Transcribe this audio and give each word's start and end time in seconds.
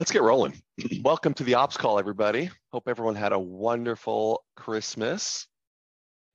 Let's 0.00 0.10
get 0.10 0.22
rolling. 0.22 0.60
Welcome 1.02 1.34
to 1.34 1.44
the 1.44 1.54
Ops 1.54 1.76
Call, 1.76 2.00
everybody. 2.00 2.50
Hope 2.72 2.88
everyone 2.88 3.14
had 3.14 3.32
a 3.32 3.38
wonderful 3.38 4.42
Christmas. 4.56 5.46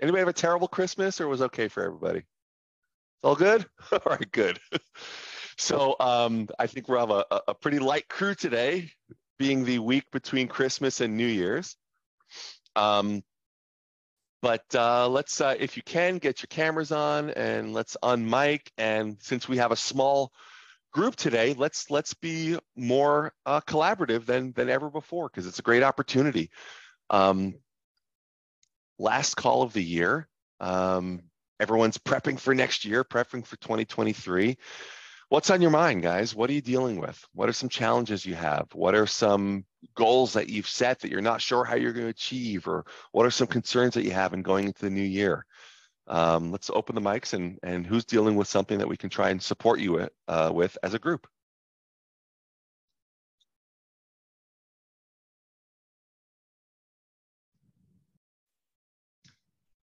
Anybody 0.02 0.20
have 0.20 0.30
a 0.30 0.34
terrible 0.34 0.70
Christmas 0.70 1.20
or 1.20 1.28
was 1.28 1.42
okay 1.42 1.68
for 1.68 1.84
everybody? 1.84 2.20
It's 2.20 3.24
all 3.24 3.36
good? 3.36 3.66
all 3.92 4.00
right, 4.06 4.32
good. 4.32 4.62
so 5.58 5.98
um, 6.00 6.48
I 6.58 6.68
think 6.68 6.88
we'll 6.88 7.06
have 7.06 7.10
a, 7.10 7.42
a 7.50 7.54
pretty 7.54 7.80
light 7.80 8.08
crew 8.08 8.34
today, 8.34 8.92
being 9.38 9.66
the 9.66 9.80
week 9.80 10.06
between 10.14 10.48
Christmas 10.48 11.02
and 11.02 11.18
New 11.18 11.28
Year's. 11.28 11.76
Um, 12.78 13.24
but 14.42 14.64
uh, 14.74 15.10
let's, 15.10 15.42
uh, 15.42 15.56
if 15.60 15.76
you 15.76 15.84
can, 15.84 16.20
get 16.20 16.42
your 16.42 16.48
cameras 16.48 16.94
on 16.94 17.30
and 17.32 17.74
let's 17.74 17.98
unmic. 18.02 18.70
And 18.78 19.18
since 19.20 19.50
we 19.50 19.58
have 19.58 19.74
a 19.74 19.76
small 19.76 20.32
group 20.92 21.16
today, 21.16 21.54
let's 21.58 21.90
let's 21.90 22.14
be 22.14 22.58
more 22.76 23.34
uh, 23.46 23.62
collaborative 23.62 24.26
than 24.26 24.52
than 24.54 24.70
ever 24.70 24.90
before 24.90 25.30
because 25.30 25.48
it's 25.48 25.60
a 25.60 25.64
great 25.64 25.84
opportunity. 25.84 26.50
Um, 27.10 27.56
last 28.98 29.36
call 29.36 29.62
of 29.62 29.74
the 29.74 29.84
year. 29.84 30.28
Um, 30.60 31.24
everyone's 31.60 31.98
prepping 31.98 32.40
for 32.40 32.54
next 32.54 32.86
year, 32.86 33.04
prepping 33.04 33.46
for 33.46 33.58
2023. 33.58 34.58
What's 35.30 35.52
on 35.52 35.62
your 35.62 35.72
mind, 35.72 36.02
guys? 36.02 36.34
What 36.34 36.50
are 36.50 36.54
you 36.54 36.62
dealing 36.62 37.00
with? 37.00 37.24
What 37.34 37.50
are 37.50 37.54
some 37.54 37.70
challenges 37.70 38.26
you 38.26 38.34
have? 38.34 38.68
What 38.74 38.96
are 38.96 39.06
some 39.06 39.64
goals 39.96 40.34
that 40.34 40.50
you've 40.50 40.68
set 40.68 41.00
that 41.00 41.12
you're 41.12 41.22
not 41.22 41.40
sure 41.40 41.64
how 41.64 41.76
you're 41.76 41.94
going 41.94 42.08
to 42.08 42.12
achieve? 42.12 42.68
Or 42.68 42.86
what 43.12 43.28
are 43.28 43.32
some 43.32 43.46
concerns 43.46 43.94
that 43.94 44.04
you 44.04 44.12
have 44.12 44.34
in 44.34 44.42
going 44.42 44.66
into 44.66 44.82
the 44.82 44.90
new 44.90 45.04
year? 45.04 45.46
Um, 46.10 46.52
let's 46.52 46.70
open 46.70 46.96
the 46.96 47.02
mics 47.02 47.34
and, 47.34 47.60
and 47.64 47.86
who's 47.86 48.04
dealing 48.04 48.36
with 48.36 48.48
something 48.48 48.80
that 48.80 48.88
we 48.88 48.98
can 48.98 49.10
try 49.10 49.30
and 49.30 49.42
support 49.42 49.80
you 49.80 49.94
with, 49.94 50.10
uh, 50.28 50.52
with 50.54 50.78
as 50.84 50.94
a 50.94 51.00
group. 51.00 51.28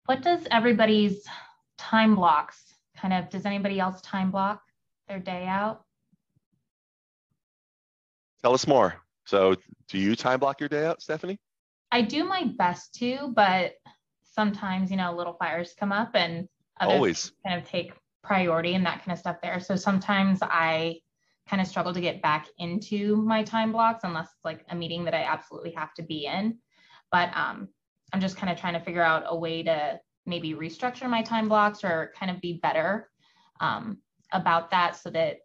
What 0.07 0.23
does 0.23 0.47
everybody's 0.51 1.25
time 1.79 2.15
blocks 2.15 2.75
kind 2.97 3.15
of, 3.15 3.31
does 3.31 3.47
anybody 3.47 3.81
else 3.81 4.01
time 4.03 4.31
block 4.31 4.63
their 5.09 5.19
day 5.19 5.47
out? 5.47 5.83
Tell 8.43 8.53
us 8.53 8.67
more. 8.67 8.97
So 9.25 9.57
do 9.89 9.99
you 9.99 10.15
time 10.17 10.41
block 10.41 10.61
your 10.61 10.69
day 10.69 10.85
out, 10.85 11.01
Stephanie? 11.01 11.39
I 11.91 12.03
do 12.03 12.25
my 12.25 12.53
best 12.59 12.95
to, 12.97 13.33
but 13.35 13.73
sometimes 14.35 14.91
you 14.91 14.97
know 14.97 15.15
little 15.15 15.35
fires 15.35 15.75
come 15.79 15.93
up 15.93 16.11
and 16.15 16.49
others 16.81 16.95
always. 16.95 17.33
kind 17.47 17.61
of 17.61 17.69
take 17.69 17.93
priority 18.23 18.75
and 18.75 18.85
that 18.85 19.05
kind 19.05 19.13
of 19.13 19.19
stuff 19.19 19.37
there. 19.43 19.61
So 19.61 19.77
sometimes 19.77 20.39
i 20.43 20.99
kind 21.47 21.61
of 21.61 21.69
struggle 21.69 21.93
to 21.93 22.01
get 22.01 22.23
back 22.23 22.47
into 22.57 23.17
my 23.17 23.43
time 23.43 23.71
blocks 23.71 24.03
unless 24.03 24.29
it's 24.29 24.45
like 24.47 24.65
a 24.71 24.75
meeting 24.75 25.05
that 25.05 25.13
i 25.13 25.25
absolutely 25.25 25.73
have 25.73 25.93
to 25.95 26.03
be 26.03 26.27
in. 26.27 26.59
But 27.13 27.37
um, 27.37 27.69
i'm 28.13 28.21
just 28.21 28.37
kind 28.37 28.51
of 28.51 28.59
trying 28.59 28.75
to 28.75 28.81
figure 28.81 29.03
out 29.03 29.25
a 29.27 29.37
way 29.37 29.63
to 29.63 30.01
maybe 30.27 30.55
restructure 30.55 31.09
my 31.09 31.23
time 31.23 31.49
blocks 31.49 31.85
or 31.85 32.13
kind 32.19 32.31
of 32.31 32.41
be 32.41 32.55
better 32.63 33.11
um, 33.61 33.99
about 34.33 34.71
that 34.71 34.97
so 34.97 35.11
that 35.11 35.39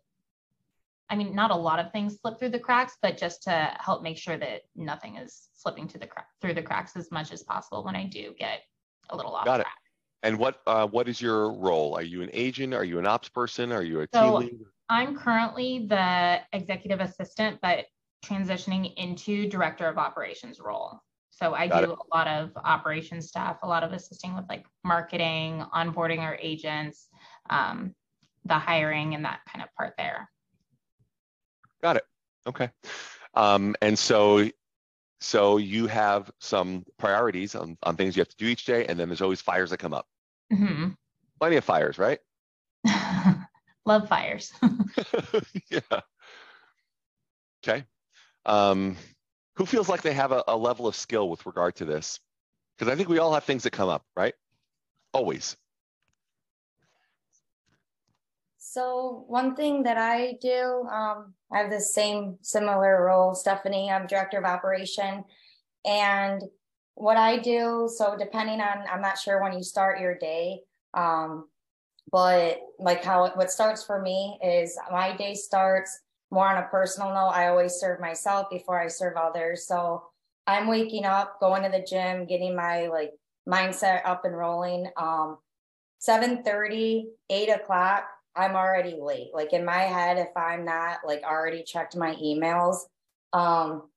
I 1.11 1.15
mean, 1.15 1.33
not 1.33 1.49
a 1.49 1.55
lot 1.55 1.79
of 1.79 1.91
things 1.91 2.19
slip 2.21 2.37
through 2.37 2.49
the 2.49 2.59
cracks, 2.59 2.97
but 3.01 3.17
just 3.17 3.41
to 3.43 3.75
help 3.79 4.03
make 4.03 4.17
sure 4.17 4.37
that 4.37 4.61
nothing 4.75 5.17
is 5.17 5.49
slipping 5.55 5.87
to 5.87 5.97
the 5.97 6.05
cra- 6.05 6.25
through 6.39 6.53
the 6.53 6.61
cracks 6.61 6.95
as 6.95 7.11
much 7.11 7.31
as 7.31 7.41
possible 7.41 7.83
when 7.83 7.95
I 7.95 8.05
do 8.05 8.35
get 8.37 8.59
a 9.09 9.15
little 9.15 9.35
off 9.35 9.45
Got 9.45 9.57
track. 9.57 9.67
it. 9.67 10.27
And 10.27 10.37
what 10.37 10.61
uh, 10.67 10.87
what 10.87 11.07
is 11.07 11.21
your 11.21 11.53
role? 11.53 11.95
Are 11.95 12.01
you 12.03 12.21
an 12.21 12.29
agent? 12.33 12.73
Are 12.73 12.83
you 12.83 12.99
an 12.99 13.07
ops 13.07 13.29
person? 13.29 13.71
Are 13.71 13.83
you 13.83 14.01
a 14.01 14.07
so 14.13 14.21
team 14.21 14.33
lead? 14.33 14.59
I'm 14.89 15.15
currently 15.15 15.85
the 15.87 16.39
executive 16.51 16.99
assistant, 16.99 17.59
but 17.61 17.85
transitioning 18.25 18.93
into 18.97 19.47
director 19.47 19.87
of 19.87 19.97
operations 19.97 20.59
role. 20.59 20.99
So 21.29 21.53
I 21.53 21.67
Got 21.67 21.85
do 21.85 21.91
it. 21.91 21.99
a 21.99 22.15
lot 22.15 22.27
of 22.27 22.51
operations 22.57 23.29
stuff, 23.29 23.59
a 23.63 23.67
lot 23.67 23.83
of 23.83 23.93
assisting 23.93 24.35
with 24.35 24.43
like 24.49 24.65
marketing, 24.83 25.63
onboarding 25.73 26.19
our 26.19 26.37
agents, 26.41 27.07
um, 27.49 27.95
the 28.43 28.55
hiring, 28.55 29.15
and 29.15 29.23
that 29.23 29.39
kind 29.47 29.63
of 29.63 29.73
part 29.75 29.93
there. 29.97 30.29
Got 31.81 31.95
it. 31.95 32.03
Okay. 32.45 32.69
Um, 33.35 33.75
and 33.81 33.97
so 33.97 34.49
so 35.21 35.57
you 35.57 35.87
have 35.87 36.31
some 36.39 36.85
priorities 36.97 37.55
on, 37.55 37.77
on 37.83 37.95
things 37.95 38.15
you 38.15 38.21
have 38.21 38.29
to 38.29 38.37
do 38.37 38.47
each 38.47 38.65
day, 38.65 38.85
and 38.85 38.99
then 38.99 39.09
there's 39.09 39.21
always 39.21 39.41
fires 39.41 39.69
that 39.71 39.77
come 39.77 39.93
up. 39.93 40.07
Mm-hmm. 40.51 40.89
Plenty 41.39 41.55
of 41.57 41.63
fires, 41.63 41.97
right? 41.97 42.19
Love 43.85 44.07
fires. 44.07 44.51
yeah. 45.69 45.79
Okay. 47.63 47.83
Um, 48.45 48.95
who 49.55 49.65
feels 49.65 49.89
like 49.89 50.01
they 50.01 50.13
have 50.13 50.31
a, 50.31 50.43
a 50.47 50.55
level 50.55 50.87
of 50.87 50.95
skill 50.95 51.29
with 51.29 51.45
regard 51.45 51.75
to 51.75 51.85
this? 51.85 52.19
Because 52.77 52.91
I 52.91 52.95
think 52.95 53.09
we 53.09 53.19
all 53.19 53.33
have 53.33 53.43
things 53.43 53.63
that 53.63 53.71
come 53.71 53.89
up, 53.89 54.05
right? 54.15 54.33
Always. 55.13 55.57
So 58.71 59.23
one 59.25 59.55
thing 59.55 59.81
that 59.83 59.97
I 59.97 60.37
do, 60.39 60.87
um, 60.91 61.33
I 61.51 61.57
have 61.57 61.71
the 61.71 61.79
same 61.79 62.37
similar 62.43 63.03
role, 63.03 63.33
Stephanie. 63.33 63.89
I'm 63.89 64.05
director 64.05 64.37
of 64.37 64.43
operation, 64.43 65.23
and 65.85 66.43
what 66.93 67.17
I 67.17 67.37
do. 67.37 67.89
So 67.91 68.15
depending 68.15 68.61
on, 68.61 68.83
I'm 68.87 69.01
not 69.01 69.17
sure 69.17 69.41
when 69.41 69.53
you 69.53 69.63
start 69.63 69.99
your 69.99 70.15
day, 70.15 70.59
um, 70.93 71.47
but 72.11 72.59
like 72.77 73.03
how 73.03 73.31
what 73.31 73.49
starts 73.49 73.83
for 73.83 74.03
me 74.03 74.37
is 74.43 74.77
my 74.91 75.17
day 75.17 75.33
starts 75.33 76.01
more 76.29 76.47
on 76.47 76.63
a 76.63 76.67
personal 76.67 77.09
note. 77.09 77.31
I 77.33 77.47
always 77.47 77.73
serve 77.73 77.99
myself 77.99 78.51
before 78.51 78.79
I 78.79 78.87
serve 78.87 79.17
others. 79.17 79.65
So 79.65 80.03
I'm 80.45 80.67
waking 80.67 81.05
up, 81.05 81.39
going 81.39 81.63
to 81.63 81.69
the 81.69 81.83
gym, 81.89 82.27
getting 82.27 82.55
my 82.55 82.85
like 82.85 83.13
mindset 83.47 84.01
up 84.05 84.25
and 84.25 84.37
rolling. 84.37 84.91
Um, 84.95 85.39
7 85.97 86.43
30, 86.43 87.07
8 87.31 87.49
o'clock 87.49 88.05
I'm 88.39 88.55
already 88.55 88.95
late. 88.99 89.31
Like 89.33 89.51
in 89.51 89.65
my 89.65 89.81
head, 89.81 90.17
if 90.17 90.35
I'm 90.37 90.63
not 90.63 90.99
like 91.05 91.23
already 91.23 91.61
checked 91.63 91.97
my 91.97 92.15
emails, 92.15 92.77
um, 93.33 93.89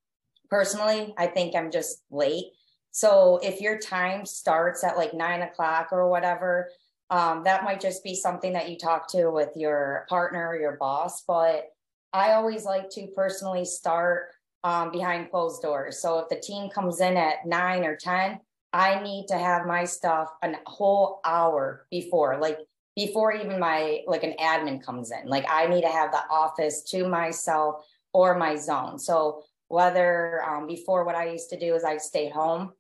personally, 0.50 1.14
I 1.16 1.28
think 1.28 1.54
I'm 1.54 1.70
just 1.70 2.02
late. 2.10 2.46
So 2.90 3.38
if 3.42 3.60
your 3.60 3.78
time 3.78 4.26
starts 4.26 4.82
at 4.82 4.96
like 4.96 5.14
nine 5.14 5.42
o'clock 5.42 5.90
or 5.92 6.10
whatever, 6.10 6.70
um, 7.08 7.44
that 7.44 7.62
might 7.62 7.80
just 7.80 8.02
be 8.02 8.16
something 8.16 8.52
that 8.54 8.68
you 8.68 8.76
talk 8.76 9.08
to 9.12 9.30
with 9.30 9.50
your 9.54 10.06
partner 10.08 10.48
or 10.48 10.58
your 10.58 10.76
boss. 10.76 11.22
But 11.22 11.66
I 12.12 12.32
always 12.32 12.64
like 12.64 12.90
to 12.90 13.06
personally 13.14 13.64
start 13.64 14.30
um, 14.64 14.90
behind 14.90 15.30
closed 15.30 15.62
doors. 15.62 16.02
So 16.02 16.18
if 16.18 16.28
the 16.28 16.40
team 16.40 16.68
comes 16.68 17.00
in 17.00 17.16
at 17.16 17.46
nine 17.46 17.84
or 17.84 17.96
10, 17.96 18.40
I 18.72 19.00
need 19.02 19.26
to 19.28 19.38
have 19.38 19.66
my 19.66 19.84
stuff 19.84 20.30
a 20.42 20.52
whole 20.66 21.20
hour 21.24 21.86
before. 21.90 22.38
Like 22.40 22.58
before 22.96 23.32
even 23.32 23.58
my 23.58 24.00
like 24.06 24.22
an 24.22 24.34
admin 24.40 24.84
comes 24.84 25.10
in. 25.10 25.28
Like 25.28 25.46
I 25.48 25.66
need 25.66 25.82
to 25.82 25.88
have 25.88 26.12
the 26.12 26.22
office 26.30 26.82
to 26.90 27.08
myself 27.08 27.86
or 28.12 28.36
my 28.36 28.56
zone. 28.56 28.98
So 28.98 29.44
whether 29.68 30.42
um, 30.44 30.66
before 30.66 31.04
what 31.04 31.14
I 31.14 31.30
used 31.30 31.50
to 31.50 31.58
do 31.58 31.74
is 31.74 31.84
I'd 31.84 32.02
stay 32.02 32.28
home 32.28 32.72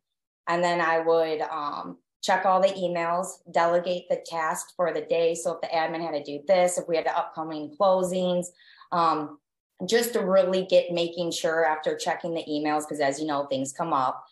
and 0.46 0.62
then 0.62 0.80
I 0.80 0.98
would 0.98 1.40
um, 1.40 1.98
check 2.22 2.44
all 2.44 2.60
the 2.60 2.68
emails, 2.68 3.28
delegate 3.50 4.08
the 4.08 4.22
task 4.26 4.74
for 4.76 4.92
the 4.92 5.00
day. 5.00 5.34
So 5.34 5.54
if 5.54 5.60
the 5.62 5.68
admin 5.68 6.02
had 6.02 6.12
to 6.12 6.22
do 6.22 6.44
this, 6.46 6.78
if 6.78 6.86
we 6.86 6.96
had 6.96 7.06
the 7.06 7.16
upcoming 7.16 7.74
closings, 7.80 8.46
um, 8.92 9.38
just 9.86 10.12
to 10.12 10.20
really 10.20 10.66
get 10.66 10.92
making 10.92 11.32
sure 11.32 11.64
after 11.64 11.96
checking 11.96 12.34
the 12.34 12.44
emails, 12.48 12.82
because 12.82 13.00
as 13.00 13.18
you 13.18 13.26
know, 13.26 13.46
things 13.46 13.72
come 13.72 13.92
up. 13.92 14.24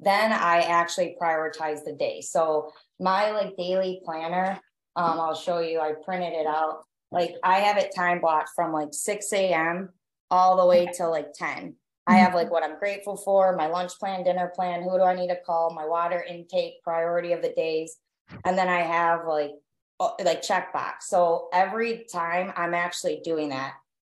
Then 0.00 0.32
I 0.32 0.62
actually 0.62 1.16
prioritize 1.20 1.84
the 1.84 1.92
day. 1.92 2.20
So 2.20 2.72
my 2.98 3.30
like 3.30 3.56
daily 3.56 4.00
planner, 4.04 4.60
um, 4.96 5.20
I'll 5.20 5.34
show 5.34 5.60
you. 5.60 5.80
I 5.80 5.92
printed 6.04 6.32
it 6.32 6.46
out. 6.46 6.84
Like 7.12 7.34
I 7.44 7.60
have 7.60 7.76
it 7.76 7.94
time 7.94 8.20
blocked 8.20 8.50
from 8.54 8.72
like 8.72 8.88
6 8.92 9.32
a.m. 9.32 9.90
all 10.30 10.56
the 10.56 10.66
way 10.66 10.88
till 10.92 11.10
like 11.10 11.32
10. 11.34 11.74
I 12.08 12.16
have 12.16 12.34
like 12.34 12.50
what 12.50 12.62
I'm 12.62 12.78
grateful 12.78 13.16
for, 13.16 13.56
my 13.56 13.66
lunch 13.66 13.92
plan, 13.98 14.22
dinner 14.22 14.52
plan, 14.54 14.82
who 14.82 14.96
do 14.96 15.02
I 15.02 15.14
need 15.14 15.28
to 15.28 15.40
call, 15.44 15.74
my 15.74 15.86
water 15.86 16.22
intake, 16.22 16.82
priority 16.84 17.32
of 17.32 17.42
the 17.42 17.52
days. 17.56 17.96
And 18.44 18.56
then 18.56 18.68
I 18.68 18.80
have 18.80 19.26
like 19.26 19.52
like 19.98 20.42
checkbox. 20.42 21.02
So 21.02 21.48
every 21.52 22.06
time 22.12 22.52
I'm 22.56 22.74
actually 22.74 23.20
doing 23.24 23.48
that. 23.50 23.74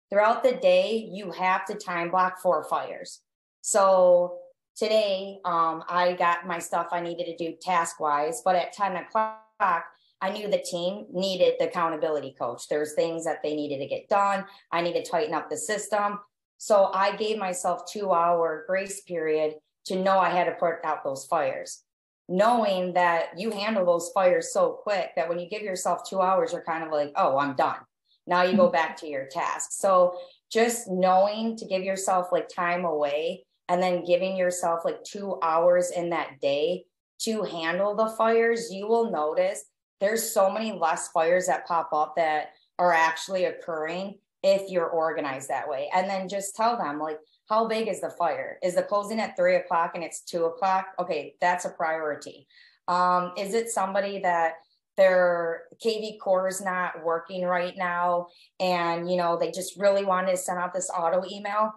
Throughout 0.09 0.43
the 0.43 0.53
day, 0.53 1.09
you 1.11 1.31
have 1.31 1.65
to 1.65 1.75
time 1.75 2.09
block 2.09 2.39
for 2.41 2.63
fires. 2.63 3.21
So 3.61 4.39
today, 4.75 5.39
um, 5.43 5.83
I 5.87 6.15
got 6.17 6.47
my 6.47 6.59
stuff 6.59 6.87
I 6.91 7.01
needed 7.01 7.25
to 7.25 7.35
do 7.35 7.57
task 7.61 7.99
wise, 7.99 8.41
but 8.43 8.55
at 8.55 8.73
10 8.73 8.95
o'clock, 8.95 9.85
I 10.21 10.31
knew 10.31 10.49
the 10.49 10.57
team 10.57 11.05
needed 11.11 11.55
the 11.59 11.67
accountability 11.67 12.35
coach. 12.37 12.67
There's 12.67 12.93
things 12.93 13.25
that 13.25 13.43
they 13.43 13.55
needed 13.55 13.79
to 13.79 13.87
get 13.87 14.09
done. 14.09 14.45
I 14.71 14.81
need 14.81 14.93
to 14.93 15.03
tighten 15.03 15.33
up 15.33 15.49
the 15.49 15.57
system. 15.57 16.19
So 16.57 16.89
I 16.93 17.15
gave 17.15 17.37
myself 17.37 17.81
two 17.91 18.11
hour 18.11 18.65
grace 18.67 19.01
period 19.01 19.55
to 19.85 20.01
know 20.01 20.17
I 20.17 20.29
had 20.29 20.45
to 20.45 20.53
put 20.53 20.83
out 20.83 21.03
those 21.03 21.25
fires, 21.25 21.83
knowing 22.27 22.93
that 22.93 23.37
you 23.37 23.51
handle 23.51 23.85
those 23.85 24.09
fires 24.13 24.51
so 24.51 24.71
quick 24.71 25.11
that 25.15 25.29
when 25.29 25.39
you 25.39 25.47
give 25.49 25.61
yourself 25.61 26.01
two 26.09 26.19
hours, 26.19 26.51
you're 26.51 26.63
kind 26.63 26.83
of 26.83 26.91
like, 26.91 27.11
oh, 27.15 27.37
I'm 27.37 27.55
done. 27.55 27.77
Now 28.25 28.43
you 28.43 28.57
go 28.57 28.65
mm-hmm. 28.65 28.73
back 28.73 28.97
to 28.97 29.07
your 29.07 29.27
task. 29.27 29.71
So 29.71 30.17
just 30.51 30.89
knowing 30.89 31.55
to 31.57 31.65
give 31.65 31.83
yourself 31.83 32.27
like 32.31 32.49
time 32.49 32.85
away 32.85 33.45
and 33.69 33.81
then 33.81 34.03
giving 34.03 34.35
yourself 34.35 34.81
like 34.83 35.03
two 35.03 35.37
hours 35.41 35.91
in 35.91 36.09
that 36.09 36.39
day 36.41 36.85
to 37.19 37.43
handle 37.43 37.95
the 37.95 38.09
fires, 38.17 38.71
you 38.71 38.87
will 38.87 39.11
notice 39.11 39.65
there's 39.99 40.31
so 40.31 40.51
many 40.51 40.71
less 40.71 41.09
fires 41.09 41.47
that 41.47 41.67
pop 41.67 41.89
up 41.93 42.15
that 42.15 42.49
are 42.79 42.93
actually 42.93 43.45
occurring 43.45 44.15
if 44.43 44.69
you're 44.69 44.87
organized 44.87 45.49
that 45.49 45.67
way. 45.67 45.89
And 45.93 46.09
then 46.09 46.29
just 46.29 46.55
tell 46.55 46.77
them, 46.77 46.99
like, 46.99 47.19
how 47.49 47.67
big 47.67 47.87
is 47.87 48.01
the 48.01 48.09
fire? 48.09 48.59
Is 48.61 48.75
the 48.75 48.83
closing 48.83 49.19
at 49.19 49.35
three 49.35 49.55
o'clock 49.55 49.91
and 49.95 50.03
it's 50.03 50.21
two 50.21 50.45
o'clock? 50.45 50.87
Okay, 50.99 51.35
that's 51.41 51.65
a 51.65 51.69
priority. 51.69 52.47
Um, 52.87 53.33
is 53.37 53.53
it 53.53 53.69
somebody 53.69 54.19
that 54.19 54.53
their 54.95 55.63
kvCORE 55.83 56.49
is 56.49 56.61
not 56.61 57.03
working 57.03 57.45
right 57.45 57.75
now 57.77 58.27
and 58.59 59.09
you 59.11 59.15
know 59.15 59.37
they 59.37 59.51
just 59.51 59.77
really 59.77 60.03
wanted 60.03 60.31
to 60.31 60.37
send 60.37 60.59
out 60.59 60.73
this 60.73 60.89
auto 60.89 61.23
email? 61.29 61.71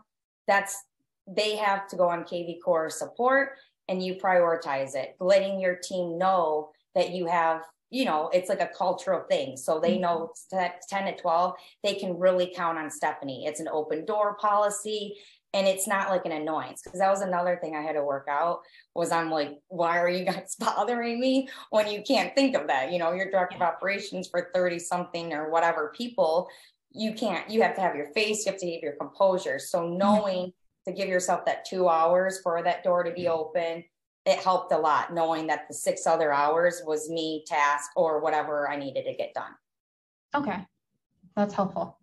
That's 0.46 0.76
they 1.26 1.56
have 1.56 1.86
to 1.88 1.96
go 1.96 2.08
on 2.08 2.24
kvCORE 2.24 2.90
support 2.90 3.50
and 3.88 4.02
you 4.02 4.14
prioritize 4.14 4.94
it, 4.94 5.16
letting 5.20 5.60
your 5.60 5.76
team 5.76 6.18
know 6.18 6.70
that 6.94 7.10
you 7.10 7.26
have 7.26 7.62
you 7.90 8.04
know, 8.04 8.30
it's 8.32 8.48
like 8.48 8.60
a 8.60 8.70
cultural 8.76 9.24
thing. 9.28 9.56
So 9.56 9.80
they 9.80 9.98
know 9.98 10.32
that 10.52 10.82
10 10.88 11.06
to 11.06 11.20
12, 11.20 11.54
they 11.82 11.94
can 11.94 12.18
really 12.18 12.52
count 12.54 12.78
on 12.78 12.90
Stephanie. 12.90 13.46
It's 13.46 13.60
an 13.60 13.68
open 13.68 14.04
door 14.04 14.36
policy 14.40 15.16
and 15.52 15.66
it's 15.66 15.88
not 15.88 16.10
like 16.10 16.24
an 16.24 16.32
annoyance 16.32 16.82
because 16.82 17.00
that 17.00 17.10
was 17.10 17.22
another 17.22 17.58
thing 17.60 17.74
I 17.74 17.82
had 17.82 17.94
to 17.94 18.04
work 18.04 18.26
out 18.30 18.60
was 18.94 19.10
I'm 19.10 19.30
like, 19.30 19.58
why 19.68 19.98
are 19.98 20.08
you 20.08 20.24
guys 20.24 20.54
bothering 20.60 21.18
me 21.18 21.48
when 21.70 21.90
you 21.90 22.02
can't 22.02 22.34
think 22.34 22.56
of 22.56 22.68
that? 22.68 22.92
You 22.92 22.98
know, 22.98 23.12
you're 23.12 23.30
director 23.30 23.56
of 23.56 23.62
operations 23.62 24.28
for 24.28 24.50
30 24.54 24.78
something 24.78 25.32
or 25.32 25.50
whatever 25.50 25.92
people. 25.96 26.48
You 26.92 27.14
can't, 27.14 27.50
you 27.50 27.62
have 27.62 27.74
to 27.74 27.80
have 27.80 27.96
your 27.96 28.12
face, 28.12 28.46
you 28.46 28.52
have 28.52 28.60
to 28.60 28.72
have 28.72 28.82
your 28.82 28.94
composure. 28.94 29.58
So 29.58 29.88
knowing 29.88 30.46
mm-hmm. 30.46 30.90
to 30.90 30.96
give 30.96 31.08
yourself 31.08 31.44
that 31.46 31.64
two 31.64 31.88
hours 31.88 32.40
for 32.42 32.62
that 32.62 32.84
door 32.84 33.02
to 33.02 33.10
be 33.10 33.26
open, 33.26 33.84
it 34.30 34.38
helped 34.38 34.72
a 34.72 34.78
lot 34.78 35.12
knowing 35.12 35.46
that 35.48 35.66
the 35.68 35.74
six 35.74 36.06
other 36.06 36.32
hours 36.32 36.82
was 36.86 37.10
me 37.10 37.44
task 37.46 37.90
or 37.96 38.20
whatever 38.20 38.70
I 38.70 38.76
needed 38.76 39.04
to 39.04 39.14
get 39.14 39.34
done. 39.34 39.52
Okay. 40.34 40.64
That's 41.36 41.54
helpful. 41.54 41.98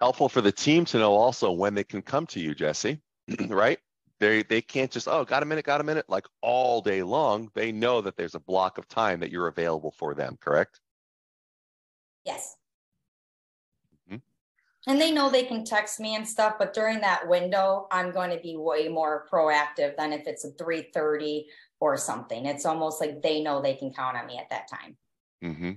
Helpful 0.00 0.28
for 0.28 0.40
the 0.40 0.52
team 0.52 0.84
to 0.86 0.98
know 0.98 1.14
also 1.14 1.50
when 1.50 1.74
they 1.74 1.84
can 1.84 2.02
come 2.02 2.26
to 2.28 2.40
you, 2.40 2.54
Jesse, 2.54 3.00
right? 3.48 3.78
They 4.20 4.42
they 4.44 4.62
can't 4.62 4.90
just, 4.90 5.08
oh, 5.08 5.24
got 5.24 5.42
a 5.42 5.46
minute, 5.46 5.64
got 5.64 5.80
a 5.80 5.84
minute, 5.84 6.06
like 6.08 6.26
all 6.40 6.80
day 6.80 7.02
long. 7.02 7.50
They 7.54 7.72
know 7.72 8.00
that 8.00 8.16
there's 8.16 8.34
a 8.34 8.40
block 8.40 8.78
of 8.78 8.88
time 8.88 9.20
that 9.20 9.30
you're 9.30 9.48
available 9.48 9.92
for 9.98 10.14
them, 10.14 10.38
correct? 10.40 10.80
Yes 12.24 12.56
and 14.86 15.00
they 15.00 15.10
know 15.10 15.30
they 15.30 15.44
can 15.44 15.64
text 15.64 15.98
me 15.98 16.14
and 16.14 16.28
stuff 16.28 16.54
but 16.58 16.74
during 16.74 17.00
that 17.00 17.26
window 17.28 17.86
i'm 17.90 18.10
going 18.10 18.30
to 18.30 18.40
be 18.42 18.56
way 18.56 18.88
more 18.88 19.26
proactive 19.32 19.96
than 19.96 20.12
if 20.12 20.26
it's 20.26 20.44
a 20.44 20.50
3.30 20.52 21.44
or 21.84 21.98
something. 21.98 22.46
It's 22.46 22.64
almost 22.64 23.00
like 23.00 23.22
they 23.22 23.42
know 23.42 23.60
they 23.60 23.74
can 23.74 23.92
count 23.92 24.16
on 24.16 24.26
me 24.26 24.38
at 24.38 24.48
that 24.50 24.68
time. 24.68 24.96
Mm-hmm. 25.44 25.72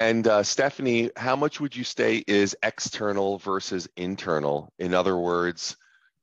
and 0.00 0.26
uh, 0.26 0.42
stephanie 0.42 1.10
how 1.14 1.36
much 1.36 1.60
would 1.60 1.76
you 1.76 1.84
say 1.84 2.24
is 2.26 2.56
external 2.62 3.36
versus 3.38 3.86
internal? 3.96 4.72
In 4.78 4.94
other 4.94 5.18
words 5.18 5.76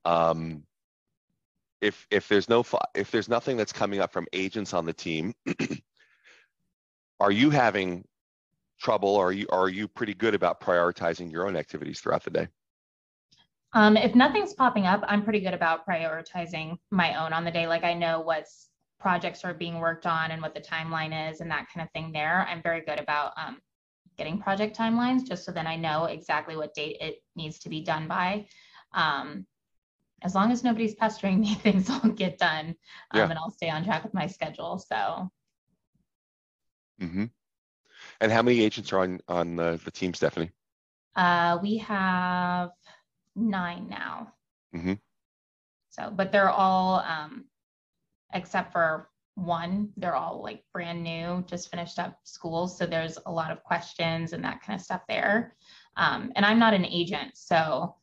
um, 0.04 0.64
if 1.80 2.08
if 2.10 2.28
there's 2.28 2.50
no 2.50 2.66
if 2.96 3.12
there's 3.12 3.30
nothing 3.30 3.56
that's 3.56 3.74
coming 3.74 4.00
up 4.00 4.12
from 4.12 4.26
agents 4.34 4.74
on 4.74 4.86
the 4.86 4.94
team 4.94 5.36
are 7.20 7.32
you 7.32 7.52
having 7.52 8.04
trouble 8.80 9.16
are 9.16 9.32
you 9.32 9.48
are 9.52 9.70
you 9.70 9.88
pretty 9.88 10.14
good 10.14 10.36
about 10.36 10.60
prioritizing 10.62 11.32
your 11.32 11.48
own 11.48 11.56
activities 11.56 12.00
throughout 12.00 12.24
the 12.24 12.32
day? 12.32 12.48
Um, 13.74 13.98
if 13.98 14.16
nothing's 14.16 14.54
popping 14.54 14.86
up 14.86 15.04
i'm 15.08 15.24
pretty 15.24 15.42
good 15.42 15.54
about 15.54 15.86
prioritizing 15.88 16.78
my 16.92 17.24
own 17.24 17.34
on 17.34 17.44
the 17.44 17.52
day. 17.52 17.68
Like 17.68 17.84
i 17.84 17.94
know 17.94 18.22
what's 18.22 18.70
projects 19.00 19.44
are 19.44 19.54
being 19.54 19.80
worked 19.80 20.06
on 20.06 20.32
and 20.32 20.42
what 20.42 20.56
the 20.56 20.62
timeline 20.62 21.32
is 21.32 21.42
and 21.42 21.52
that 21.52 21.68
kind 21.74 21.86
of 21.86 21.92
thing 21.92 22.12
there. 22.12 22.48
I'm 22.50 22.62
very 22.64 22.82
good 22.82 23.00
about 23.00 23.34
um, 23.38 23.60
getting 24.18 24.40
project 24.40 24.78
timelines 24.78 25.28
just 25.28 25.46
so 25.46 25.52
then 25.52 25.68
i 25.68 25.76
know 25.76 26.06
exactly 26.06 26.56
what 26.56 26.74
date 26.74 26.98
it 27.02 27.22
needs 27.36 27.60
to 27.60 27.70
be 27.70 27.82
done 27.82 28.08
by. 28.08 28.46
Um, 28.94 29.46
as 30.24 30.34
long 30.34 30.52
as 30.52 30.64
nobody's 30.64 30.96
pestering 30.96 31.40
me 31.42 31.56
things 31.56 31.90
will 31.90 32.12
get 32.12 32.38
done 32.38 32.68
um, 32.68 32.76
yeah. 33.16 33.30
and 33.30 33.38
i'll 33.38 33.52
stay 33.52 33.70
on 33.70 33.84
track 33.84 34.04
with 34.04 34.14
my 34.14 34.28
schedule 34.28 34.78
so. 34.80 35.30
Mm-hmm. 37.02 37.26
And 38.22 38.32
how 38.32 38.42
many 38.42 38.62
agents 38.62 38.94
are 38.94 39.00
on 39.00 39.20
on 39.28 39.56
the, 39.56 39.80
the 39.84 39.92
team, 39.92 40.14
Stephanie? 40.14 40.52
Uh, 41.16 41.58
we 41.62 41.78
have 41.78 42.72
nine 43.36 43.88
now. 43.90 44.34
Mm-hmm. 44.76 44.94
So, 45.90 46.12
but 46.14 46.32
they're 46.32 46.50
all, 46.50 47.00
um, 47.00 47.46
except 48.34 48.74
for 48.74 49.10
one, 49.36 49.90
they're 49.98 50.16
all 50.16 50.42
like 50.42 50.64
brand 50.74 51.04
new, 51.04 51.44
just 51.48 51.70
finished 51.70 52.00
up 52.00 52.20
school. 52.24 52.68
So 52.68 52.86
there's 52.86 53.18
a 53.26 53.32
lot 53.32 53.52
of 53.52 53.64
questions 53.64 54.34
and 54.34 54.44
that 54.44 54.62
kind 54.62 54.78
of 54.78 54.84
stuff 54.84 55.02
there. 55.08 55.56
Um, 55.98 56.32
and 56.36 56.46
I'm 56.46 56.60
not 56.60 56.74
an 56.74 56.86
agent, 56.86 57.32
so 57.36 57.96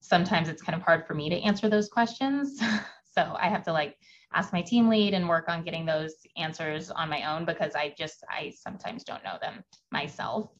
sometimes 0.00 0.48
it's 0.48 0.62
kind 0.62 0.76
of 0.76 0.82
hard 0.82 1.06
for 1.06 1.14
me 1.14 1.28
to 1.28 1.40
answer 1.40 1.68
those 1.68 1.88
questions. 1.88 2.58
so 3.14 3.36
I 3.38 3.48
have 3.48 3.64
to 3.64 3.72
like 3.72 3.96
ask 4.34 4.52
my 4.52 4.62
team 4.62 4.88
lead 4.88 5.14
and 5.14 5.28
work 5.28 5.48
on 5.48 5.62
getting 5.62 5.86
those 5.86 6.14
answers 6.36 6.90
on 6.90 7.08
my 7.08 7.32
own 7.32 7.44
because 7.44 7.74
I 7.74 7.94
just 7.96 8.24
I 8.28 8.52
sometimes 8.58 9.04
don't 9.04 9.24
know 9.24 9.38
them 9.40 9.62
myself. 9.92 10.50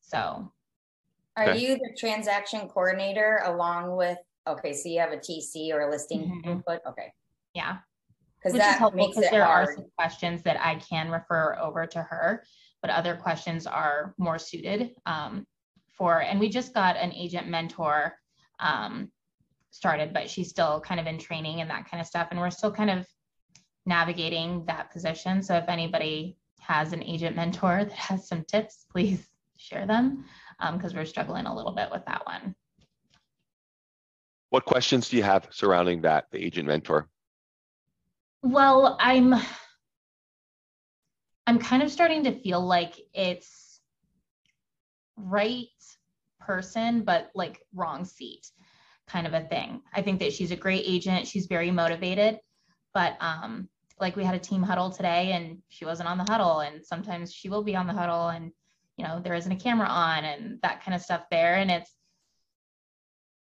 So 0.00 0.52
are 1.36 1.50
okay. 1.50 1.58
you 1.58 1.76
the 1.76 1.96
transaction 1.98 2.68
coordinator 2.68 3.40
along 3.44 3.96
with 3.96 4.18
okay, 4.46 4.72
so 4.72 4.88
you 4.88 5.00
have 5.00 5.12
a 5.12 5.16
TC 5.16 5.72
or 5.72 5.82
a 5.82 5.90
listing 5.90 6.22
mm-hmm. 6.22 6.48
input? 6.48 6.80
Okay. 6.86 7.12
Yeah. 7.54 7.78
Because 8.38 8.58
that 8.58 8.78
helpful 8.78 9.08
because 9.08 9.30
there 9.30 9.44
hard. 9.44 9.68
are 9.68 9.74
some 9.74 9.86
questions 9.96 10.42
that 10.42 10.58
I 10.60 10.74
can 10.76 11.10
refer 11.10 11.56
over 11.60 11.86
to 11.86 12.02
her, 12.02 12.42
but 12.80 12.90
other 12.90 13.14
questions 13.14 13.68
are 13.68 14.14
more 14.18 14.38
suited 14.38 14.90
um, 15.06 15.46
for. 15.96 16.22
And 16.22 16.40
we 16.40 16.48
just 16.48 16.74
got 16.74 16.96
an 16.96 17.12
agent 17.12 17.48
mentor 17.48 18.14
um, 18.58 19.12
started, 19.72 20.12
but 20.12 20.30
she's 20.30 20.50
still 20.50 20.80
kind 20.80 21.00
of 21.00 21.06
in 21.06 21.18
training 21.18 21.60
and 21.60 21.70
that 21.70 21.90
kind 21.90 22.00
of 22.00 22.06
stuff. 22.06 22.28
And 22.30 22.38
we're 22.38 22.50
still 22.50 22.70
kind 22.70 22.90
of 22.90 23.06
navigating 23.84 24.64
that 24.66 24.92
position. 24.92 25.42
So 25.42 25.56
if 25.56 25.64
anybody 25.68 26.36
has 26.60 26.92
an 26.92 27.02
agent 27.02 27.34
mentor 27.34 27.84
that 27.84 27.92
has 28.10 28.28
some 28.28 28.44
tips, 28.44 28.86
please 28.90 29.26
share 29.56 29.86
them 29.86 30.24
because 30.72 30.92
um, 30.92 30.98
we're 30.98 31.04
struggling 31.04 31.46
a 31.46 31.54
little 31.54 31.72
bit 31.72 31.88
with 31.90 32.04
that 32.06 32.24
one. 32.26 32.54
What 34.50 34.66
questions 34.66 35.08
do 35.08 35.16
you 35.16 35.22
have 35.22 35.48
surrounding 35.50 36.02
that, 36.02 36.26
the 36.30 36.38
agent 36.38 36.68
mentor? 36.68 37.08
Well, 38.42 38.98
I'm 39.00 39.34
I'm 41.46 41.58
kind 41.58 41.82
of 41.82 41.90
starting 41.90 42.24
to 42.24 42.38
feel 42.38 42.60
like 42.60 42.94
it's 43.14 43.80
right 45.16 45.68
person, 46.38 47.02
but 47.02 47.30
like 47.34 47.62
wrong 47.74 48.04
seat 48.04 48.50
kind 49.12 49.26
of 49.26 49.34
a 49.34 49.42
thing. 49.42 49.82
I 49.92 50.00
think 50.02 50.20
that 50.20 50.32
she's 50.32 50.50
a 50.50 50.56
great 50.56 50.84
agent. 50.86 51.28
She's 51.28 51.46
very 51.46 51.70
motivated, 51.70 52.38
but 52.94 53.16
um, 53.20 53.68
like 54.00 54.16
we 54.16 54.24
had 54.24 54.34
a 54.34 54.38
team 54.38 54.62
huddle 54.62 54.90
today 54.90 55.32
and 55.32 55.58
she 55.68 55.84
wasn't 55.84 56.08
on 56.08 56.18
the 56.18 56.26
huddle 56.28 56.60
and 56.60 56.84
sometimes 56.84 57.32
she 57.32 57.48
will 57.48 57.62
be 57.62 57.76
on 57.76 57.86
the 57.86 57.92
huddle 57.92 58.28
and 58.28 58.50
you 58.96 59.06
know 59.06 59.20
there 59.20 59.34
isn't 59.34 59.52
a 59.52 59.56
camera 59.56 59.86
on 59.86 60.24
and 60.24 60.58
that 60.62 60.84
kind 60.84 60.94
of 60.94 61.00
stuff 61.00 61.22
there 61.30 61.54
and 61.54 61.70
it's 61.70 61.94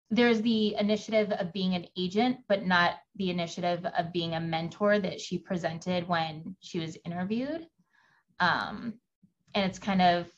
there's 0.08 0.40
the 0.42 0.76
initiative 0.76 1.32
of 1.32 1.52
being 1.52 1.74
an 1.74 1.84
agent 1.98 2.38
but 2.48 2.64
not 2.64 2.92
the 3.16 3.28
initiative 3.28 3.84
of 3.98 4.12
being 4.12 4.34
a 4.34 4.40
mentor 4.40 5.00
that 5.00 5.20
she 5.20 5.36
presented 5.36 6.06
when 6.06 6.56
she 6.60 6.78
was 6.78 6.96
interviewed 7.04 7.66
um, 8.38 8.94
and 9.54 9.68
it's 9.68 9.80
kind 9.80 10.00
of 10.00 10.28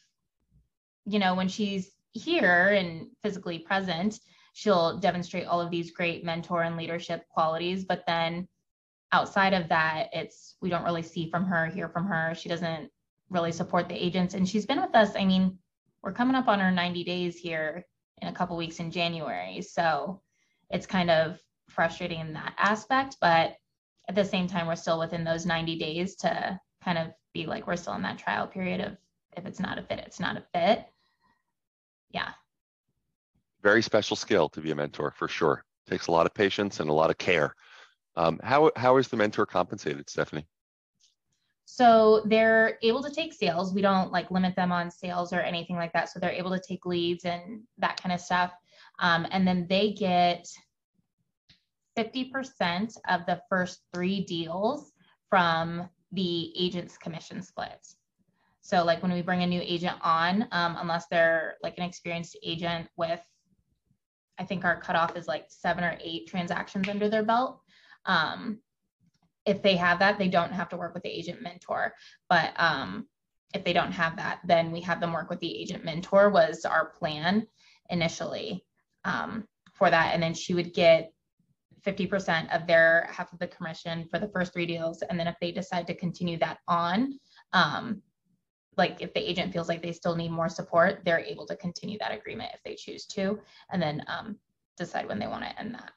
you 1.04 1.18
know 1.18 1.34
when 1.34 1.48
she's 1.48 1.90
here 2.12 2.68
and 2.68 3.08
physically 3.22 3.58
present 3.58 4.18
she'll 4.58 4.98
demonstrate 4.98 5.46
all 5.46 5.60
of 5.60 5.70
these 5.70 5.90
great 5.90 6.24
mentor 6.24 6.62
and 6.62 6.76
leadership 6.76 7.26
qualities 7.28 7.84
but 7.84 8.04
then 8.06 8.48
outside 9.12 9.54
of 9.54 9.68
that, 9.68 10.08
it's 10.12 10.56
we 10.60 10.68
don't 10.68 10.84
really 10.84 11.02
see 11.02 11.30
from 11.30 11.44
her, 11.44 11.66
hear 11.66 11.88
from 11.88 12.06
her. 12.06 12.34
She 12.34 12.48
doesn't 12.48 12.90
really 13.30 13.52
support 13.52 13.88
the 13.88 13.94
agents, 13.94 14.34
and 14.34 14.48
she's 14.48 14.66
been 14.66 14.80
with 14.80 14.94
us. 14.94 15.14
I 15.16 15.24
mean, 15.24 15.58
we're 16.02 16.12
coming 16.12 16.36
up 16.36 16.48
on 16.48 16.60
our 16.60 16.70
90 16.70 17.04
days 17.04 17.36
here 17.38 17.84
in 18.20 18.28
a 18.28 18.32
couple 18.32 18.56
weeks 18.56 18.80
in 18.80 18.90
January, 18.90 19.62
so 19.62 20.20
it's 20.70 20.86
kind 20.86 21.10
of 21.10 21.40
frustrating 21.68 22.20
in 22.20 22.32
that 22.34 22.54
aspect. 22.58 23.16
But 23.20 23.56
at 24.08 24.14
the 24.14 24.24
same 24.24 24.46
time, 24.46 24.66
we're 24.66 24.76
still 24.76 24.98
within 24.98 25.24
those 25.24 25.46
90 25.46 25.78
days 25.78 26.16
to 26.16 26.60
kind 26.82 26.98
of 26.98 27.08
be 27.34 27.46
like 27.46 27.66
we're 27.66 27.76
still 27.76 27.94
in 27.94 28.02
that 28.02 28.18
trial 28.18 28.46
period 28.46 28.80
of 28.80 28.96
if 29.36 29.46
it's 29.46 29.60
not 29.60 29.78
a 29.78 29.82
fit, 29.82 30.00
it's 30.00 30.20
not 30.20 30.36
a 30.36 30.44
fit. 30.54 30.86
Yeah. 32.10 32.30
Very 33.62 33.82
special 33.82 34.16
skill 34.16 34.48
to 34.50 34.60
be 34.60 34.70
a 34.70 34.74
mentor 34.74 35.12
for 35.16 35.28
sure. 35.28 35.64
Takes 35.88 36.06
a 36.06 36.12
lot 36.12 36.26
of 36.26 36.34
patience 36.34 36.80
and 36.80 36.90
a 36.90 36.92
lot 36.92 37.10
of 37.10 37.18
care. 37.18 37.54
Um, 38.16 38.40
how, 38.42 38.70
how 38.76 38.96
is 38.96 39.08
the 39.08 39.16
mentor 39.16 39.46
compensated, 39.46 40.08
Stephanie? 40.10 40.46
So 41.64 42.22
they're 42.24 42.78
able 42.82 43.02
to 43.02 43.10
take 43.10 43.32
sales. 43.32 43.74
We 43.74 43.82
don't 43.82 44.10
like 44.10 44.30
limit 44.30 44.56
them 44.56 44.72
on 44.72 44.90
sales 44.90 45.32
or 45.32 45.40
anything 45.40 45.76
like 45.76 45.92
that. 45.92 46.08
So 46.08 46.18
they're 46.18 46.30
able 46.30 46.50
to 46.50 46.62
take 46.66 46.86
leads 46.86 47.24
and 47.24 47.60
that 47.76 48.02
kind 48.02 48.12
of 48.12 48.20
stuff. 48.20 48.52
Um, 48.98 49.26
and 49.30 49.46
then 49.46 49.66
they 49.68 49.92
get 49.92 50.48
50% 51.98 52.96
of 53.08 53.26
the 53.26 53.40
first 53.48 53.80
three 53.92 54.24
deals 54.24 54.92
from 55.28 55.88
the 56.12 56.52
agent's 56.58 56.96
commission 56.96 57.42
split. 57.42 57.86
So 58.60 58.84
like 58.84 59.02
when 59.02 59.12
we 59.12 59.22
bring 59.22 59.42
a 59.42 59.46
new 59.46 59.60
agent 59.62 59.98
on, 60.02 60.48
um, 60.52 60.76
unless 60.80 61.06
they're 61.10 61.56
like 61.62 61.76
an 61.78 61.84
experienced 61.84 62.38
agent 62.42 62.88
with, 62.96 63.20
I 64.38 64.44
think 64.44 64.64
our 64.64 64.80
cutoff 64.80 65.16
is 65.16 65.26
like 65.26 65.46
seven 65.48 65.84
or 65.84 65.98
eight 66.02 66.28
transactions 66.28 66.88
under 66.88 67.08
their 67.08 67.24
belt. 67.24 67.60
Um, 68.06 68.60
if 69.44 69.62
they 69.62 69.76
have 69.76 69.98
that, 70.00 70.18
they 70.18 70.28
don't 70.28 70.52
have 70.52 70.68
to 70.70 70.76
work 70.76 70.94
with 70.94 71.02
the 71.02 71.10
agent 71.10 71.42
mentor. 71.42 71.94
But 72.28 72.52
um, 72.56 73.06
if 73.54 73.64
they 73.64 73.72
don't 73.72 73.92
have 73.92 74.16
that, 74.16 74.40
then 74.44 74.70
we 74.70 74.80
have 74.82 75.00
them 75.00 75.12
work 75.12 75.30
with 75.30 75.40
the 75.40 75.60
agent 75.60 75.84
mentor 75.84 76.30
was 76.30 76.64
our 76.64 76.90
plan 76.90 77.46
initially 77.88 78.64
um, 79.04 79.44
for 79.74 79.90
that. 79.90 80.14
And 80.14 80.22
then 80.22 80.34
she 80.34 80.54
would 80.54 80.74
get 80.74 81.12
50% 81.86 82.54
of 82.54 82.66
their 82.66 83.08
half 83.10 83.32
of 83.32 83.38
the 83.38 83.46
commission 83.46 84.06
for 84.10 84.18
the 84.18 84.28
first 84.28 84.52
three 84.52 84.66
deals. 84.66 85.02
And 85.02 85.18
then 85.18 85.26
if 85.26 85.36
they 85.40 85.52
decide 85.52 85.86
to 85.86 85.94
continue 85.94 86.38
that 86.38 86.58
on, 86.68 87.18
um, 87.52 88.02
like 88.78 88.98
if 89.00 89.12
the 89.12 89.28
agent 89.28 89.52
feels 89.52 89.68
like 89.68 89.82
they 89.82 89.92
still 89.92 90.14
need 90.14 90.30
more 90.30 90.48
support, 90.48 91.00
they're 91.04 91.18
able 91.18 91.44
to 91.46 91.56
continue 91.56 91.98
that 91.98 92.12
agreement 92.12 92.50
if 92.54 92.62
they 92.62 92.74
choose 92.74 93.04
to, 93.06 93.38
and 93.70 93.82
then 93.82 94.02
um, 94.06 94.38
decide 94.76 95.08
when 95.08 95.18
they 95.18 95.26
want 95.26 95.42
to 95.42 95.60
end 95.60 95.74
that. 95.74 95.90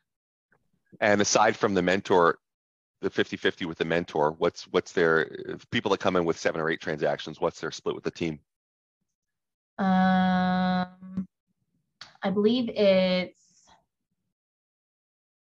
And 0.99 1.21
aside 1.21 1.55
from 1.55 1.73
the 1.73 1.81
mentor, 1.81 2.39
the 3.01 3.09
50-50 3.09 3.65
with 3.65 3.77
the 3.77 3.85
mentor, 3.85 4.31
what's 4.37 4.63
what's 4.65 4.91
their 4.91 5.57
people 5.71 5.89
that 5.91 5.99
come 5.99 6.15
in 6.15 6.25
with 6.25 6.37
seven 6.37 6.59
or 6.59 6.69
eight 6.69 6.81
transactions, 6.81 7.39
what's 7.39 7.61
their 7.61 7.71
split 7.71 7.95
with 7.95 8.03
the 8.03 8.11
team? 8.11 8.39
Um, 9.77 11.27
I 12.21 12.29
believe 12.31 12.69
it's 12.69 13.39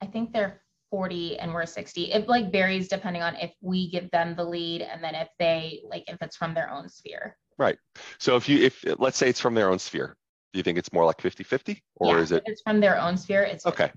I 0.00 0.06
think 0.06 0.32
they're 0.32 0.61
40 0.92 1.38
and 1.38 1.54
we're 1.54 1.64
60. 1.64 2.12
It 2.12 2.28
like 2.28 2.52
varies 2.52 2.86
depending 2.86 3.22
on 3.22 3.34
if 3.36 3.50
we 3.62 3.90
give 3.90 4.10
them 4.10 4.36
the 4.36 4.44
lead 4.44 4.82
and 4.82 5.02
then 5.02 5.14
if 5.14 5.28
they 5.38 5.80
like 5.88 6.04
if 6.06 6.20
it's 6.20 6.36
from 6.36 6.52
their 6.52 6.70
own 6.70 6.90
sphere. 6.90 7.38
Right. 7.58 7.78
So 8.18 8.36
if 8.36 8.46
you 8.46 8.62
if 8.62 8.84
let's 8.98 9.16
say 9.16 9.30
it's 9.30 9.40
from 9.40 9.54
their 9.54 9.70
own 9.70 9.78
sphere, 9.78 10.14
do 10.52 10.58
you 10.58 10.62
think 10.62 10.76
it's 10.76 10.92
more 10.92 11.06
like 11.06 11.16
50-50 11.16 11.80
or 11.96 12.08
yeah, 12.08 12.22
is 12.22 12.32
it 12.32 12.42
it's 12.44 12.60
from 12.60 12.78
their 12.78 13.00
own 13.00 13.16
sphere, 13.16 13.42
it's 13.42 13.64
Okay. 13.64 13.90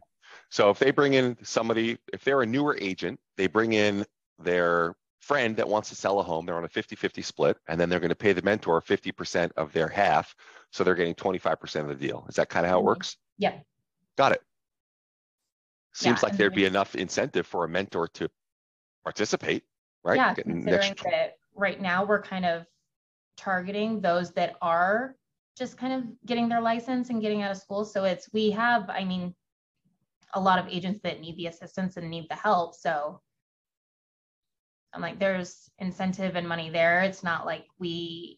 So 0.50 0.70
if 0.70 0.80
they 0.80 0.92
bring 0.92 1.16
in 1.16 1.38
somebody, 1.44 1.98
if 2.14 2.24
they're 2.24 2.42
a 2.42 2.46
newer 2.46 2.78
agent, 2.80 3.20
they 3.36 3.48
bring 3.48 3.74
in 3.74 4.06
their 4.40 4.96
friend 5.20 5.58
that 5.58 5.68
wants 5.68 5.90
to 5.90 5.96
sell 5.96 6.20
a 6.20 6.24
home, 6.24 6.46
they're 6.46 6.56
on 6.56 6.64
a 6.64 6.70
50-50 6.70 7.25
split, 7.25 7.58
and 7.68 7.80
then 7.80 7.90
they're 7.90 8.00
going 8.00 8.10
to 8.10 8.16
pay 8.16 8.32
the 8.32 8.42
mentor 8.44 8.80
50% 8.82 9.52
of 9.58 9.74
their 9.74 9.88
half. 9.88 10.34
So 10.72 10.84
they're 10.84 10.96
getting 10.96 11.16
25% 11.16 11.82
of 11.82 11.88
the 11.88 11.96
deal. 11.96 12.25
Is 12.30 12.36
that 12.36 12.48
kind 12.48 12.66
of 12.66 12.70
how 12.70 12.80
it 12.80 12.84
Mhm. 12.84 12.86
works? 12.86 13.18
Yeah. 13.38 13.60
Got 14.18 14.34
it. 14.34 14.42
Seems 15.96 16.22
Yeah, 16.22 16.28
like 16.28 16.38
there'd 16.38 16.54
be 16.54 16.66
enough 16.66 16.94
incentive 16.96 17.48
for 17.48 17.64
a 17.64 17.70
mentor 17.70 18.10
to 18.10 18.30
participate, 19.06 19.64
right? 20.04 20.18
Yeah, 20.18 20.34
Getting 20.34 20.52
considering 20.64 20.92
extra- 20.92 21.12
that 21.12 21.38
right 21.56 21.80
now 21.80 22.04
we're 22.04 22.22
kind 22.22 22.46
of 22.46 22.66
targeting 23.38 24.02
those 24.02 24.34
that 24.34 24.58
are 24.62 25.16
just 25.58 25.78
kind 25.78 25.94
of 25.94 26.04
getting 26.25 26.50
their 26.50 26.60
license 26.60 27.12
and 27.12 27.22
getting 27.22 27.44
out 27.44 27.52
of 27.52 27.56
school. 27.58 27.86
So 27.86 28.04
it's 28.04 28.28
we 28.34 28.52
have, 28.52 28.90
I 28.90 29.06
mean, 29.06 29.34
a 30.34 30.40
lot 30.42 30.60
of 30.60 30.68
agents 30.68 31.00
that 31.04 31.22
need 31.22 31.38
the 31.38 31.48
assistance 31.48 31.96
and 31.96 32.10
need 32.10 32.28
the 32.30 32.36
help. 32.36 32.75
So 32.75 33.22
I'm 34.92 35.02
like, 35.02 35.18
there's 35.18 35.70
incentive 35.80 36.36
and 36.36 36.46
money 36.46 36.70
there. 36.70 37.04
It's 37.04 37.24
not 37.24 37.46
like 37.46 37.68
we 37.80 38.38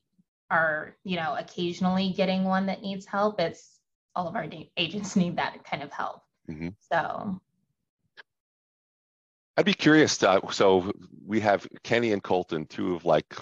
are, 0.51 0.95
you 1.03 1.15
know, 1.15 1.35
occasionally 1.39 2.13
getting 2.15 2.43
one 2.43 2.67
that 2.67 2.83
needs 2.83 3.07
help. 3.07 3.39
It's 3.39 3.79
all 4.15 4.27
of 4.27 4.35
our 4.35 4.45
agents 4.77 5.15
need 5.15 5.37
that 5.37 5.63
kind 5.63 5.81
of 5.81 5.91
help. 5.91 6.21
Mhm. 6.47 6.75
So 6.79 7.41
I'd 9.57 9.65
be 9.65 9.73
curious. 9.73 10.13
So 10.51 10.91
we 11.25 11.39
have 11.39 11.67
Kenny 11.83 12.13
and 12.13 12.21
Colton, 12.21 12.67
two 12.67 12.95
of 12.95 13.05
like 13.05 13.35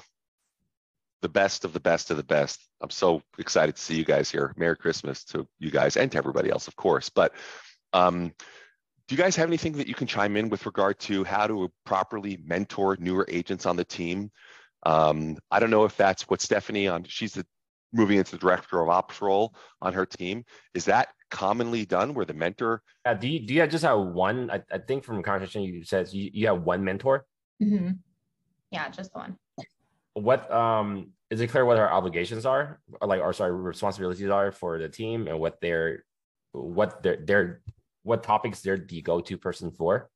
the 1.21 1.27
best 1.27 1.65
of 1.65 1.73
the 1.73 1.79
best 1.79 2.09
of 2.09 2.15
the 2.15 2.23
best. 2.23 2.61
I'm 2.81 2.89
so 2.89 3.21
excited 3.37 3.75
to 3.75 3.81
see 3.81 3.95
you 3.95 4.05
guys 4.05 4.31
here. 4.31 4.53
Merry 4.55 4.77
Christmas 4.77 5.25
to 5.25 5.45
you 5.59 5.71
guys 5.71 5.97
and 5.97 6.09
to 6.13 6.17
everybody 6.17 6.49
else, 6.49 6.69
of 6.69 6.75
course. 6.77 7.09
But 7.09 7.33
um, 7.91 8.31
do 9.07 9.15
you 9.15 9.17
guys 9.17 9.35
have 9.35 9.49
anything 9.49 9.73
that 9.73 9.87
you 9.87 9.93
can 9.93 10.07
chime 10.07 10.37
in 10.37 10.49
with 10.49 10.65
regard 10.65 10.99
to 11.01 11.25
how 11.25 11.47
to 11.47 11.69
properly 11.85 12.39
mentor 12.45 12.95
newer 12.99 13.25
agents 13.29 13.65
on 13.65 13.75
the 13.75 13.85
team? 13.85 14.31
Um, 14.83 15.37
I 15.51 15.59
don't 15.59 15.71
know 15.71 15.83
if 15.83 15.97
that's 15.97 16.29
what 16.29 16.41
Stephanie 16.41 16.87
on. 16.87 17.03
She's 17.03 17.33
the 17.33 17.45
moving 17.93 18.17
into 18.17 18.31
the 18.31 18.37
director 18.37 18.81
of 18.81 18.89
ops 18.89 19.21
role 19.21 19.55
on 19.81 19.93
her 19.93 20.05
team. 20.05 20.43
Is 20.73 20.85
that 20.85 21.09
commonly 21.31 21.85
done 21.85 22.13
where 22.13 22.25
the 22.25 22.33
mentor 22.33 22.81
Uh, 23.03 23.13
do 23.13 23.27
you 23.27 23.39
do 23.45 23.53
you 23.53 23.67
just 23.67 23.83
have 23.83 23.99
one? 23.99 24.49
I, 24.51 24.61
I 24.71 24.77
think 24.77 25.03
from 25.03 25.21
conversation 25.23 25.63
you 25.63 25.83
said 25.83 26.11
you, 26.13 26.29
you 26.33 26.47
have 26.47 26.63
one 26.63 26.83
mentor. 26.83 27.25
mhm. 27.61 27.99
yeah, 28.71 28.89
just 28.89 29.11
the 29.13 29.19
one. 29.19 29.37
What 30.13 30.49
um 30.51 31.11
is 31.29 31.41
it 31.41 31.47
clear 31.47 31.65
what 31.65 31.77
our 31.77 31.91
obligations 31.91 32.45
are, 32.45 32.79
or 33.01 33.07
like 33.07 33.21
or 33.21 33.33
sorry 33.33 33.51
responsibilities 33.51 34.29
are 34.29 34.51
for 34.51 34.77
the 34.79 34.89
team 34.89 35.27
and 35.27 35.39
what 35.39 35.59
their 35.61 36.05
what 36.51 37.01
their 37.03 37.17
their 37.17 37.61
what 38.03 38.23
topics 38.23 38.61
they're 38.61 38.77
the 38.77 39.01
go 39.01 39.19
to 39.19 39.37
person 39.37 39.71
for? 39.71 40.09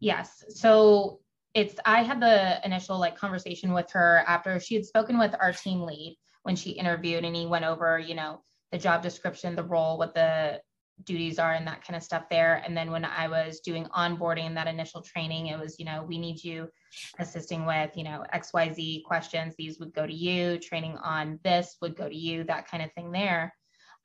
Yes. 0.00 0.44
So 0.50 1.20
it's 1.54 1.74
I 1.84 2.02
had 2.02 2.20
the 2.20 2.60
initial 2.64 2.98
like 2.98 3.16
conversation 3.16 3.72
with 3.72 3.90
her 3.92 4.22
after 4.26 4.60
she 4.60 4.74
had 4.74 4.84
spoken 4.84 5.18
with 5.18 5.34
our 5.40 5.52
team 5.52 5.80
lead 5.82 6.16
when 6.48 6.56
she 6.56 6.70
interviewed 6.70 7.26
and 7.26 7.36
he 7.36 7.44
went 7.44 7.66
over, 7.66 7.98
you 7.98 8.14
know, 8.14 8.40
the 8.72 8.78
job 8.78 9.02
description, 9.02 9.54
the 9.54 9.62
role, 9.62 9.98
what 9.98 10.14
the 10.14 10.58
duties 11.04 11.38
are 11.38 11.52
and 11.52 11.66
that 11.66 11.84
kind 11.84 11.94
of 11.94 12.02
stuff 12.02 12.24
there. 12.30 12.62
And 12.64 12.74
then 12.74 12.90
when 12.90 13.04
I 13.04 13.28
was 13.28 13.60
doing 13.60 13.84
onboarding 13.94 14.54
that 14.54 14.66
initial 14.66 15.02
training, 15.02 15.48
it 15.48 15.58
was, 15.58 15.78
you 15.78 15.84
know, 15.84 16.06
we 16.08 16.16
need 16.16 16.42
you 16.42 16.70
assisting 17.18 17.66
with, 17.66 17.94
you 17.98 18.02
know, 18.02 18.24
XYZ 18.32 19.04
questions. 19.04 19.56
These 19.58 19.78
would 19.78 19.92
go 19.92 20.06
to 20.06 20.12
you, 20.12 20.58
training 20.58 20.96
on 20.96 21.38
this 21.44 21.76
would 21.82 21.94
go 21.94 22.08
to 22.08 22.16
you, 22.16 22.44
that 22.44 22.66
kind 22.66 22.82
of 22.82 22.90
thing 22.94 23.12
there. 23.12 23.54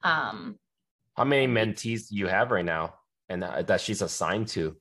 Um, 0.04 0.60
How 1.16 1.24
many 1.24 1.48
mentees 1.48 2.10
do 2.10 2.18
you 2.18 2.28
have 2.28 2.52
right 2.52 2.66
now, 2.66 2.96
and 3.30 3.42
that, 3.42 3.68
that 3.68 3.80
she's 3.80 4.02
assigned 4.02 4.50
to? 4.50 4.76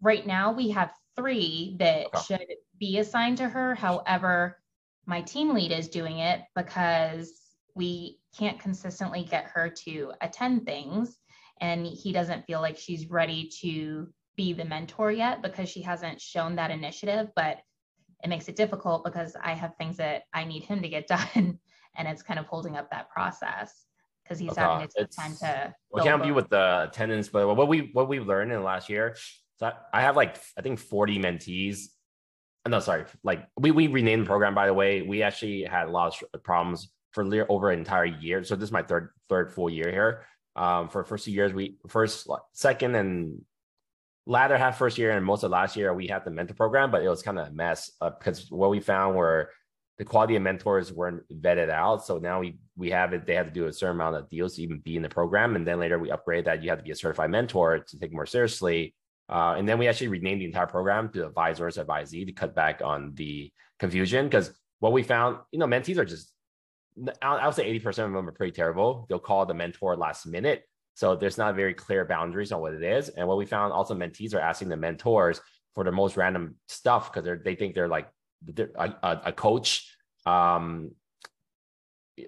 right 0.00 0.24
now 0.24 0.52
we 0.52 0.70
have 0.70 0.92
three 1.16 1.74
that 1.80 2.06
Okay. 2.14 2.20
should 2.24 2.46
be 2.78 2.98
assigned 2.98 3.38
to 3.38 3.48
her. 3.48 3.74
However, 3.74 4.61
my 5.06 5.20
team 5.20 5.54
lead 5.54 5.72
is 5.72 5.88
doing 5.88 6.18
it 6.18 6.42
because 6.54 7.32
we 7.74 8.18
can't 8.36 8.60
consistently 8.60 9.24
get 9.24 9.44
her 9.46 9.68
to 9.84 10.12
attend 10.20 10.66
things. 10.66 11.18
And 11.60 11.86
he 11.86 12.12
doesn't 12.12 12.46
feel 12.46 12.60
like 12.60 12.76
she's 12.76 13.10
ready 13.10 13.50
to 13.60 14.08
be 14.36 14.52
the 14.52 14.64
mentor 14.64 15.12
yet 15.12 15.42
because 15.42 15.68
she 15.68 15.82
hasn't 15.82 16.20
shown 16.20 16.56
that 16.56 16.70
initiative. 16.70 17.30
But 17.36 17.58
it 18.22 18.28
makes 18.28 18.48
it 18.48 18.56
difficult 18.56 19.04
because 19.04 19.36
I 19.42 19.52
have 19.52 19.74
things 19.76 19.96
that 19.96 20.22
I 20.32 20.44
need 20.44 20.64
him 20.64 20.82
to 20.82 20.88
get 20.88 21.06
done. 21.08 21.58
And 21.96 22.08
it's 22.08 22.22
kind 22.22 22.40
of 22.40 22.46
holding 22.46 22.76
up 22.76 22.90
that 22.90 23.10
process 23.10 23.84
because 24.22 24.38
he's 24.38 24.56
having 24.56 24.88
to 24.88 24.94
take 24.94 25.10
time 25.10 25.34
to. 25.40 25.74
We 25.92 26.02
can't 26.02 26.22
be 26.22 26.32
with 26.32 26.48
the 26.48 26.88
attendance, 26.88 27.28
but 27.28 27.54
what 27.54 27.68
we 27.68 27.90
what 27.92 28.08
we've 28.08 28.26
learned 28.26 28.50
in 28.50 28.58
the 28.58 28.64
last 28.64 28.88
year. 28.88 29.16
So 29.56 29.70
I 29.92 30.00
have 30.00 30.16
like 30.16 30.40
I 30.56 30.62
think 30.62 30.78
40 30.78 31.18
mentees. 31.18 31.88
No, 32.68 32.78
sorry, 32.78 33.04
like 33.24 33.48
we 33.58 33.70
we 33.72 33.88
renamed 33.88 34.22
the 34.22 34.26
program 34.26 34.54
by 34.54 34.66
the 34.66 34.74
way. 34.74 35.02
We 35.02 35.22
actually 35.22 35.64
had 35.64 35.88
a 35.88 35.90
lot 35.90 36.16
of 36.32 36.42
problems 36.44 36.92
for 37.10 37.24
over 37.48 37.70
an 37.70 37.78
entire 37.78 38.04
year. 38.04 38.44
So 38.44 38.56
this 38.56 38.68
is 38.68 38.72
my 38.72 38.82
third 38.82 39.10
third 39.28 39.52
full 39.52 39.68
year 39.68 39.90
here. 39.90 40.26
Um, 40.54 40.88
for 40.88 41.02
first 41.04 41.24
two 41.24 41.32
years, 41.32 41.52
we 41.52 41.78
first 41.88 42.28
second 42.52 42.94
and 42.94 43.42
latter 44.26 44.56
half 44.56 44.78
first 44.78 44.98
year 44.98 45.10
and 45.10 45.26
most 45.26 45.42
of 45.42 45.50
last 45.50 45.76
year 45.76 45.92
we 45.92 46.06
had 46.06 46.24
the 46.24 46.30
mentor 46.30 46.54
program, 46.54 46.90
but 46.90 47.02
it 47.02 47.08
was 47.08 47.22
kind 47.22 47.38
of 47.38 47.48
a 47.48 47.50
mess 47.50 47.90
uh, 48.00 48.10
because 48.10 48.50
what 48.50 48.70
we 48.70 48.78
found 48.78 49.16
were 49.16 49.50
the 49.98 50.04
quality 50.04 50.36
of 50.36 50.42
mentors 50.42 50.92
weren't 50.92 51.22
vetted 51.40 51.70
out. 51.70 52.04
So 52.04 52.18
now 52.18 52.40
we 52.40 52.58
we 52.76 52.90
have 52.90 53.12
it. 53.12 53.26
They 53.26 53.34
have 53.34 53.46
to 53.46 53.52
do 53.52 53.66
a 53.66 53.72
certain 53.72 53.96
amount 53.96 54.16
of 54.16 54.28
deals 54.28 54.56
to 54.56 54.62
even 54.62 54.78
be 54.78 54.96
in 54.96 55.02
the 55.02 55.08
program, 55.08 55.56
and 55.56 55.66
then 55.66 55.78
later 55.78 55.98
we 55.98 56.10
upgrade 56.10 56.46
that 56.46 56.62
you 56.62 56.70
have 56.70 56.78
to 56.78 56.84
be 56.84 56.90
a 56.90 56.96
certified 56.96 57.30
mentor 57.30 57.80
to 57.80 57.98
take 57.98 58.12
more 58.12 58.26
seriously. 58.26 58.94
Uh, 59.32 59.54
and 59.56 59.66
then 59.66 59.78
we 59.78 59.88
actually 59.88 60.08
renamed 60.08 60.42
the 60.42 60.44
entire 60.44 60.66
program 60.66 61.10
to 61.10 61.26
Advisors 61.26 61.78
Advisee 61.78 62.26
to 62.26 62.32
cut 62.32 62.54
back 62.54 62.82
on 62.84 63.14
the 63.14 63.50
confusion 63.78 64.26
because 64.26 64.52
what 64.80 64.92
we 64.92 65.02
found, 65.02 65.38
you 65.52 65.58
know, 65.58 65.66
mentees 65.66 65.96
are 65.96 66.04
just 66.04 66.32
I 67.22 67.46
would 67.46 67.54
say 67.54 67.78
80% 67.78 67.86
of 67.86 68.12
them 68.12 68.28
are 68.28 68.32
pretty 68.32 68.52
terrible. 68.52 69.06
They'll 69.08 69.18
call 69.18 69.46
the 69.46 69.54
mentor 69.54 69.96
last 69.96 70.26
minute. 70.26 70.64
So 70.94 71.16
there's 71.16 71.38
not 71.38 71.56
very 71.56 71.72
clear 71.72 72.04
boundaries 72.04 72.52
on 72.52 72.60
what 72.60 72.74
it 72.74 72.82
is. 72.82 73.08
And 73.08 73.26
what 73.26 73.38
we 73.38 73.46
found 73.46 73.72
also 73.72 73.94
mentees 73.94 74.34
are 74.34 74.40
asking 74.40 74.68
the 74.68 74.76
mentors 74.76 75.40
for 75.74 75.84
the 75.84 75.92
most 75.92 76.18
random 76.18 76.56
stuff 76.68 77.10
because 77.10 77.24
they're 77.24 77.56
think 77.56 77.74
they're 77.74 77.88
like 77.88 78.10
they're 78.42 78.70
a, 78.76 79.20
a, 79.24 79.32
coach. 79.32 79.96
Um 80.26 80.90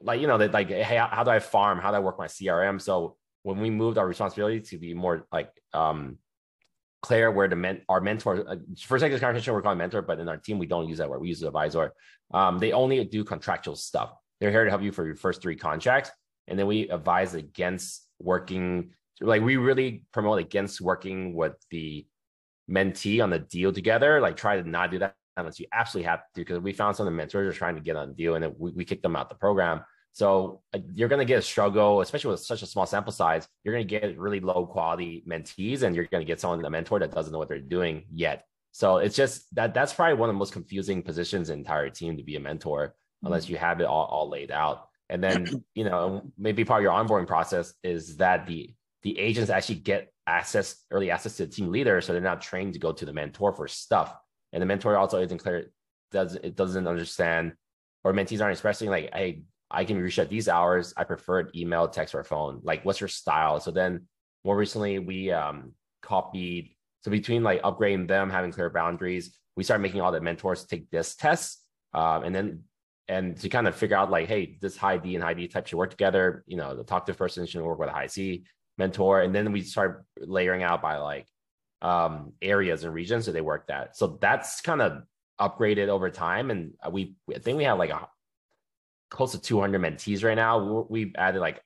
like 0.01 0.23
you 0.23 0.27
know, 0.27 0.39
that 0.39 0.55
like, 0.55 0.71
hey, 0.71 0.97
how, 0.97 1.09
how 1.13 1.25
do 1.25 1.31
I 1.31 1.41
farm? 1.41 1.79
How 1.79 1.91
do 1.91 1.99
I 1.99 2.01
work 2.01 2.19
my 2.19 2.27
CRM? 2.27 2.81
So 2.81 3.17
when 3.43 3.61
we 3.61 3.69
moved 3.69 3.99
our 3.99 4.09
responsibility 4.09 4.61
to 4.61 4.79
be 4.79 4.95
more 4.95 5.27
like 5.31 5.51
um 5.75 6.17
clear 7.05 7.31
where 7.31 7.49
the 7.49 7.57
men 7.57 7.83
our 7.89 8.01
mentor 8.01 8.45
uh, 8.49 8.57
for 8.81 8.99
sake 8.99 9.13
of 9.13 9.21
conversation 9.21 9.53
we're 9.53 9.63
calling 9.63 9.79
mentor 9.79 10.01
but 10.01 10.19
in 10.19 10.29
our 10.29 10.39
team 10.39 10.59
we 10.59 10.67
don't 10.67 10.89
use 10.89 10.99
that 10.99 11.09
word. 11.09 11.21
We 11.21 11.29
use 11.29 11.43
advisor. 11.43 11.93
Um, 12.33 12.59
they 12.59 12.73
only 12.73 13.05
do 13.05 13.23
contractual 13.25 13.77
stuff. 13.77 14.11
They're 14.41 14.51
here 14.51 14.65
to 14.65 14.71
help 14.71 14.83
you 14.83 14.93
for 14.93 15.05
your 15.05 15.17
first 15.17 15.43
three 15.43 15.57
contracts 15.57 16.11
and 16.49 16.59
then 16.59 16.67
we 16.67 16.89
advise 16.89 17.35
against 17.35 18.07
working 18.19 18.91
like 19.21 19.43
we 19.43 19.57
really 19.57 20.03
promote 20.13 20.39
against 20.39 20.81
working 20.81 21.35
with 21.35 21.55
the 21.71 22.07
mentee 22.71 23.23
on 23.23 23.31
the 23.31 23.39
deal 23.39 23.73
together 23.73 24.21
like 24.21 24.37
try 24.37 24.61
to 24.61 24.69
not 24.69 24.91
do 24.91 24.99
that 24.99 25.15
unless 25.37 25.61
you 25.61 25.67
absolutely 25.73 26.09
have 26.09 26.21
to 26.35 26.41
because 26.41 26.59
we 26.61 26.73
found 26.73 26.97
some 26.97 27.07
of 27.07 27.13
the 27.13 27.17
mentors 27.17 27.55
are 27.55 27.59
trying 27.59 27.75
to 27.75 27.81
get 27.81 27.97
on 27.97 28.15
deal 28.15 28.35
and 28.35 28.55
we, 28.59 28.71
we 28.73 28.85
kicked 28.85 29.03
them 29.03 29.17
out 29.17 29.29
the 29.29 29.35
program 29.35 29.83
so 30.15 30.63
uh, 30.73 30.79
you're 30.93 31.09
going 31.09 31.19
to 31.19 31.25
get 31.25 31.41
a 31.41 31.43
struggle, 31.43 32.01
especially 32.01 32.31
with 32.31 32.41
such 32.41 32.63
a 32.63 32.67
small 32.67 32.87
sample 32.87 33.13
size. 33.13 33.49
You're 33.65 33.75
going 33.75 33.87
to 33.87 34.01
get 34.01 34.17
really 34.17 34.39
low 34.39 34.65
quality 34.65 35.25
mentees, 35.29 35.83
and 35.83 35.95
you're 35.95 36.07
going 36.07 36.21
to 36.21 36.27
get 36.27 36.41
someone 36.41 36.65
a 36.65 36.71
mentor 36.71 37.01
that 37.01 37.13
doesn't 37.13 37.33
know 37.33 37.39
what 37.39 37.49
they're 37.49 37.59
doing 37.59 38.05
yet. 38.13 38.47
So 38.71 38.99
it's 38.99 39.17
just 39.17 39.53
that 39.57 39.75
that's 39.75 39.93
probably 39.93 40.15
one 40.15 40.29
of 40.29 40.35
the 40.35 40.39
most 40.39 40.53
confusing 40.53 41.03
positions 41.03 41.51
in 41.51 41.59
the 41.59 41.63
entire 41.63 41.91
team 41.91 42.17
to 42.17 42.23
be 42.23 42.37
a 42.37 42.41
mentor, 42.41 42.87
mm-hmm. 42.87 43.27
unless 43.27 43.49
you 43.49 43.57
have 43.57 43.81
it 43.81 43.87
all, 43.87 44.05
all 44.05 44.31
laid 44.31 44.53
out. 44.53 44.89
And 45.11 45.23
then 45.23 45.65
you 45.75 45.83
know 45.83 46.23
maybe 46.39 46.65
part 46.65 46.81
of 46.81 46.85
your 46.85 46.93
onboarding 46.93 47.27
process 47.27 47.75
is 47.83 48.17
that 48.19 48.47
the 48.47 48.73
the 49.03 49.19
agents 49.19 49.51
actually 49.51 49.81
get 49.81 50.13
access 50.29 50.77
early 50.93 51.11
access 51.11 51.37
to 51.39 51.47
the 51.47 51.53
team 51.53 51.73
leader, 51.73 52.01
so 52.01 52.13
they're 52.13 52.23
not 52.23 52.41
trained 52.41 52.75
to 52.75 52.79
go 52.79 52.93
to 52.93 53.05
the 53.05 53.13
mentor 53.13 53.53
for 53.53 53.67
stuff. 53.67 54.17
And 54.53 54.63
the 54.63 54.67
mentor 54.67 54.97
also 54.97 55.21
isn't 55.21 55.39
clear 55.39 55.73
does 56.13 56.37
it 56.37 56.55
doesn't 56.55 56.87
understand 56.87 57.55
or 58.05 58.13
mentees 58.13 58.41
aren't 58.41 58.53
expressing 58.53 58.91
like, 58.91 59.11
hey, 59.13 59.43
I 59.71 59.85
can 59.85 59.99
reach 59.99 60.19
at 60.19 60.29
these 60.29 60.49
hours. 60.49 60.95
I 60.97 61.05
prefer 61.05 61.51
email, 61.55 61.89
text, 61.89 62.15
or 62.15 62.25
phone. 62.25 62.61
Like, 62.63 62.85
what's 62.85 63.01
your 63.01 63.09
style? 63.09 63.61
So 63.61 63.71
then 63.71 64.07
more 64.45 64.57
recently, 64.57 64.99
we 64.99 65.31
um, 65.33 65.73
copied. 66.03 66.75
So 67.03 67.11
between 67.11 67.43
like 67.43 67.63
upgrading 67.63 68.09
them, 68.09 68.31
having 68.31 68.53
clear 68.53 68.71
boundaries, 68.71 69.37
we 69.57 69.65
started 69.65 69.83
making 69.83 70.01
all 70.01 70.13
the 70.13 70.21
mentors 70.21 70.65
take 70.65 70.91
this 70.91 71.15
test. 71.17 71.63
Um, 71.93 72.25
and 72.25 72.35
then 72.35 72.63
and 73.09 73.37
to 73.41 73.49
kind 73.49 73.69
of 73.69 73.75
figure 73.75 73.97
out 73.97 74.11
like, 74.11 74.29
hey, 74.29 74.57
this 74.61 74.77
high 74.77 74.97
D 74.97 75.15
and 75.15 75.23
high 75.23 75.35
D 75.35 75.49
type 75.49 75.67
should 75.67 75.77
work 75.77 75.91
together. 75.91 76.45
You 76.47 76.57
know, 76.57 76.75
to 76.77 76.85
talk 76.85 77.07
to 77.07 77.13
the 77.13 77.17
talkative 77.17 77.19
person 77.19 77.47
should 77.47 77.63
work 77.63 77.79
with 77.79 77.89
a 77.89 77.93
high 77.93 78.07
C 78.07 78.45
mentor. 78.79 79.21
And 79.21 79.35
then 79.35 79.53
we 79.53 79.63
start 79.63 80.05
layering 80.19 80.63
out 80.63 80.83
by 80.83 80.97
like 80.97 81.27
um, 81.83 82.33
areas 82.41 82.85
and 82.85 82.95
regions 82.95 83.27
that 83.27 83.33
they 83.33 83.41
work 83.41 83.65
at. 83.69 83.97
So 83.97 84.19
that's 84.21 84.61
kind 84.61 84.81
of 84.81 85.03
upgraded 85.41 85.89
over 85.89 86.11
time. 86.11 86.51
And 86.51 86.73
we 86.91 87.15
I 87.35 87.39
think 87.39 87.59
we 87.59 87.65
have 87.65 87.79
like 87.79 87.91
a 87.91 88.09
close 89.15 89.33
to 89.33 89.41
200 89.41 89.81
mentees 89.81 90.25
right 90.25 90.35
now. 90.35 90.87
We've 90.89 91.15
added 91.17 91.41
like 91.41 91.63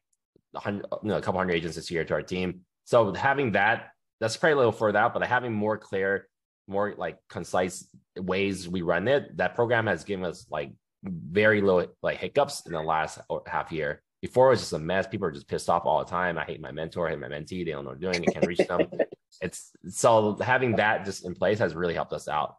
100, 0.53 0.85
you 1.03 1.09
know, 1.09 1.17
a 1.17 1.23
couple 1.23 1.41
hundred 1.41 1.55
agents 1.55 1.77
this 1.77 1.91
year 1.91 2.05
to 2.05 2.15
our 2.15 2.23
team. 2.23 2.61
So 2.85 3.13
having 3.15 3.53
that, 3.53 3.91
that's 4.21 4.37
probably 4.37 4.55
a 4.55 4.57
little 4.57 4.73
further 4.73 4.99
out, 4.99 5.15
but 5.15 5.23
having 5.25 5.53
more 5.53 5.79
clear, 5.79 6.29
more 6.67 6.95
like 6.97 7.19
concise 7.29 7.89
ways 8.17 8.69
we 8.69 8.83
run 8.83 9.09
it, 9.09 9.37
that 9.39 9.55
program 9.55 9.87
has 9.87 10.05
given 10.05 10.25
us 10.25 10.47
like 10.51 10.73
very 11.03 11.61
low 11.61 11.87
like 12.03 12.19
hiccups 12.19 12.67
in 12.67 12.73
the 12.73 12.83
last 12.83 13.19
half 13.47 13.73
year. 13.73 14.03
Before 14.21 14.49
it 14.49 14.51
was 14.51 14.61
just 14.61 14.73
a 14.73 14.81
mess. 14.81 15.07
People 15.07 15.29
are 15.29 15.31
just 15.31 15.47
pissed 15.47 15.71
off 15.71 15.87
all 15.87 16.01
the 16.01 16.11
time. 16.11 16.39
I 16.39 16.45
hate 16.45 16.61
my 16.61 16.73
mentor, 16.73 17.07
I 17.07 17.11
hate 17.11 17.21
my 17.21 17.29
mentee. 17.29 17.65
They 17.65 17.71
don't 17.71 17.85
know 17.85 17.91
what 17.91 18.01
they're 18.01 18.13
doing. 18.13 18.29
I 18.29 18.33
can't 18.33 18.47
reach 18.47 18.67
them. 18.67 18.81
it's 19.41 19.71
so 19.89 20.37
having 20.41 20.77
that 20.77 21.05
just 21.05 21.25
in 21.25 21.35
place 21.35 21.61
has 21.61 21.75
really 21.75 21.95
helped 21.95 22.13
us 22.13 22.29
out. 22.29 22.57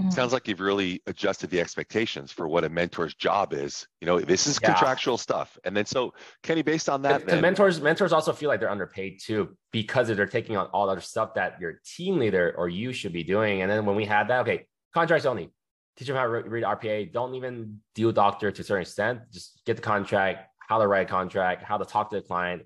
Mm-hmm. 0.00 0.10
Sounds 0.10 0.32
like 0.32 0.48
you've 0.48 0.60
really 0.60 1.00
adjusted 1.06 1.50
the 1.50 1.60
expectations 1.60 2.32
for 2.32 2.48
what 2.48 2.64
a 2.64 2.68
mentor's 2.68 3.14
job 3.14 3.52
is. 3.52 3.86
You 4.00 4.06
know, 4.06 4.18
this 4.18 4.48
is 4.48 4.58
yeah. 4.60 4.72
contractual 4.72 5.16
stuff. 5.16 5.56
And 5.62 5.76
then 5.76 5.86
so 5.86 6.14
Kenny, 6.42 6.62
based 6.62 6.88
on 6.88 7.02
that, 7.02 7.26
then, 7.26 7.40
mentors 7.40 7.80
mentors 7.80 8.12
also 8.12 8.32
feel 8.32 8.48
like 8.48 8.58
they're 8.58 8.70
underpaid 8.70 9.20
too 9.22 9.56
because 9.70 10.08
they're 10.08 10.26
taking 10.26 10.56
on 10.56 10.66
all 10.68 10.90
other 10.90 11.00
stuff 11.00 11.34
that 11.34 11.60
your 11.60 11.80
team 11.84 12.18
leader 12.18 12.54
or 12.58 12.68
you 12.68 12.92
should 12.92 13.12
be 13.12 13.22
doing. 13.22 13.62
And 13.62 13.70
then 13.70 13.86
when 13.86 13.94
we 13.94 14.04
had 14.04 14.28
that, 14.28 14.40
okay, 14.40 14.66
contracts 14.92 15.26
only. 15.26 15.50
Teach 15.96 16.08
them 16.08 16.16
how 16.16 16.24
to 16.24 16.28
read 16.28 16.64
RPA. 16.64 17.12
Don't 17.12 17.36
even 17.36 17.78
deal 17.94 18.10
doctor 18.10 18.50
to 18.50 18.62
a 18.62 18.64
certain 18.64 18.82
extent. 18.82 19.20
Just 19.30 19.60
get 19.64 19.76
the 19.76 19.82
contract, 19.82 20.48
how 20.58 20.80
to 20.80 20.88
write 20.88 21.06
a 21.06 21.08
contract, 21.08 21.62
how 21.62 21.78
to 21.78 21.84
talk 21.84 22.10
to 22.10 22.16
the 22.16 22.22
client. 22.22 22.62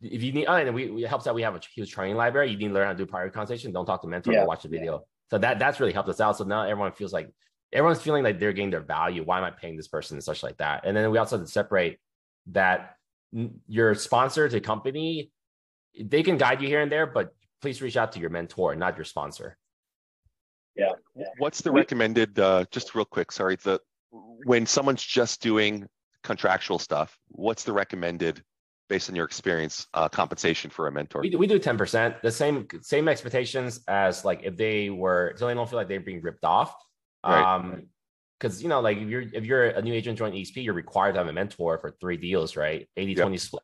If 0.00 0.22
you 0.22 0.30
need, 0.30 0.46
oh, 0.46 0.54
and 0.54 0.72
we, 0.72 1.02
it 1.02 1.08
helps 1.08 1.24
that 1.24 1.34
we 1.34 1.42
have 1.42 1.56
a 1.56 1.60
huge 1.74 1.90
training 1.90 2.16
library. 2.16 2.52
You 2.52 2.56
need 2.56 2.68
to 2.68 2.74
learn 2.74 2.86
how 2.86 2.92
to 2.92 2.98
do 2.98 3.04
prior 3.04 3.28
consultation. 3.30 3.72
Don't 3.72 3.84
talk 3.86 4.00
to 4.02 4.06
mentor. 4.06 4.32
Yeah. 4.32 4.44
Watch 4.44 4.62
the 4.62 4.68
video. 4.68 5.04
So 5.32 5.38
that 5.38 5.58
that's 5.58 5.80
really 5.80 5.94
helped 5.94 6.10
us 6.10 6.20
out. 6.20 6.36
So 6.36 6.44
now 6.44 6.64
everyone 6.64 6.92
feels 6.92 7.10
like 7.10 7.32
everyone's 7.72 8.02
feeling 8.02 8.22
like 8.22 8.38
they're 8.38 8.52
getting 8.52 8.68
their 8.68 8.82
value. 8.82 9.24
Why 9.24 9.38
am 9.38 9.44
I 9.44 9.50
paying 9.50 9.78
this 9.78 9.88
person 9.88 10.16
and 10.16 10.22
such 10.22 10.42
like 10.42 10.58
that? 10.58 10.82
And 10.84 10.94
then 10.94 11.10
we 11.10 11.16
also 11.16 11.38
have 11.38 11.46
to 11.46 11.50
separate 11.50 11.98
that 12.48 12.96
your 13.66 13.94
sponsor 13.94 14.46
to 14.46 14.60
company, 14.60 15.30
they 15.98 16.22
can 16.22 16.36
guide 16.36 16.60
you 16.60 16.68
here 16.68 16.82
and 16.82 16.92
there, 16.92 17.06
but 17.06 17.34
please 17.62 17.80
reach 17.80 17.96
out 17.96 18.12
to 18.12 18.20
your 18.20 18.28
mentor, 18.28 18.74
not 18.74 18.94
your 18.98 19.06
sponsor. 19.06 19.56
Yeah. 20.76 20.92
What's 21.38 21.62
the 21.62 21.72
recommended? 21.72 22.38
Uh, 22.38 22.66
just 22.70 22.94
real 22.94 23.06
quick, 23.06 23.32
sorry. 23.32 23.56
The 23.56 23.80
when 24.44 24.66
someone's 24.66 25.02
just 25.02 25.40
doing 25.40 25.86
contractual 26.22 26.78
stuff, 26.78 27.18
what's 27.28 27.64
the 27.64 27.72
recommended 27.72 28.44
based 28.92 29.08
on 29.08 29.16
your 29.16 29.24
experience, 29.24 29.86
uh, 29.94 30.06
compensation 30.06 30.70
for 30.70 30.86
a 30.86 30.92
mentor? 30.92 31.22
We 31.22 31.30
do, 31.30 31.38
we 31.38 31.46
do 31.46 31.58
10%, 31.58 32.20
the 32.20 32.30
same 32.30 32.68
same 32.82 33.08
expectations 33.08 33.80
as 33.88 34.22
like 34.22 34.40
if 34.44 34.54
they 34.58 34.90
were, 34.90 35.32
so 35.36 35.46
they 35.46 35.54
don't 35.54 35.68
feel 35.68 35.78
like 35.78 35.88
they're 35.88 36.00
being 36.12 36.20
ripped 36.20 36.44
off. 36.44 36.74
Right. 37.24 37.54
Um, 37.54 37.86
because 38.38 38.62
you 38.62 38.68
know, 38.68 38.80
like 38.80 38.98
if 38.98 39.08
you're 39.08 39.24
if 39.32 39.44
you're 39.46 39.66
a 39.68 39.80
new 39.80 39.94
agent 39.94 40.18
joining 40.18 40.42
EXP, 40.42 40.64
you're 40.64 40.74
required 40.74 41.12
to 41.12 41.20
have 41.20 41.28
a 41.28 41.32
mentor 41.32 41.78
for 41.78 41.96
three 42.00 42.18
deals, 42.18 42.54
right? 42.54 42.86
80 42.96 43.12
yep. 43.12 43.22
20 43.22 43.36
split. 43.38 43.62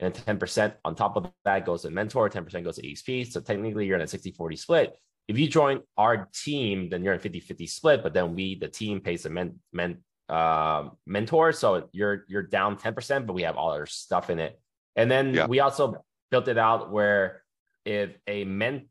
And 0.00 0.14
10% 0.14 0.72
on 0.84 0.94
top 0.94 1.16
of 1.16 1.30
that 1.44 1.64
goes 1.64 1.82
to 1.82 1.90
mentor, 1.90 2.28
10% 2.28 2.64
goes 2.64 2.76
to 2.76 2.82
EXP. 2.82 3.30
So 3.32 3.40
technically 3.40 3.86
you're 3.86 3.96
in 3.96 4.02
a 4.02 4.08
60 4.08 4.32
40 4.32 4.56
split. 4.56 4.96
If 5.28 5.38
you 5.38 5.46
join 5.46 5.80
our 5.96 6.28
team, 6.34 6.88
then 6.90 7.04
you're 7.04 7.14
in 7.14 7.20
50 7.20 7.40
50 7.40 7.66
split, 7.66 8.02
but 8.02 8.12
then 8.12 8.34
we, 8.34 8.58
the 8.58 8.68
team, 8.68 9.00
pays 9.00 9.22
the 9.22 9.30
men, 9.30 9.60
men, 9.72 9.98
uh, 10.30 10.88
mentor. 11.06 11.52
So 11.52 11.88
you're 11.92 12.24
you're 12.28 12.44
down 12.44 12.76
10%, 12.76 13.26
but 13.26 13.32
we 13.32 13.42
have 13.42 13.56
all 13.56 13.72
our 13.72 13.86
stuff 13.86 14.30
in 14.30 14.38
it. 14.38 14.58
And 14.96 15.10
then 15.10 15.34
yeah. 15.34 15.46
we 15.46 15.60
also 15.60 16.04
built 16.30 16.48
it 16.48 16.56
out 16.56 16.92
where 16.92 17.42
if 17.84 18.10
a 18.26 18.44
mentor, 18.44 18.86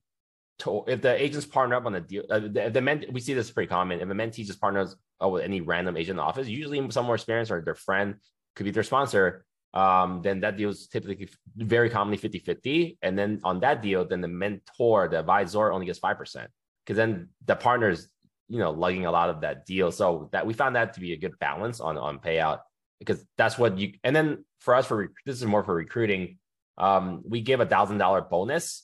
if 0.88 1.02
the 1.02 1.22
agents 1.22 1.46
partner 1.46 1.76
up 1.76 1.86
on 1.86 1.94
the 1.94 2.02
deal, 2.02 2.24
uh, 2.30 2.40
the, 2.40 2.70
the 2.74 2.82
men, 2.82 3.06
we 3.12 3.22
see 3.22 3.34
this 3.34 3.50
pretty 3.52 3.70
common. 3.70 4.02
If 4.02 4.10
a 4.10 4.14
mentee 4.14 4.46
just 4.46 4.60
partners 4.60 4.96
up 5.22 5.32
with 5.32 5.44
any 5.44 5.62
random 5.62 5.96
agent 5.96 6.12
in 6.12 6.16
the 6.18 6.24
office, 6.24 6.48
usually 6.48 6.92
some 6.92 7.06
more 7.06 7.16
experience 7.16 7.50
or 7.50 7.62
their 7.62 7.76
friend 7.76 8.16
could 8.56 8.66
be 8.66 8.72
their 8.72 8.84
sponsor, 8.84 9.46
um, 9.74 10.22
then 10.22 10.42
that 10.42 10.58
deal 10.58 10.72
is 10.72 10.88
typically 10.88 11.30
very 11.56 11.90
commonly 11.90 12.18
50 12.18 12.40
50. 12.40 12.98
And 13.02 13.18
then 13.18 13.40
on 13.44 13.62
that 13.62 13.82
deal, 13.82 14.06
then 14.06 14.20
the 14.20 14.28
mentor, 14.28 15.08
the 15.08 15.20
advisor 15.20 15.72
only 15.72 15.86
gets 15.86 16.00
5%. 16.00 16.48
Because 16.86 16.98
then 16.98 17.30
the 17.46 17.56
partners 17.56 18.10
you 18.50 18.60
know 18.60 18.72
lugging 18.72 19.06
a 19.06 19.12
lot 19.12 19.30
of 19.30 19.42
that 19.42 19.66
deal. 19.66 19.92
So 19.92 20.30
that 20.32 20.46
we 20.46 20.54
found 20.54 20.76
that 20.76 20.94
to 20.94 21.00
be 21.00 21.14
a 21.14 21.18
good 21.18 21.38
balance 21.40 21.80
on 21.80 21.98
on 21.98 22.20
payout 22.20 22.60
because 23.00 23.24
that's 23.38 23.58
what 23.58 23.78
you. 23.78 23.94
And 24.04 24.16
then 24.16 24.46
for 24.60 24.76
us, 24.76 24.86
for 24.86 25.12
this 25.26 25.38
is 25.38 25.46
more 25.46 25.64
for 25.64 25.74
recruiting. 25.74 26.38
Um, 26.78 27.24
we 27.26 27.42
give 27.42 27.60
a 27.60 27.66
thousand 27.66 27.98
dollar 27.98 28.22
bonus, 28.22 28.84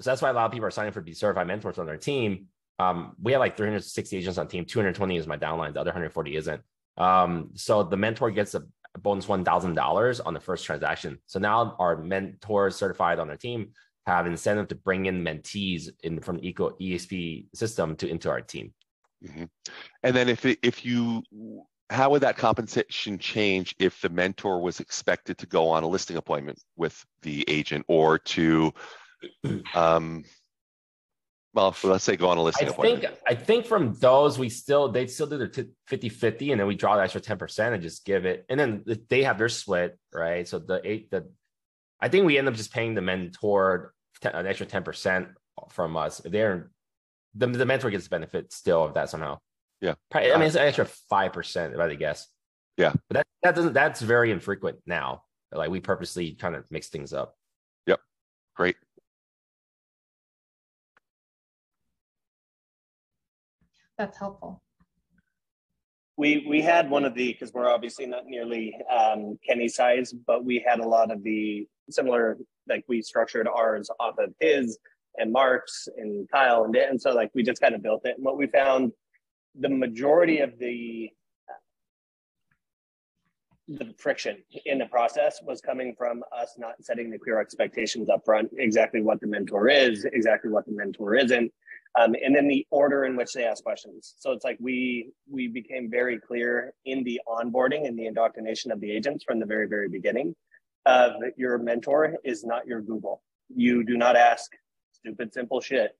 so 0.00 0.10
that's 0.10 0.22
why 0.22 0.30
a 0.30 0.32
lot 0.32 0.46
of 0.46 0.52
people 0.52 0.66
are 0.66 0.70
signing 0.70 0.92
for 0.92 1.00
be 1.00 1.14
certified 1.14 1.46
mentors 1.46 1.78
on 1.78 1.86
their 1.86 1.96
team. 1.96 2.46
Um, 2.78 3.14
we 3.20 3.32
have 3.32 3.40
like 3.40 3.56
360 3.56 4.16
agents 4.16 4.38
on 4.38 4.48
team. 4.48 4.64
220 4.64 5.16
is 5.16 5.26
my 5.26 5.36
downline. 5.36 5.74
The 5.74 5.80
other 5.80 5.90
140 5.90 6.36
isn't. 6.36 6.62
Um, 6.96 7.50
so 7.54 7.82
the 7.82 7.96
mentor 7.96 8.30
gets 8.30 8.54
a 8.54 8.62
bonus 8.98 9.26
$1,000 9.26 10.20
on 10.24 10.34
the 10.34 10.40
first 10.40 10.64
transaction. 10.64 11.18
So 11.26 11.38
now 11.38 11.76
our 11.78 11.96
mentors 11.96 12.76
certified 12.76 13.18
on 13.18 13.28
their 13.28 13.36
team 13.36 13.72
have 14.06 14.26
incentive 14.26 14.68
to 14.68 14.74
bring 14.74 15.06
in 15.06 15.22
mentees 15.22 15.90
in 16.02 16.20
from 16.20 16.36
the 16.36 16.48
Eco 16.48 16.70
ESP 16.80 17.46
system 17.54 17.96
to 17.96 18.08
into 18.08 18.30
our 18.30 18.40
team. 18.40 18.72
Mm-hmm. 19.26 19.44
And 20.02 20.16
then 20.16 20.28
if 20.28 20.44
it, 20.46 20.58
if 20.62 20.84
you 20.84 21.22
how 21.90 22.08
would 22.10 22.22
that 22.22 22.36
compensation 22.36 23.18
change 23.18 23.74
if 23.78 24.00
the 24.00 24.08
mentor 24.08 24.62
was 24.62 24.80
expected 24.80 25.36
to 25.38 25.46
go 25.46 25.68
on 25.68 25.82
a 25.82 25.88
listing 25.88 26.16
appointment 26.16 26.58
with 26.76 27.04
the 27.22 27.44
agent 27.48 27.84
or 27.88 28.18
to 28.18 28.72
um 29.74 30.24
well 31.52 31.74
let's 31.82 32.04
say 32.04 32.16
go 32.16 32.28
on 32.28 32.38
a 32.38 32.42
listing 32.42 32.68
I 32.68 32.70
appointment. 32.70 33.02
think 33.02 33.18
I 33.26 33.34
think 33.34 33.66
from 33.66 33.94
those 33.94 34.38
we 34.38 34.48
still 34.48 34.88
they 34.88 35.06
still 35.08 35.26
do 35.26 35.36
their 35.36 35.48
50-50 35.48 36.52
and 36.52 36.60
then 36.60 36.66
we 36.66 36.76
draw 36.76 36.96
the 36.96 37.02
extra 37.02 37.20
10% 37.20 37.72
and 37.72 37.82
just 37.82 38.04
give 38.04 38.24
it. 38.24 38.46
And 38.48 38.58
then 38.58 38.84
they 39.08 39.24
have 39.24 39.36
their 39.36 39.48
split 39.48 39.98
right? 40.14 40.46
So 40.46 40.60
the 40.60 40.80
eight 40.84 41.10
the 41.10 41.28
I 42.00 42.08
think 42.08 42.24
we 42.24 42.38
end 42.38 42.48
up 42.48 42.54
just 42.54 42.72
paying 42.72 42.94
the 42.94 43.02
mentor 43.02 43.92
an 44.22 44.46
extra 44.46 44.66
10% 44.66 45.32
from 45.70 45.96
us. 45.96 46.20
They're 46.24 46.70
the, 47.34 47.46
the 47.46 47.66
mentor 47.66 47.90
gets 47.90 48.04
the 48.04 48.10
benefit 48.10 48.52
still 48.52 48.84
of 48.84 48.94
that 48.94 49.10
somehow. 49.10 49.38
Yeah. 49.80 49.94
I 50.12 50.36
mean, 50.36 50.42
it's 50.42 50.56
an 50.56 50.62
extra 50.62 50.86
5%, 51.10 51.74
if 51.74 51.78
I 51.78 51.94
guess. 51.94 52.26
Yeah. 52.76 52.92
But 53.08 53.14
that, 53.14 53.26
that 53.42 53.54
doesn't, 53.54 53.72
that's 53.72 54.00
very 54.00 54.30
infrequent 54.30 54.78
now. 54.86 55.22
Like 55.52 55.70
we 55.70 55.80
purposely 55.80 56.32
kind 56.32 56.54
of 56.54 56.70
mix 56.70 56.88
things 56.88 57.12
up. 57.12 57.34
Yep. 57.86 58.00
Great. 58.56 58.76
That's 63.98 64.16
helpful. 64.16 64.62
We, 66.16 66.44
we 66.48 66.60
had 66.60 66.90
one 66.90 67.04
of 67.04 67.14
the 67.14 67.32
because 67.32 67.52
we're 67.52 67.70
obviously 67.70 68.06
not 68.06 68.26
nearly 68.26 68.76
um, 68.90 69.38
Kenny 69.46 69.68
size, 69.68 70.12
but 70.12 70.44
we 70.44 70.64
had 70.66 70.80
a 70.80 70.86
lot 70.86 71.10
of 71.10 71.22
the 71.22 71.66
similar 71.88 72.36
like 72.68 72.84
we 72.88 73.02
structured 73.02 73.48
ours 73.48 73.90
off 73.98 74.18
of 74.18 74.32
his 74.38 74.78
and 75.20 75.32
Marks 75.32 75.88
and 75.96 76.28
Kyle 76.30 76.64
and 76.64 76.74
and 76.74 77.00
so 77.00 77.12
like 77.12 77.30
we 77.34 77.42
just 77.42 77.60
kind 77.60 77.74
of 77.74 77.82
built 77.82 78.02
it. 78.04 78.16
And 78.16 78.24
what 78.24 78.36
we 78.36 78.46
found, 78.46 78.92
the 79.58 79.68
majority 79.68 80.38
of 80.38 80.58
the 80.58 81.10
the 83.68 83.94
friction 83.98 84.38
in 84.66 84.78
the 84.78 84.86
process 84.86 85.40
was 85.44 85.60
coming 85.60 85.94
from 85.96 86.24
us 86.36 86.54
not 86.58 86.74
setting 86.80 87.08
the 87.08 87.18
clear 87.18 87.40
expectations 87.40 88.08
up 88.08 88.24
front, 88.24 88.50
exactly 88.58 89.00
what 89.00 89.20
the 89.20 89.28
mentor 89.28 89.68
is, 89.68 90.04
exactly 90.06 90.50
what 90.50 90.66
the 90.66 90.72
mentor 90.72 91.14
isn't, 91.14 91.52
um, 91.98 92.16
and 92.24 92.34
then 92.34 92.48
the 92.48 92.66
order 92.70 93.04
in 93.04 93.16
which 93.16 93.32
they 93.32 93.44
ask 93.44 93.62
questions. 93.62 94.14
So 94.18 94.32
it's 94.32 94.44
like 94.44 94.58
we 94.60 95.10
we 95.30 95.46
became 95.46 95.90
very 95.90 96.18
clear 96.18 96.72
in 96.84 97.04
the 97.04 97.20
onboarding 97.28 97.86
and 97.86 97.98
the 97.98 98.06
indoctrination 98.06 98.72
of 98.72 98.80
the 98.80 98.90
agents 98.90 99.24
from 99.24 99.38
the 99.38 99.46
very 99.46 99.68
very 99.68 99.88
beginning. 99.88 100.34
Of 100.86 101.12
your 101.36 101.58
mentor 101.58 102.16
is 102.24 102.42
not 102.42 102.66
your 102.66 102.80
Google. 102.80 103.22
You 103.54 103.84
do 103.84 103.96
not 103.96 104.16
ask 104.16 104.50
stupid 105.00 105.32
simple 105.32 105.60
shit 105.60 105.96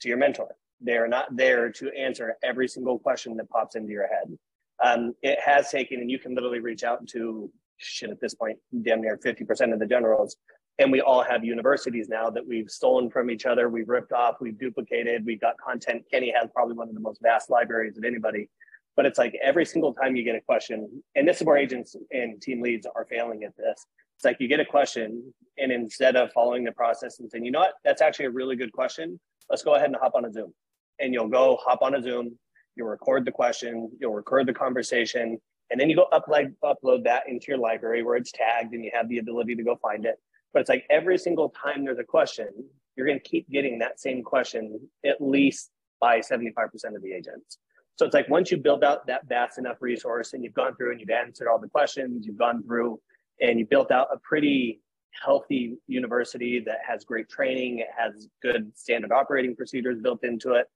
to 0.00 0.08
your 0.08 0.18
mentor. 0.18 0.54
They 0.80 0.96
are 0.96 1.08
not 1.08 1.36
there 1.36 1.70
to 1.70 1.90
answer 1.92 2.36
every 2.42 2.68
single 2.68 2.98
question 2.98 3.36
that 3.36 3.48
pops 3.50 3.76
into 3.76 3.92
your 3.92 4.08
head 4.08 4.38
um, 4.82 5.14
it 5.22 5.38
has 5.40 5.70
taken, 5.70 6.00
and 6.00 6.10
you 6.10 6.18
can 6.18 6.34
literally 6.34 6.58
reach 6.58 6.82
out 6.82 7.06
to 7.08 7.50
shit 7.76 8.10
at 8.10 8.20
this 8.20 8.34
point, 8.34 8.58
damn 8.82 9.00
near 9.00 9.16
50% 9.16 9.72
of 9.72 9.78
the 9.78 9.86
generals. 9.86 10.36
And 10.78 10.90
we 10.90 11.00
all 11.00 11.22
have 11.22 11.44
universities 11.44 12.08
now 12.08 12.30
that 12.30 12.46
we've 12.46 12.70
stolen 12.70 13.10
from 13.10 13.30
each 13.30 13.46
other, 13.46 13.68
we've 13.68 13.88
ripped 13.88 14.12
off, 14.12 14.36
we've 14.40 14.58
duplicated, 14.58 15.24
we've 15.24 15.40
got 15.40 15.56
content. 15.58 16.04
Kenny 16.10 16.32
has 16.36 16.48
probably 16.52 16.74
one 16.74 16.88
of 16.88 16.94
the 16.94 17.00
most 17.00 17.20
vast 17.22 17.50
libraries 17.50 17.98
of 17.98 18.04
anybody. 18.04 18.48
But 18.96 19.06
it's 19.06 19.18
like 19.18 19.38
every 19.42 19.64
single 19.64 19.94
time 19.94 20.16
you 20.16 20.24
get 20.24 20.34
a 20.34 20.40
question, 20.40 21.02
and 21.14 21.26
this 21.26 21.40
is 21.40 21.46
where 21.46 21.56
agents 21.56 21.94
and 22.10 22.40
team 22.42 22.60
leads 22.60 22.86
are 22.86 23.06
failing 23.08 23.44
at 23.44 23.56
this. 23.56 23.86
It's 24.22 24.24
like 24.24 24.36
you 24.38 24.46
get 24.46 24.60
a 24.60 24.64
question, 24.64 25.34
and 25.58 25.72
instead 25.72 26.14
of 26.14 26.30
following 26.32 26.62
the 26.62 26.70
process 26.70 27.18
and 27.18 27.28
saying, 27.28 27.44
you 27.44 27.50
know 27.50 27.58
what, 27.58 27.72
that's 27.82 28.00
actually 28.00 28.26
a 28.26 28.30
really 28.30 28.54
good 28.54 28.70
question, 28.70 29.18
let's 29.50 29.64
go 29.64 29.74
ahead 29.74 29.88
and 29.88 29.96
hop 30.00 30.14
on 30.14 30.24
a 30.24 30.32
Zoom. 30.32 30.54
And 31.00 31.12
you'll 31.12 31.26
go 31.26 31.58
hop 31.60 31.82
on 31.82 31.96
a 31.96 32.00
Zoom, 32.00 32.38
you'll 32.76 32.86
record 32.86 33.24
the 33.24 33.32
question, 33.32 33.90
you'll 33.98 34.14
record 34.14 34.46
the 34.46 34.54
conversation, 34.54 35.40
and 35.72 35.80
then 35.80 35.90
you 35.90 35.96
go 35.96 36.06
upload 36.12 36.54
upload 36.62 37.02
that 37.02 37.24
into 37.26 37.46
your 37.48 37.58
library 37.58 38.04
where 38.04 38.14
it's 38.14 38.30
tagged 38.30 38.74
and 38.74 38.84
you 38.84 38.92
have 38.94 39.08
the 39.08 39.18
ability 39.18 39.56
to 39.56 39.64
go 39.64 39.76
find 39.82 40.06
it. 40.06 40.20
But 40.52 40.60
it's 40.60 40.68
like 40.68 40.84
every 40.88 41.18
single 41.18 41.48
time 41.60 41.84
there's 41.84 41.98
a 41.98 42.04
question, 42.04 42.46
you're 42.94 43.08
going 43.08 43.18
to 43.18 43.28
keep 43.28 43.50
getting 43.50 43.80
that 43.80 43.98
same 43.98 44.22
question 44.22 44.78
at 45.04 45.20
least 45.20 45.72
by 46.00 46.20
75% 46.20 46.46
of 46.94 47.02
the 47.02 47.12
agents. 47.12 47.58
So 47.96 48.06
it's 48.06 48.14
like 48.14 48.28
once 48.28 48.52
you 48.52 48.56
build 48.56 48.84
out 48.84 49.04
that 49.08 49.26
vast 49.26 49.58
enough 49.58 49.78
resource 49.80 50.32
and 50.32 50.44
you've 50.44 50.54
gone 50.54 50.76
through 50.76 50.92
and 50.92 51.00
you've 51.00 51.10
answered 51.10 51.48
all 51.48 51.58
the 51.58 51.68
questions, 51.68 52.24
you've 52.24 52.38
gone 52.38 52.62
through 52.62 53.00
and 53.42 53.58
you 53.58 53.66
built 53.66 53.90
out 53.90 54.08
a 54.10 54.18
pretty 54.18 54.80
healthy 55.22 55.76
university 55.86 56.58
that 56.60 56.78
has 56.88 57.04
great 57.04 57.28
training, 57.28 57.80
it 57.80 57.88
has 57.94 58.28
good 58.40 58.72
standard 58.74 59.12
operating 59.12 59.54
procedures 59.54 60.00
built 60.00 60.24
into 60.24 60.52
it 60.52 60.66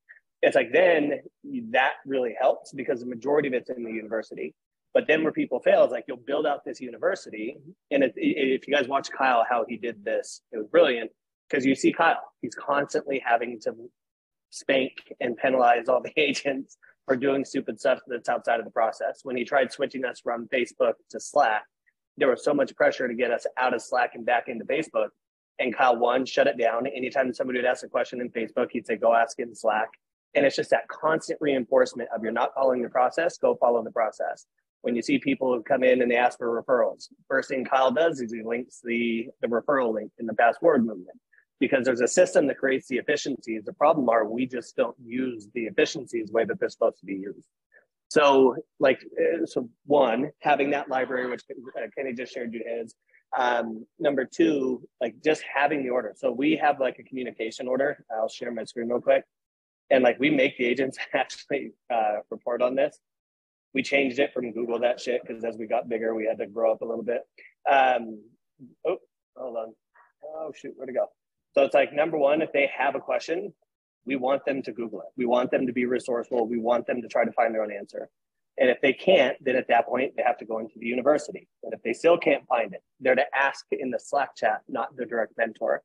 it's 0.43 0.55
like 0.55 0.73
then 0.73 1.21
that 1.73 1.95
really 2.05 2.35
helps 2.39 2.73
because 2.73 3.01
the 3.01 3.07
majority 3.07 3.49
of 3.49 3.55
it's 3.55 3.71
in 3.71 3.85
the 3.85 3.91
university. 3.91 4.55
But 4.95 5.07
then 5.07 5.23
where 5.23 5.33
people 5.33 5.61
fail 5.61 5.85
is 5.85 5.91
like 5.91 6.05
you'll 6.09 6.17
build 6.19 6.47
out 6.47 6.65
this 6.65 6.81
university, 6.81 7.59
and 7.91 8.03
it, 8.03 8.13
if 8.17 8.67
you 8.67 8.75
guys 8.75 8.89
watch 8.89 9.11
Kyle 9.11 9.45
how 9.49 9.65
he 9.69 9.77
did 9.77 10.05
this, 10.05 10.43
it 10.53 10.59
was 10.59 10.67
brilliant 10.69 11.11
because 11.49 11.67
you 11.67 11.75
see 11.75 11.93
Kyle, 11.93 12.17
he's 12.41 12.55
constantly 12.55 13.23
having 13.25 13.61
to 13.61 13.75
spank 14.51 14.93
and 15.21 15.37
penalize 15.37 15.89
all 15.89 16.01
the 16.01 16.13
agents 16.21 16.79
for 17.07 17.17
doing 17.17 17.45
stupid 17.45 17.79
stuff 17.79 17.99
that's 18.07 18.29
outside 18.29 18.59
of 18.59 18.65
the 18.65 18.71
process. 18.71 19.21
When 19.23 19.37
he 19.37 19.45
tried 19.45 19.71
switching 19.71 20.05
us 20.05 20.21
from 20.21 20.49
Facebook 20.49 20.95
to 21.11 21.21
Slack, 21.21 21.65
there 22.17 22.29
was 22.29 22.45
so 22.45 22.55
much 22.55 22.75
pressure 22.77 23.09
to 23.09 23.15
get 23.15 23.31
us 23.31 23.47
out 23.57 23.75
of 23.75 23.83
Slack 23.83 24.15
and 24.15 24.25
back 24.25 24.49
into 24.49 24.65
Facebook. 24.65 25.09
And 25.59 25.75
Kyle 25.75 25.97
one 25.97 26.27
shut 26.27 26.47
it 26.47 26.59
down. 26.59 26.87
Anytime 26.87 27.33
somebody 27.33 27.59
would 27.59 27.67
ask 27.67 27.85
a 27.85 27.89
question 27.89 28.21
in 28.21 28.31
Facebook, 28.31 28.71
he'd 28.71 28.87
say, 28.87 28.97
"Go 28.97 29.15
ask 29.15 29.39
it 29.39 29.49
in 29.49 29.55
Slack." 29.55 29.89
And 30.35 30.45
it's 30.45 30.57
just 30.57 30.71
that 30.71 30.87
constant 30.89 31.41
reinforcement 31.41 32.11
of 32.15 32.23
you're 32.23 32.33
not 32.33 32.55
following 32.55 32.83
the 32.83 32.91
process, 32.91 33.39
go 33.39 33.57
follow 33.57 33.83
the 33.83 33.91
process. 33.91 34.47
When 34.83 34.95
you 34.95 35.01
see 35.01 35.19
people 35.19 35.53
who 35.53 35.63
come 35.63 35.83
in 35.83 36.03
and 36.03 36.11
they 36.11 36.17
ask 36.17 36.39
for 36.39 36.63
referrals, 36.63 37.09
first 37.27 37.49
thing 37.49 37.65
Kyle 37.65 37.91
does 37.91 38.21
is 38.21 38.33
he 38.33 38.43
links 38.43 38.81
the, 38.85 39.31
the 39.41 39.49
referral 39.49 39.95
link 39.95 40.13
in 40.19 40.27
the 40.27 40.35
password 40.35 40.85
movement 40.85 41.19
because 41.59 41.87
there's 41.87 42.03
a 42.03 42.09
system 42.09 42.47
that 42.49 42.59
creates 42.59 42.87
the 42.87 42.99
efficiencies. 42.99 43.65
The 43.65 43.73
problem 43.73 44.09
are 44.11 44.29
we 44.29 44.47
just 44.47 44.77
don't 44.77 44.97
use 45.03 45.49
the 45.55 45.65
efficiencies 45.65 46.27
the 46.27 46.35
way 46.35 46.45
that 46.45 46.61
they're 46.61 46.69
supposed 46.69 47.01
to 47.01 47.07
be 47.07 47.15
used. 47.15 47.49
So, 48.09 48.57
like, 48.79 49.01
uh, 49.19 49.47
so 49.47 49.69
one, 49.85 50.31
having 50.41 50.71
that 50.71 50.89
library, 50.89 51.29
which 51.29 51.43
uh, 51.51 51.87
Kenny 51.97 52.13
just 52.13 52.33
shared 52.33 52.53
you 52.53 52.63
his. 52.65 52.95
Um, 53.37 53.85
number 53.99 54.25
two, 54.25 54.89
like 55.01 55.17
just 55.25 55.43
having 55.43 55.83
the 55.83 55.91
order. 55.91 56.15
So 56.17 56.31
we 56.31 56.57
have 56.57 56.81
like 56.81 56.99
a 56.99 57.03
communication 57.03 57.67
order. 57.67 58.05
I'll 58.11 58.29
share 58.29 58.53
my 58.53 58.65
screen 58.65 58.89
real 58.89 59.01
quick 59.01 59.25
and 59.91 60.03
like 60.03 60.19
we 60.19 60.31
make 60.31 60.57
the 60.59 60.65
agents 60.65 60.99
actually 61.15 61.73
uh, 61.93 62.17
report 62.31 62.63
on 62.63 62.75
this. 62.75 62.99
We 63.75 63.83
changed 63.83 64.19
it 64.19 64.33
from 64.33 64.53
Google 64.53 64.81
that 64.81 65.01
shit 65.01 65.21
because 65.27 65.45
as 65.45 65.57
we 65.59 65.67
got 65.67 65.89
bigger, 65.89 66.15
we 66.15 66.25
had 66.25 66.39
to 66.39 66.47
grow 66.47 66.73
up 66.73 66.81
a 66.81 66.85
little 66.85 67.05
bit. 67.05 67.23
Um, 67.71 68.23
oh, 68.87 68.97
hold 69.37 69.57
on. 69.57 69.75
Oh 70.25 70.53
shoot, 70.55 70.73
where 70.77 70.87
to 70.87 70.93
go? 70.93 71.07
So 71.55 71.65
it's 71.65 71.75
like 71.75 71.93
number 71.93 72.17
one, 72.19 72.43
if 72.43 72.53
they 72.53 72.71
have 72.77 72.95
a 72.95 73.01
question, 73.01 73.53
we 74.07 74.17
want 74.17 74.45
them 74.45 74.63
to 74.63 74.73
Google 74.73 75.01
it. 75.01 75.09
We 75.17 75.27
want 75.27 75.51
them 75.51 75.67
to 75.67 75.73
be 75.73 75.85
resourceful. 75.85 76.47
We 76.47 76.59
want 76.59 76.87
them 76.87 77.03
to 77.03 77.09
try 77.09 77.25
to 77.25 77.33
find 77.33 77.55
their 77.55 77.63
own 77.63 77.73
answer. 77.73 78.09
And 78.59 78.71
if 78.71 78.81
they 78.81 78.93
can't, 78.93 79.37
then 79.45 79.57
at 79.57 79.69
that 79.69 79.87
point, 79.87 80.15
they 80.17 80.23
have 80.23 80.39
to 80.39 80.47
go 80.47 80.59
into 80.59 80.79
the 80.79 80.87
university. 80.87 81.47
And 81.63 81.75
if 81.75 81.83
they 81.83 81.93
still 81.93 82.17
can't 82.17 82.47
find 82.47 82.73
it, 82.73 82.83
they're 83.01 83.15
to 83.15 83.37
ask 83.37 83.67
in 83.71 83.91
the 83.91 83.99
Slack 83.99 84.35
chat, 84.35 84.63
not 84.69 84.97
the 84.97 85.05
direct 85.05 85.33
mentor. 85.37 85.83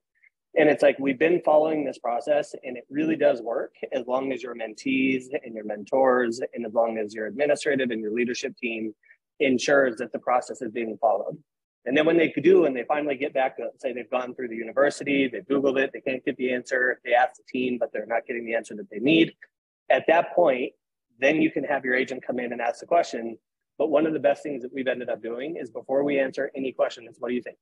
And 0.55 0.69
it's 0.69 0.83
like 0.83 0.97
we've 0.99 1.19
been 1.19 1.41
following 1.43 1.85
this 1.85 1.97
process 1.97 2.53
and 2.63 2.77
it 2.77 2.85
really 2.89 3.15
does 3.15 3.41
work 3.41 3.73
as 3.93 4.05
long 4.05 4.31
as 4.31 4.43
your 4.43 4.55
mentees 4.55 5.25
and 5.43 5.55
your 5.55 5.63
mentors 5.63 6.41
and 6.53 6.65
as 6.65 6.73
long 6.73 6.97
as 6.97 7.13
your 7.13 7.27
administrative 7.27 7.89
and 7.91 8.01
your 8.01 8.11
leadership 8.11 8.55
team 8.57 8.93
ensures 9.39 9.95
that 9.97 10.11
the 10.11 10.19
process 10.19 10.61
is 10.61 10.71
being 10.71 10.97
followed. 10.99 11.37
And 11.85 11.97
then 11.97 12.05
when 12.05 12.17
they 12.17 12.29
do 12.29 12.65
and 12.65 12.75
they 12.75 12.83
finally 12.83 13.15
get 13.15 13.33
back 13.33 13.57
to 13.57 13.69
say 13.77 13.91
they've 13.91 14.09
gone 14.09 14.35
through 14.35 14.49
the 14.49 14.55
university, 14.55 15.27
they've 15.27 15.45
Googled 15.45 15.79
it, 15.79 15.91
they 15.93 16.01
can't 16.01 16.23
get 16.23 16.37
the 16.37 16.53
answer, 16.53 16.99
they 17.03 17.13
ask 17.13 17.35
the 17.35 17.43
team, 17.51 17.77
but 17.79 17.91
they're 17.91 18.05
not 18.05 18.25
getting 18.27 18.45
the 18.45 18.53
answer 18.53 18.75
that 18.75 18.89
they 18.91 18.99
need. 18.99 19.33
At 19.89 20.05
that 20.07 20.35
point, 20.35 20.73
then 21.19 21.41
you 21.41 21.51
can 21.51 21.63
have 21.63 21.83
your 21.83 21.95
agent 21.95 22.23
come 22.25 22.39
in 22.39 22.51
and 22.53 22.61
ask 22.61 22.79
the 22.79 22.85
question. 22.85 23.37
But 23.77 23.89
one 23.89 24.05
of 24.05 24.13
the 24.13 24.19
best 24.19 24.43
things 24.43 24.61
that 24.61 24.71
we've 24.73 24.87
ended 24.87 25.09
up 25.09 25.23
doing 25.23 25.57
is 25.57 25.71
before 25.71 26.03
we 26.03 26.19
answer 26.19 26.51
any 26.55 26.71
question, 26.71 27.07
is 27.07 27.15
what 27.19 27.29
do 27.29 27.35
you 27.35 27.41
think? 27.41 27.57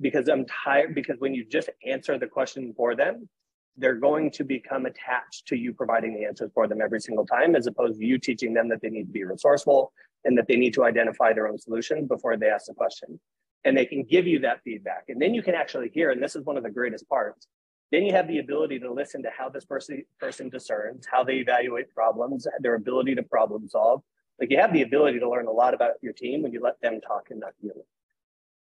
because 0.00 0.28
I'm 0.28 0.46
tired. 0.46 0.94
Because 0.94 1.18
when 1.18 1.34
you 1.34 1.44
just 1.44 1.70
answer 1.86 2.18
the 2.18 2.26
question 2.26 2.74
for 2.76 2.94
them, 2.94 3.28
they're 3.76 3.94
going 3.94 4.30
to 4.32 4.44
become 4.44 4.86
attached 4.86 5.46
to 5.46 5.56
you 5.56 5.72
providing 5.72 6.14
the 6.14 6.24
answers 6.24 6.50
for 6.54 6.68
them 6.68 6.80
every 6.80 7.00
single 7.00 7.26
time, 7.26 7.56
as 7.56 7.66
opposed 7.66 7.98
to 7.98 8.06
you 8.06 8.18
teaching 8.18 8.54
them 8.54 8.68
that 8.68 8.80
they 8.80 8.90
need 8.90 9.06
to 9.06 9.12
be 9.12 9.24
resourceful 9.24 9.92
and 10.24 10.38
that 10.38 10.46
they 10.46 10.56
need 10.56 10.74
to 10.74 10.84
identify 10.84 11.32
their 11.32 11.48
own 11.48 11.58
solution 11.58 12.06
before 12.06 12.36
they 12.36 12.48
ask 12.48 12.66
the 12.66 12.74
question. 12.74 13.18
And 13.64 13.76
they 13.76 13.86
can 13.86 14.04
give 14.04 14.26
you 14.26 14.38
that 14.40 14.62
feedback. 14.62 15.04
And 15.08 15.20
then 15.20 15.34
you 15.34 15.42
can 15.42 15.54
actually 15.54 15.90
hear, 15.92 16.10
and 16.10 16.22
this 16.22 16.36
is 16.36 16.44
one 16.44 16.56
of 16.56 16.62
the 16.62 16.70
greatest 16.70 17.08
parts. 17.08 17.46
Then 17.90 18.04
you 18.04 18.12
have 18.12 18.28
the 18.28 18.38
ability 18.38 18.78
to 18.80 18.92
listen 18.92 19.22
to 19.22 19.30
how 19.36 19.48
this 19.48 19.64
person 19.64 20.04
person 20.18 20.48
discerns, 20.48 21.06
how 21.10 21.24
they 21.24 21.34
evaluate 21.34 21.94
problems, 21.94 22.46
their 22.60 22.74
ability 22.74 23.14
to 23.14 23.22
problem 23.22 23.68
solve. 23.68 24.02
Like 24.40 24.50
you 24.50 24.58
have 24.58 24.72
the 24.72 24.82
ability 24.82 25.20
to 25.20 25.28
learn 25.28 25.46
a 25.46 25.52
lot 25.52 25.74
about 25.74 25.92
your 26.02 26.12
team 26.12 26.42
when 26.42 26.52
you 26.52 26.60
let 26.60 26.80
them 26.80 27.00
talk 27.00 27.28
and 27.30 27.40
not 27.40 27.52
you 27.62 27.72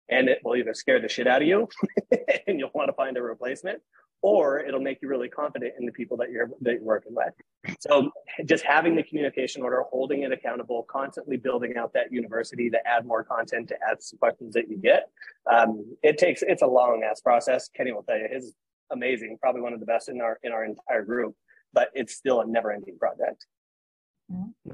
and 0.10 0.28
it 0.28 0.40
will 0.44 0.56
either 0.56 0.74
scare 0.74 1.02
the 1.02 1.08
shit 1.08 1.28
out 1.28 1.42
of 1.42 1.48
you 1.48 1.68
and 2.48 2.60
you'll 2.60 2.72
want 2.74 2.90
to 2.90 2.94
find 2.94 3.18
a 3.18 3.22
replacement 3.22 3.82
or 4.24 4.62
it'll 4.62 4.80
make 4.80 5.02
you 5.02 5.10
really 5.10 5.28
confident 5.28 5.74
in 5.78 5.86
the 5.86 5.92
people 5.92 6.16
that 6.18 6.32
you're 6.32 6.50
that 6.62 6.76
you're 6.76 6.82
working 6.82 7.14
with. 7.14 7.34
So 7.80 8.10
just 8.46 8.64
having 8.64 8.96
the 8.96 9.04
communication 9.04 9.62
order 9.62 9.84
holding 9.92 10.24
it 10.24 10.32
accountable 10.32 10.88
constantly 10.90 11.38
building 11.38 11.76
out 11.78 11.94
that 11.94 12.12
university 12.12 12.70
to 12.70 12.88
add 12.88 13.06
more 13.06 13.24
content 13.24 13.68
to 13.68 13.76
add 13.88 14.02
some 14.02 14.18
questions 14.18 14.54
that 14.56 14.70
you 14.70 14.78
get 14.78 15.10
um, 15.52 15.86
it 16.02 16.18
takes 16.18 16.42
it's 16.42 16.62
a 16.62 16.68
long 16.68 17.04
ass 17.04 17.22
process. 17.22 17.70
Kenny 17.76 17.92
will 17.92 18.04
tell 18.04 18.18
you 18.18 18.28
his 18.32 18.54
amazing 18.92 19.38
probably 19.40 19.62
one 19.62 19.74
of 19.74 19.80
the 19.80 19.86
best 19.86 20.08
in 20.10 20.22
our 20.22 20.40
in 20.44 20.52
our 20.52 20.64
entire 20.66 21.04
group 21.04 21.36
but 21.74 21.90
it's 21.94 22.14
still 22.14 22.42
a 22.42 22.46
never 22.46 22.72
ending 22.72 22.98
project 22.98 23.46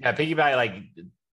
yeah 0.02 0.14
think 0.14 0.32
about 0.32 0.56
like 0.56 0.74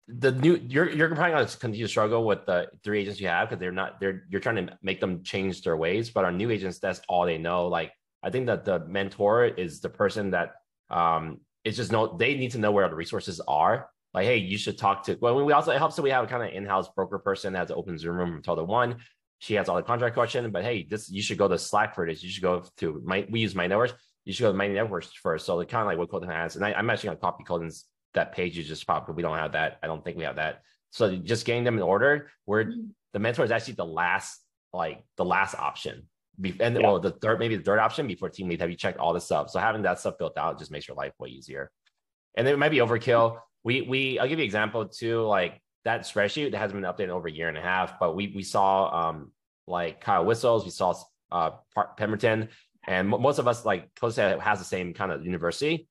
the 0.08 0.32
new 0.34 0.56
you're 0.68 0.90
you're 0.90 1.08
probably 1.16 1.32
going 1.32 1.48
to 1.48 1.58
continue 1.58 1.86
to 1.86 1.90
struggle 1.90 2.26
with 2.26 2.46
the 2.46 2.68
three 2.84 3.02
agents 3.02 3.20
you 3.20 3.28
have 3.28 3.50
because 3.50 3.60
they're 3.60 3.72
not 3.72 4.00
they're 4.00 4.24
you're 4.30 4.42
trying 4.42 4.68
to 4.68 4.78
make 4.84 5.00
them 5.00 5.24
change 5.24 5.64
their 5.64 5.78
ways 5.78 6.10
but 6.12 6.24
our 6.24 6.32
new 6.32 6.52
agents 6.52 6.78
that's 6.80 7.02
all 7.10 7.26
they 7.26 7.38
know 7.38 7.68
like 7.68 7.92
i 8.26 8.30
think 8.30 8.48
that 8.48 8.66
the 8.66 8.80
mentor 8.88 9.46
is 9.46 9.80
the 9.80 9.90
person 9.90 10.32
that 10.32 10.56
um 10.90 11.40
is 11.64 11.78
just 11.78 11.92
know 11.92 12.18
they 12.18 12.36
need 12.36 12.52
to 12.52 12.58
know 12.58 12.72
where 12.72 12.88
the 12.90 12.96
resources 12.96 13.40
are 13.48 13.88
like 14.14 14.26
hey 14.26 14.38
you 14.38 14.58
should 14.58 14.78
talk 14.78 15.04
to 15.04 15.18
well 15.22 15.44
we 15.44 15.54
also 15.54 15.72
it 15.72 15.78
helps 15.78 15.96
that 15.96 16.02
we 16.02 16.10
have 16.10 16.24
a 16.24 16.28
kind 16.28 16.44
of 16.44 16.50
in-house 16.50 16.90
broker 16.96 17.20
person 17.20 17.54
that 17.54 17.60
has 17.60 17.70
an 17.70 17.78
open 17.78 17.98
zoom 17.98 18.16
room 18.16 18.32
from 18.34 18.42
Total 18.42 18.66
One 18.66 18.98
she 19.40 19.54
has 19.56 19.70
all 19.70 19.76
the 19.76 19.84
contract 19.84 20.16
question 20.16 20.52
but 20.52 20.64
hey 20.64 20.86
this 20.90 21.10
you 21.10 21.22
should 21.22 21.38
go 21.38 21.48
to 21.48 21.58
slack 21.58 21.96
for 21.96 22.06
this 22.06 22.24
you 22.24 22.30
should 22.30 22.44
go 22.44 22.64
to 22.78 23.02
my 23.06 23.26
we 23.30 23.40
use 23.40 23.56
my 23.56 23.68
networks 23.68 23.94
you 24.26 24.34
should 24.34 24.44
go 24.44 24.52
to 24.52 24.58
my 24.58 24.68
networks 24.68 25.12
first 25.14 25.46
so 25.46 25.58
they 25.58 25.66
kind 25.66 25.82
of 25.82 25.88
like 25.88 25.98
what 25.98 26.10
Colton 26.10 26.30
has 26.30 26.56
and 26.56 26.66
I, 26.66 26.74
i'm 26.74 26.90
actually 26.90 27.08
going 27.08 27.18
to 27.18 27.22
copy 27.22 27.44
Colton's 27.44 27.86
that 28.16 28.34
page 28.34 28.58
you 28.58 28.64
just 28.64 28.88
popped, 28.88 29.08
but 29.08 29.16
we 29.16 29.22
don't 29.22 29.38
have 29.38 29.52
that. 29.52 29.78
I 29.84 29.88
don't 29.88 30.04
think 30.04 30.18
we 30.18 30.24
have 30.24 30.38
that. 30.38 30.62
So 30.90 31.16
just 31.16 31.46
getting 31.46 31.64
them 31.64 31.76
in 31.76 31.84
order 31.84 32.32
where 32.46 32.66
mm-hmm. 32.66 32.88
the 33.14 33.20
mentor 33.20 33.46
is 33.46 33.52
actually 33.52 33.76
the 33.76 33.86
last, 33.86 34.42
like 34.74 35.06
the 35.18 35.26
last 35.26 35.56
option. 35.56 36.08
And 36.60 36.76
yeah. 36.76 36.82
well, 36.82 37.00
the 37.00 37.12
third 37.12 37.40
maybe 37.40 37.56
the 37.56 37.64
third 37.64 37.80
option 37.80 38.08
before 38.08 38.30
team 38.30 38.50
lead, 38.50 38.62
have 38.62 38.70
you 38.70 38.76
checked 38.76 39.00
all 39.00 39.14
the 39.14 39.22
stuff? 39.22 39.50
So 39.50 39.60
having 39.60 39.84
that 39.84 40.00
stuff 40.00 40.18
built 40.18 40.38
out 40.38 40.60
just 40.60 40.72
makes 40.72 40.88
your 40.88 40.98
life 40.98 41.14
way 41.20 41.30
easier. 41.30 41.72
And 42.36 42.48
it 42.48 42.60
might 42.60 42.70
be 42.70 42.78
overkill. 42.78 43.40
We 43.64 43.82
we 43.82 44.20
I'll 44.20 44.28
give 44.28 44.40
you 44.40 44.44
an 44.44 44.48
example 44.48 44.88
too. 44.88 45.22
Like 45.22 45.62
that 45.86 46.02
spreadsheet 46.02 46.52
that 46.52 46.58
hasn't 46.58 46.82
been 46.82 46.92
updated 46.92 47.10
over 47.10 47.28
a 47.28 47.32
year 47.32 47.48
and 47.48 47.58
a 47.58 47.62
half, 47.62 48.00
but 48.00 48.16
we 48.16 48.34
we 48.36 48.44
saw 48.44 49.10
um 49.10 49.32
like 49.68 50.02
Kyle 50.02 50.26
Whissel's, 50.26 50.66
we 50.66 50.72
saw 50.72 50.94
uh 51.32 51.52
Pemberton, 51.98 52.50
and 52.86 53.08
most 53.08 53.40
of 53.40 53.48
us 53.48 53.66
like 53.66 53.94
close 53.96 54.16
to 54.16 54.40
has 54.40 54.60
the 54.60 54.66
same 54.66 54.94
kind 54.94 55.12
of 55.12 55.26
university. 55.26 55.88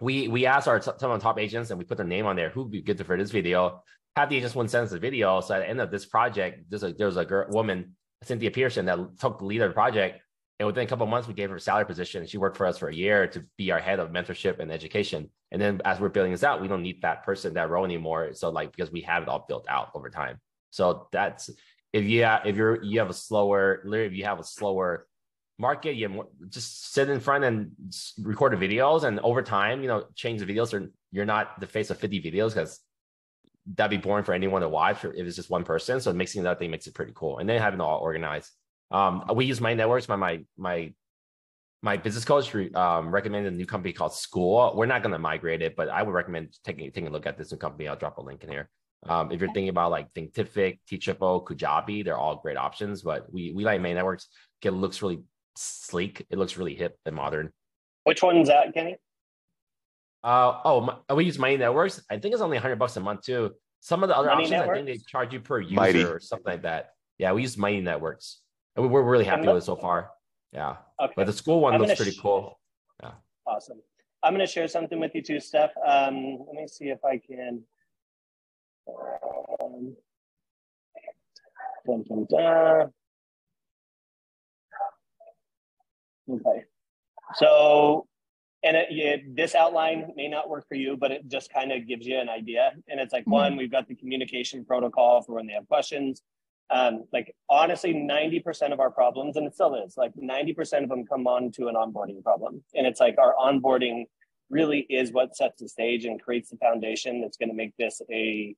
We 0.00 0.28
we 0.28 0.46
asked 0.46 0.68
our 0.68 0.78
t- 0.78 0.90
some 0.98 1.10
of 1.10 1.18
the 1.18 1.22
top 1.22 1.38
agents 1.38 1.70
and 1.70 1.78
we 1.78 1.84
put 1.84 1.96
their 1.96 2.06
name 2.06 2.26
on 2.26 2.36
there 2.36 2.50
who 2.50 2.62
would 2.62 2.70
be 2.72 2.82
good 2.82 3.04
for 3.04 3.16
this 3.16 3.30
video. 3.30 3.82
Have 4.14 4.30
the 4.30 4.36
agents 4.36 4.54
one 4.54 4.68
send 4.68 4.86
us 4.86 4.92
a 4.92 4.98
video. 4.98 5.40
So 5.40 5.54
at 5.54 5.58
the 5.60 5.68
end 5.68 5.80
of 5.80 5.90
this 5.90 6.06
project, 6.06 6.64
there's 6.68 6.82
a 6.82 6.92
there 6.92 7.06
was 7.06 7.16
a 7.16 7.24
girl, 7.24 7.46
woman 7.50 7.96
Cynthia 8.22 8.50
Pearson 8.50 8.86
that 8.86 8.98
took 9.18 9.38
the 9.38 9.44
lead 9.44 9.62
of 9.62 9.70
the 9.70 9.74
project. 9.74 10.20
And 10.58 10.66
within 10.66 10.84
a 10.84 10.86
couple 10.86 11.06
months, 11.06 11.28
we 11.28 11.34
gave 11.34 11.50
her 11.50 11.56
a 11.56 11.60
salary 11.60 11.84
position. 11.84 12.26
She 12.26 12.38
worked 12.38 12.56
for 12.56 12.66
us 12.66 12.78
for 12.78 12.88
a 12.88 12.94
year 12.94 13.26
to 13.28 13.44
be 13.58 13.70
our 13.70 13.78
head 13.78 13.98
of 13.98 14.10
mentorship 14.10 14.58
and 14.58 14.72
education. 14.72 15.30
And 15.52 15.60
then 15.60 15.80
as 15.84 16.00
we're 16.00 16.08
building 16.08 16.32
this 16.32 16.42
out, 16.42 16.62
we 16.62 16.68
don't 16.68 16.82
need 16.82 17.02
that 17.02 17.24
person, 17.24 17.54
that 17.54 17.68
role 17.68 17.84
anymore. 17.84 18.32
So 18.32 18.50
like 18.50 18.72
because 18.72 18.90
we 18.90 19.02
have 19.02 19.22
it 19.22 19.28
all 19.28 19.44
built 19.46 19.66
out 19.68 19.90
over 19.94 20.08
time. 20.08 20.40
So 20.70 21.08
that's 21.12 21.50
if 21.92 22.04
you 22.04 22.26
if 22.44 22.56
you're 22.56 22.82
you 22.82 22.98
have 22.98 23.10
a 23.10 23.14
slower, 23.14 23.82
if 23.84 24.12
you 24.12 24.24
have 24.24 24.40
a 24.40 24.44
slower 24.44 25.06
market, 25.58 25.96
you 25.96 26.08
more, 26.08 26.28
just 26.48 26.92
sit 26.92 27.08
in 27.08 27.20
front 27.20 27.44
and 27.44 27.70
record 28.22 28.58
the 28.58 28.68
videos. 28.68 29.04
And 29.04 29.20
over 29.20 29.42
time, 29.42 29.82
you 29.82 29.88
know, 29.88 30.04
change 30.14 30.40
the 30.40 30.46
videos. 30.46 30.74
Or 30.74 30.90
you're 31.12 31.24
not 31.24 31.60
the 31.60 31.66
face 31.66 31.90
of 31.90 31.98
50 31.98 32.20
videos 32.22 32.54
because 32.54 32.80
that'd 33.74 33.90
be 33.90 34.02
boring 34.02 34.24
for 34.24 34.32
anyone 34.32 34.62
to 34.62 34.68
watch 34.68 35.04
if 35.04 35.14
it's 35.14 35.36
just 35.36 35.50
one 35.50 35.64
person. 35.64 36.00
So 36.00 36.12
mixing 36.12 36.44
that 36.44 36.58
thing 36.58 36.70
makes 36.70 36.86
it 36.86 36.94
pretty 36.94 37.12
cool. 37.14 37.38
And 37.38 37.48
then 37.48 37.60
having 37.60 37.80
it 37.80 37.82
all 37.82 37.98
organized. 37.98 38.50
Um, 38.90 39.24
we 39.34 39.46
use 39.46 39.60
Mighty 39.60 39.76
Networks. 39.76 40.08
My 40.08 40.16
my 40.16 40.44
my 40.56 40.92
my 41.82 41.96
business 41.96 42.24
coach 42.24 42.54
um, 42.74 43.10
recommended 43.10 43.52
a 43.52 43.56
new 43.56 43.66
company 43.66 43.92
called 43.92 44.12
Skool. 44.12 44.74
We're 44.74 44.86
not 44.86 45.02
going 45.02 45.12
to 45.12 45.18
migrate 45.18 45.62
it, 45.62 45.76
but 45.76 45.88
I 45.88 46.02
would 46.02 46.14
recommend 46.14 46.56
taking 46.64 46.90
taking 46.92 47.08
a 47.08 47.10
look 47.10 47.26
at 47.26 47.36
this 47.36 47.50
new 47.50 47.58
company. 47.58 47.88
I'll 47.88 47.96
drop 47.96 48.18
a 48.18 48.22
link 48.22 48.44
in 48.44 48.50
here. 48.50 48.68
Um, 49.08 49.30
if 49.30 49.40
you're 49.40 49.52
thinking 49.52 49.68
about 49.68 49.90
like 49.90 50.12
Thinkific, 50.14 50.78
Teachable, 50.88 51.44
Kajabi, 51.44 52.04
they're 52.04 52.16
all 52.16 52.36
great 52.36 52.56
options. 52.56 53.02
But 53.02 53.32
we 53.32 53.52
we 53.52 53.64
like 53.64 53.80
Mighty 53.80 53.94
Networks. 53.94 54.28
It 54.62 54.70
looks 54.70 55.02
really 55.02 55.22
sleek. 55.56 56.26
It 56.30 56.38
looks 56.38 56.56
really 56.56 56.74
hip 56.74 56.96
and 57.04 57.14
modern. 57.14 57.52
Which 58.04 58.22
one's 58.22 58.48
that, 58.48 58.72
Kenny? 58.72 58.96
Uh, 60.26 60.60
oh, 60.64 60.80
my, 60.80 61.14
we 61.14 61.24
use 61.24 61.38
Mighty 61.38 61.56
Networks. 61.56 62.02
I 62.10 62.18
think 62.18 62.32
it's 62.34 62.42
only 62.42 62.56
100 62.56 62.76
bucks 62.80 62.96
a 62.96 63.00
month 63.00 63.22
too. 63.22 63.52
Some 63.78 64.02
of 64.02 64.08
the 64.08 64.16
other 64.16 64.26
Mighty 64.26 64.42
options, 64.42 64.50
Networks? 64.50 64.80
I 64.80 64.84
think 64.84 64.98
they 64.98 65.04
charge 65.06 65.32
you 65.32 65.38
per 65.38 65.60
user 65.60 65.74
Mighty. 65.74 66.02
or 66.02 66.18
something 66.18 66.52
like 66.52 66.62
that. 66.62 66.94
Yeah, 67.18 67.30
we 67.30 67.42
use 67.42 67.56
Mighty 67.56 67.80
Networks. 67.80 68.40
And 68.74 68.90
we're 68.90 69.02
really 69.02 69.24
happy 69.24 69.46
with 69.46 69.58
it 69.58 69.62
so 69.62 69.76
far. 69.76 70.10
Yeah. 70.52 70.78
Okay. 71.00 71.12
But 71.14 71.26
the 71.26 71.32
Skool 71.32 71.60
one 71.60 71.74
I'm 71.74 71.80
looks 71.80 71.94
pretty 71.94 72.10
sh- 72.10 72.20
cool. 72.20 72.58
Yeah. 73.00 73.12
Awesome. 73.46 73.80
I'm 74.24 74.34
going 74.34 74.44
to 74.44 74.52
share 74.52 74.66
something 74.66 74.98
with 74.98 75.14
you 75.14 75.22
too, 75.22 75.38
Steph. 75.38 75.70
Um, 75.86 76.38
let 76.44 76.56
me 76.56 76.66
see 76.66 76.86
if 76.86 77.04
I 77.04 77.18
can. 77.18 77.62
Um, 78.88 79.94
dun, 81.86 82.04
dun, 82.08 82.26
dun. 82.28 82.92
Okay. 86.28 86.64
So 87.36 88.08
and 88.62 88.76
it, 88.76 89.36
this 89.36 89.54
outline 89.54 90.12
may 90.16 90.28
not 90.28 90.48
work 90.48 90.66
for 90.68 90.74
you, 90.74 90.96
but 90.96 91.12
it 91.12 91.28
just 91.28 91.52
kind 91.52 91.72
of 91.72 91.86
gives 91.86 92.06
you 92.06 92.18
an 92.18 92.28
idea. 92.28 92.72
And 92.88 92.98
it's 92.98 93.12
like 93.12 93.22
mm-hmm. 93.22 93.30
one, 93.32 93.56
we've 93.56 93.70
got 93.70 93.86
the 93.86 93.94
communication 93.94 94.64
protocol 94.64 95.22
for 95.22 95.34
when 95.34 95.46
they 95.46 95.52
have 95.52 95.68
questions. 95.68 96.22
Um, 96.68 97.04
like 97.12 97.34
honestly, 97.48 97.94
90% 97.94 98.72
of 98.72 98.80
our 98.80 98.90
problems, 98.90 99.36
and 99.36 99.46
it 99.46 99.54
still 99.54 99.74
is, 99.76 99.96
like 99.96 100.12
90% 100.16 100.82
of 100.82 100.88
them 100.88 101.06
come 101.06 101.26
on 101.26 101.52
to 101.52 101.68
an 101.68 101.76
onboarding 101.76 102.22
problem. 102.24 102.62
And 102.74 102.86
it's 102.86 102.98
like 102.98 103.18
our 103.18 103.34
onboarding 103.34 104.06
really 104.50 104.80
is 104.90 105.12
what 105.12 105.36
sets 105.36 105.60
the 105.60 105.68
stage 105.68 106.04
and 106.04 106.20
creates 106.20 106.50
the 106.50 106.56
foundation 106.56 107.20
that's 107.20 107.36
going 107.36 107.50
to 107.50 107.54
make 107.54 107.76
this 107.76 108.00
a 108.10 108.56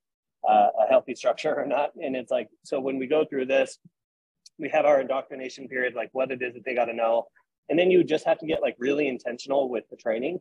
uh, 0.48 0.68
a 0.80 0.88
healthy 0.88 1.14
structure 1.14 1.54
or 1.54 1.66
not. 1.66 1.90
And 2.00 2.14
it's 2.14 2.30
like, 2.30 2.48
so 2.62 2.80
when 2.80 2.98
we 2.98 3.06
go 3.06 3.24
through 3.24 3.46
this, 3.46 3.78
we 4.58 4.68
have 4.70 4.84
our 4.84 5.00
indoctrination 5.00 5.68
period, 5.68 5.94
like 5.94 6.10
what 6.12 6.30
it 6.30 6.42
is 6.42 6.54
that 6.54 6.64
they 6.64 6.74
got 6.74 6.86
to 6.86 6.94
know. 6.94 7.26
And 7.68 7.78
then 7.78 7.90
you 7.90 8.02
just 8.04 8.24
have 8.24 8.38
to 8.38 8.46
get 8.46 8.62
like 8.62 8.76
really 8.78 9.08
intentional 9.08 9.68
with 9.68 9.84
the 9.90 9.96
training. 9.96 10.40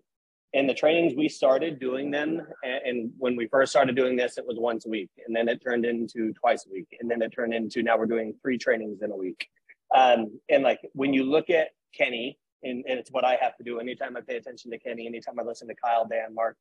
And 0.53 0.69
the 0.69 0.73
trainings 0.73 1.13
we 1.15 1.27
started 1.27 1.77
doing 1.77 2.09
them, 2.09 2.41
and 2.63 3.11
when 3.17 3.35
we 3.35 3.47
first 3.47 3.71
started 3.71 3.97
doing 3.97 4.15
this, 4.15 4.37
it 4.37 4.45
was 4.47 4.57
once 4.57 4.85
a 4.85 4.89
week, 4.89 5.09
and 5.25 5.35
then 5.35 5.49
it 5.49 5.61
turned 5.61 5.85
into 5.85 6.31
twice 6.33 6.65
a 6.65 6.71
week, 6.71 6.87
and 7.01 7.11
then 7.11 7.21
it 7.21 7.33
turned 7.33 7.53
into 7.53 7.83
now 7.83 7.97
we're 7.97 8.05
doing 8.05 8.33
three 8.41 8.57
trainings 8.57 9.01
in 9.01 9.11
a 9.11 9.15
week. 9.15 9.49
Um, 9.93 10.39
and 10.49 10.63
like 10.63 10.79
when 10.93 11.13
you 11.13 11.25
look 11.25 11.49
at 11.49 11.69
Kenny, 11.93 12.39
and, 12.63 12.85
and 12.87 12.97
it's 12.97 13.11
what 13.11 13.25
I 13.25 13.37
have 13.41 13.57
to 13.57 13.63
do 13.63 13.79
anytime 13.79 14.15
I 14.15 14.21
pay 14.21 14.37
attention 14.37 14.71
to 14.71 14.79
Kenny, 14.79 15.05
anytime 15.05 15.37
I 15.37 15.43
listen 15.43 15.67
to 15.67 15.75
Kyle, 15.75 16.07
Dan, 16.07 16.33
Mark, 16.33 16.55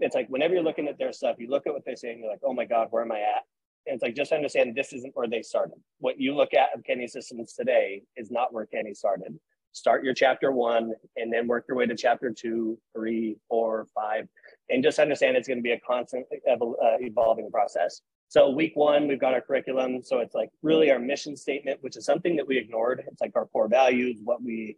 it's 0.00 0.16
like 0.16 0.28
whenever 0.28 0.54
you're 0.54 0.62
looking 0.62 0.88
at 0.88 0.98
their 0.98 1.12
stuff, 1.12 1.36
you 1.38 1.48
look 1.48 1.66
at 1.66 1.72
what 1.72 1.84
they 1.84 1.94
say 1.94 2.10
and 2.10 2.20
you're 2.20 2.30
like, 2.30 2.40
oh 2.44 2.52
my 2.52 2.64
God, 2.64 2.88
where 2.90 3.02
am 3.02 3.12
I 3.12 3.20
at? 3.20 3.44
And 3.86 3.94
it's 3.94 4.02
like 4.02 4.14
just 4.14 4.32
understand 4.32 4.74
this 4.74 4.92
isn't 4.92 5.16
where 5.16 5.28
they 5.28 5.42
started. 5.42 5.78
What 6.00 6.20
you 6.20 6.34
look 6.34 6.54
at 6.54 6.68
of 6.74 6.84
Kenny 6.84 7.08
systems 7.08 7.52
today 7.54 8.02
is 8.16 8.30
not 8.30 8.52
where 8.52 8.66
Kenny 8.66 8.94
started 8.94 9.38
start 9.72 10.04
your 10.04 10.14
chapter 10.14 10.50
one 10.52 10.92
and 11.16 11.32
then 11.32 11.46
work 11.46 11.64
your 11.68 11.76
way 11.76 11.86
to 11.86 11.96
chapter 11.96 12.32
two, 12.32 12.78
three, 12.94 13.36
four, 13.48 13.86
five, 13.94 14.26
and 14.70 14.82
just 14.82 14.98
understand 14.98 15.36
it's 15.36 15.48
going 15.48 15.58
to 15.58 15.62
be 15.62 15.72
a 15.72 15.80
constant 15.80 16.26
uh, 16.50 16.56
evolving 17.00 17.50
process. 17.50 18.02
So 18.28 18.50
week 18.50 18.72
one, 18.74 19.08
we've 19.08 19.20
got 19.20 19.32
our 19.32 19.40
curriculum. 19.40 20.02
So 20.02 20.18
it's 20.18 20.34
like 20.34 20.50
really 20.62 20.90
our 20.90 20.98
mission 20.98 21.36
statement, 21.36 21.78
which 21.82 21.96
is 21.96 22.04
something 22.04 22.36
that 22.36 22.46
we 22.46 22.58
ignored. 22.58 23.02
It's 23.06 23.20
like 23.20 23.32
our 23.34 23.46
core 23.46 23.68
values, 23.68 24.20
what 24.22 24.42
we, 24.42 24.76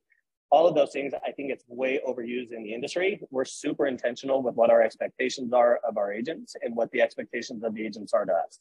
all 0.50 0.68
of 0.68 0.74
those 0.76 0.92
things. 0.92 1.12
I 1.26 1.32
think 1.32 1.50
it's 1.50 1.64
way 1.66 2.00
overused 2.06 2.52
in 2.52 2.62
the 2.62 2.72
industry. 2.72 3.20
We're 3.30 3.44
super 3.44 3.86
intentional 3.86 4.42
with 4.42 4.54
what 4.54 4.70
our 4.70 4.82
expectations 4.82 5.52
are 5.52 5.80
of 5.88 5.96
our 5.96 6.12
agents 6.12 6.54
and 6.62 6.76
what 6.76 6.90
the 6.92 7.02
expectations 7.02 7.64
of 7.64 7.74
the 7.74 7.84
agents 7.84 8.12
are 8.12 8.24
to 8.24 8.32
us. 8.32 8.60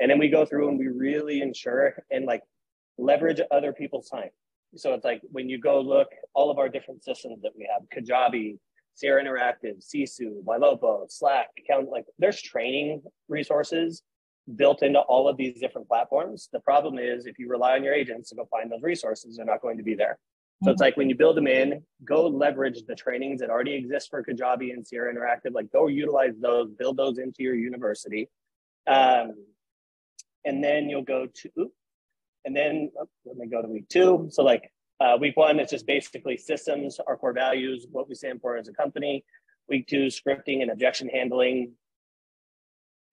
And 0.00 0.10
then 0.10 0.18
we 0.18 0.28
go 0.28 0.44
through 0.44 0.68
and 0.68 0.78
we 0.78 0.88
really 0.88 1.40
ensure 1.40 2.04
and 2.10 2.26
like 2.26 2.42
leverage 2.98 3.40
other 3.50 3.72
people's 3.72 4.08
time. 4.08 4.30
So 4.76 4.94
it's 4.94 5.04
like 5.04 5.22
when 5.32 5.48
you 5.48 5.58
go 5.58 5.80
look 5.80 6.08
all 6.34 6.50
of 6.50 6.58
our 6.58 6.68
different 6.68 7.02
systems 7.02 7.42
that 7.42 7.52
we 7.56 7.68
have, 7.72 7.82
Kajabi, 7.90 8.58
Sierra 8.94 9.22
Interactive, 9.22 9.82
Sisu, 9.82 10.42
Ylopo, 10.44 11.10
Slack, 11.10 11.48
account, 11.58 11.88
like 11.88 12.04
there's 12.18 12.40
training 12.42 13.02
resources 13.28 14.02
built 14.56 14.82
into 14.82 14.98
all 15.00 15.28
of 15.28 15.36
these 15.36 15.60
different 15.60 15.88
platforms. 15.88 16.48
The 16.52 16.60
problem 16.60 16.98
is 16.98 17.26
if 17.26 17.38
you 17.38 17.48
rely 17.48 17.74
on 17.76 17.84
your 17.84 17.94
agents 17.94 18.30
to 18.30 18.34
go 18.34 18.48
find 18.50 18.70
those 18.70 18.82
resources, 18.82 19.36
they're 19.36 19.46
not 19.46 19.62
going 19.62 19.76
to 19.76 19.82
be 19.82 19.94
there. 19.94 20.18
So 20.64 20.72
it's 20.72 20.80
like 20.80 20.96
when 20.96 21.08
you 21.08 21.14
build 21.14 21.36
them 21.36 21.46
in, 21.46 21.84
go 22.04 22.26
leverage 22.26 22.84
the 22.86 22.96
trainings 22.96 23.40
that 23.40 23.50
already 23.50 23.74
exist 23.74 24.10
for 24.10 24.24
Kajabi 24.24 24.72
and 24.72 24.84
Sierra 24.84 25.14
Interactive. 25.14 25.52
Like 25.52 25.70
go 25.70 25.86
utilize 25.86 26.32
those, 26.40 26.70
build 26.72 26.96
those 26.96 27.18
into 27.18 27.44
your 27.44 27.54
university. 27.54 28.28
Um, 28.88 29.34
and 30.44 30.64
then 30.64 30.88
you'll 30.88 31.02
go 31.02 31.28
to, 31.32 31.70
and 32.44 32.56
then 32.56 32.90
oh, 32.98 33.08
let 33.24 33.36
me 33.36 33.46
go 33.46 33.62
to 33.62 33.68
week 33.68 33.88
two. 33.88 34.28
So 34.30 34.42
like 34.42 34.70
uh, 35.00 35.16
week 35.20 35.36
one, 35.36 35.60
it's 35.60 35.70
just 35.70 35.86
basically 35.86 36.36
systems, 36.36 36.98
our 37.06 37.16
core 37.16 37.32
values, 37.32 37.86
what 37.90 38.08
we 38.08 38.14
stand 38.14 38.40
for 38.40 38.56
as 38.56 38.68
a 38.68 38.72
company. 38.72 39.24
Week 39.68 39.86
two, 39.86 40.06
scripting 40.06 40.62
and 40.62 40.70
objection 40.70 41.08
handling. 41.08 41.72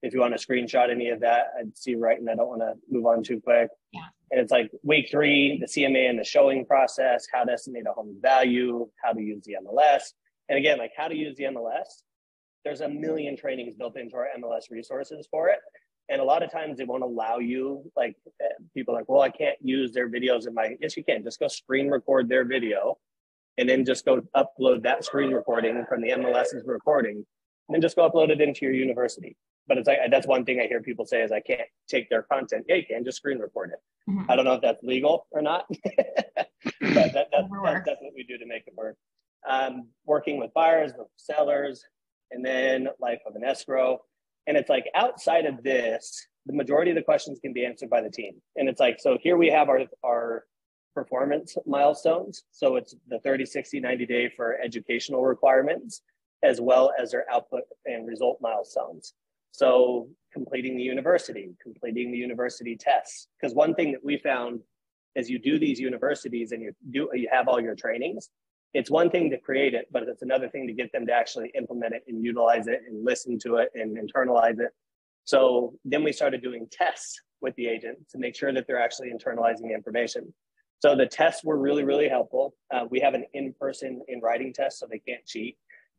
If 0.02 0.14
you 0.14 0.20
want 0.20 0.38
to 0.38 0.46
screenshot 0.46 0.90
any 0.90 1.10
of 1.10 1.20
that, 1.20 1.48
I'd 1.58 1.76
see 1.76 1.94
right, 1.94 2.18
and 2.18 2.28
I 2.30 2.34
don't 2.34 2.48
want 2.48 2.60
to 2.60 2.74
move 2.90 3.06
on 3.06 3.22
too 3.22 3.40
quick. 3.40 3.68
Yeah. 3.92 4.00
And 4.30 4.40
it's 4.40 4.50
like 4.50 4.70
week 4.82 5.08
three, 5.10 5.58
the 5.60 5.66
CMA 5.66 6.08
and 6.08 6.18
the 6.18 6.24
showing 6.24 6.64
process, 6.64 7.26
how 7.32 7.44
to 7.44 7.52
estimate 7.52 7.84
a 7.88 7.92
home 7.92 8.16
value, 8.20 8.88
how 9.02 9.12
to 9.12 9.20
use 9.20 9.44
the 9.44 9.56
MLS. 9.64 10.12
And 10.48 10.58
again, 10.58 10.78
like 10.78 10.92
how 10.96 11.08
to 11.08 11.14
use 11.14 11.36
the 11.36 11.44
MLS. 11.44 12.02
There's 12.64 12.80
a 12.80 12.88
million 12.88 13.36
trainings 13.36 13.74
built 13.74 13.96
into 13.96 14.16
our 14.16 14.28
MLS 14.38 14.70
resources 14.70 15.28
for 15.30 15.48
it 15.48 15.58
and 16.08 16.20
a 16.20 16.24
lot 16.24 16.42
of 16.42 16.50
times 16.50 16.78
they 16.78 16.84
won't 16.84 17.02
allow 17.02 17.38
you 17.38 17.82
like 17.96 18.16
eh, 18.40 18.46
people 18.74 18.94
like 18.94 19.08
well 19.08 19.22
i 19.22 19.30
can't 19.30 19.56
use 19.60 19.92
their 19.92 20.08
videos 20.08 20.46
in 20.46 20.54
my 20.54 20.76
yes 20.80 20.96
you 20.96 21.04
can. 21.04 21.22
Just 21.22 21.40
go 21.40 21.48
screen 21.48 21.88
record 21.88 22.28
their 22.28 22.44
video 22.44 22.98
and 23.58 23.68
then 23.68 23.84
just 23.84 24.04
go 24.04 24.22
upload 24.36 24.82
that 24.82 25.04
screen 25.04 25.32
recording 25.32 25.84
from 25.88 26.00
the 26.00 26.10
mls's 26.10 26.64
recording 26.66 27.16
and 27.16 27.74
then 27.74 27.80
just 27.80 27.96
go 27.96 28.08
upload 28.08 28.30
it 28.30 28.40
into 28.40 28.60
your 28.64 28.74
university. 28.74 29.36
But 29.68 29.78
it's 29.78 29.88
like 29.88 29.98
that's 30.10 30.26
one 30.26 30.44
thing 30.44 30.60
i 30.60 30.66
hear 30.66 30.80
people 30.82 31.06
say 31.06 31.22
is 31.22 31.32
i 31.32 31.40
can't 31.40 31.68
take 31.88 32.08
their 32.08 32.22
content. 32.22 32.66
Yeah 32.68 32.76
you 32.76 32.84
can. 32.86 33.04
Just 33.04 33.18
screen 33.18 33.38
record 33.38 33.70
it. 33.70 34.10
Mm-hmm. 34.10 34.30
i 34.30 34.36
don't 34.36 34.44
know 34.44 34.54
if 34.54 34.62
that's 34.62 34.82
legal 34.82 35.26
or 35.30 35.42
not. 35.42 35.66
But 36.80 36.94
that, 36.94 37.12
that's, 37.14 37.48
that's, 37.62 37.86
that's 37.86 38.00
what 38.00 38.12
we 38.14 38.24
do 38.24 38.38
to 38.38 38.46
make 38.46 38.66
it 38.66 38.74
work. 38.76 38.96
Um, 39.48 39.88
working 40.04 40.38
with 40.38 40.52
buyers 40.54 40.92
with 40.96 41.08
sellers 41.16 41.84
and 42.30 42.44
then 42.44 42.88
life 43.00 43.20
of 43.26 43.36
an 43.36 43.44
escrow 43.44 44.00
and 44.46 44.56
it's 44.56 44.70
like 44.70 44.86
outside 44.94 45.46
of 45.46 45.62
this, 45.62 46.26
the 46.46 46.52
majority 46.52 46.90
of 46.90 46.96
the 46.96 47.02
questions 47.02 47.40
can 47.40 47.52
be 47.52 47.64
answered 47.64 47.90
by 47.90 48.00
the 48.00 48.10
team. 48.10 48.34
And 48.56 48.68
it's 48.68 48.80
like, 48.80 48.98
so 49.00 49.18
here 49.20 49.36
we 49.36 49.48
have 49.48 49.68
our, 49.68 49.80
our 50.04 50.44
performance 50.94 51.56
milestones. 51.66 52.44
So 52.52 52.76
it's 52.76 52.94
the 53.08 53.18
30, 53.20 53.44
60, 53.44 53.80
90 53.80 54.06
day 54.06 54.32
for 54.36 54.56
educational 54.62 55.24
requirements, 55.24 56.02
as 56.42 56.60
well 56.60 56.92
as 57.00 57.10
their 57.10 57.30
output 57.30 57.62
and 57.84 58.06
result 58.06 58.38
milestones. 58.40 59.14
So 59.50 60.08
completing 60.32 60.76
the 60.76 60.82
university, 60.82 61.50
completing 61.62 62.12
the 62.12 62.18
university 62.18 62.76
tests. 62.76 63.28
Because 63.40 63.54
one 63.54 63.74
thing 63.74 63.92
that 63.92 64.04
we 64.04 64.18
found 64.18 64.60
as 65.16 65.30
you 65.30 65.38
do 65.38 65.58
these 65.58 65.80
universities 65.80 66.52
and 66.52 66.62
you 66.62 66.72
do 66.90 67.08
you 67.14 67.28
have 67.32 67.48
all 67.48 67.60
your 67.60 67.74
trainings, 67.74 68.28
it's 68.76 68.90
one 68.90 69.08
thing 69.08 69.30
to 69.30 69.38
create 69.38 69.72
it, 69.72 69.88
but 69.90 70.02
it's 70.02 70.20
another 70.20 70.50
thing 70.50 70.66
to 70.66 70.72
get 70.74 70.92
them 70.92 71.06
to 71.06 71.12
actually 71.12 71.50
implement 71.56 71.94
it 71.94 72.02
and 72.08 72.22
utilize 72.22 72.66
it 72.66 72.82
and 72.86 73.06
listen 73.06 73.38
to 73.38 73.56
it 73.56 73.70
and 73.74 73.96
internalize 73.96 74.60
it. 74.60 74.70
So 75.24 75.72
then 75.86 76.04
we 76.04 76.12
started 76.12 76.42
doing 76.42 76.68
tests 76.70 77.18
with 77.40 77.54
the 77.56 77.68
agent 77.68 77.96
to 78.10 78.18
make 78.18 78.36
sure 78.36 78.52
that 78.52 78.66
they're 78.66 78.82
actually 78.82 79.10
internalizing 79.10 79.68
the 79.68 79.74
information. 79.74 80.32
So 80.80 80.94
the 80.94 81.06
tests 81.06 81.42
were 81.42 81.56
really, 81.56 81.84
really 81.84 82.06
helpful. 82.06 82.54
Uh, 82.72 82.84
we 82.90 83.00
have 83.00 83.14
an 83.14 83.24
in-person 83.32 84.02
in 84.08 84.20
writing 84.20 84.52
test, 84.52 84.78
so 84.78 84.86
they 84.86 84.98
can't 84.98 85.24
cheat. 85.24 85.56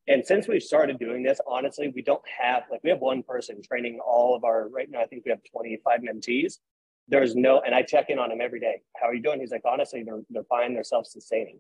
And 0.08 0.24
since 0.24 0.48
we've 0.48 0.62
started 0.62 1.00
doing 1.00 1.24
this, 1.24 1.42
honestly, 1.48 1.92
we 1.94 2.04
don't 2.04 2.22
have 2.40 2.63
like 2.72 2.82
we 2.84 2.92
have 2.92 3.00
one 3.00 3.24
person 3.24 3.60
training 3.63 4.00
all 4.06 4.36
of 4.36 4.44
our 4.44 4.70
right 4.70 4.88
now. 4.90 5.02
I 5.02 5.08
think 5.08 5.24
we 5.26 5.32
have 5.32 5.42
25 5.52 6.02
mentees. 6.02 6.60
There's 7.08 7.36
no, 7.36 7.62
and 7.62 7.74
I 7.74 7.82
check 7.82 8.10
in 8.10 8.20
on 8.20 8.32
him 8.32 8.40
every 8.40 8.60
day. 8.60 8.82
How 9.02 9.08
are 9.08 9.16
you 9.16 9.24
doing? 9.24 9.40
He's 9.40 9.52
like, 9.52 9.66
honestly, 9.66 10.04
they're 10.04 10.22
they're 10.30 10.44
fine. 10.44 10.76
They're 10.76 10.84
self-sustaining. 10.84 11.60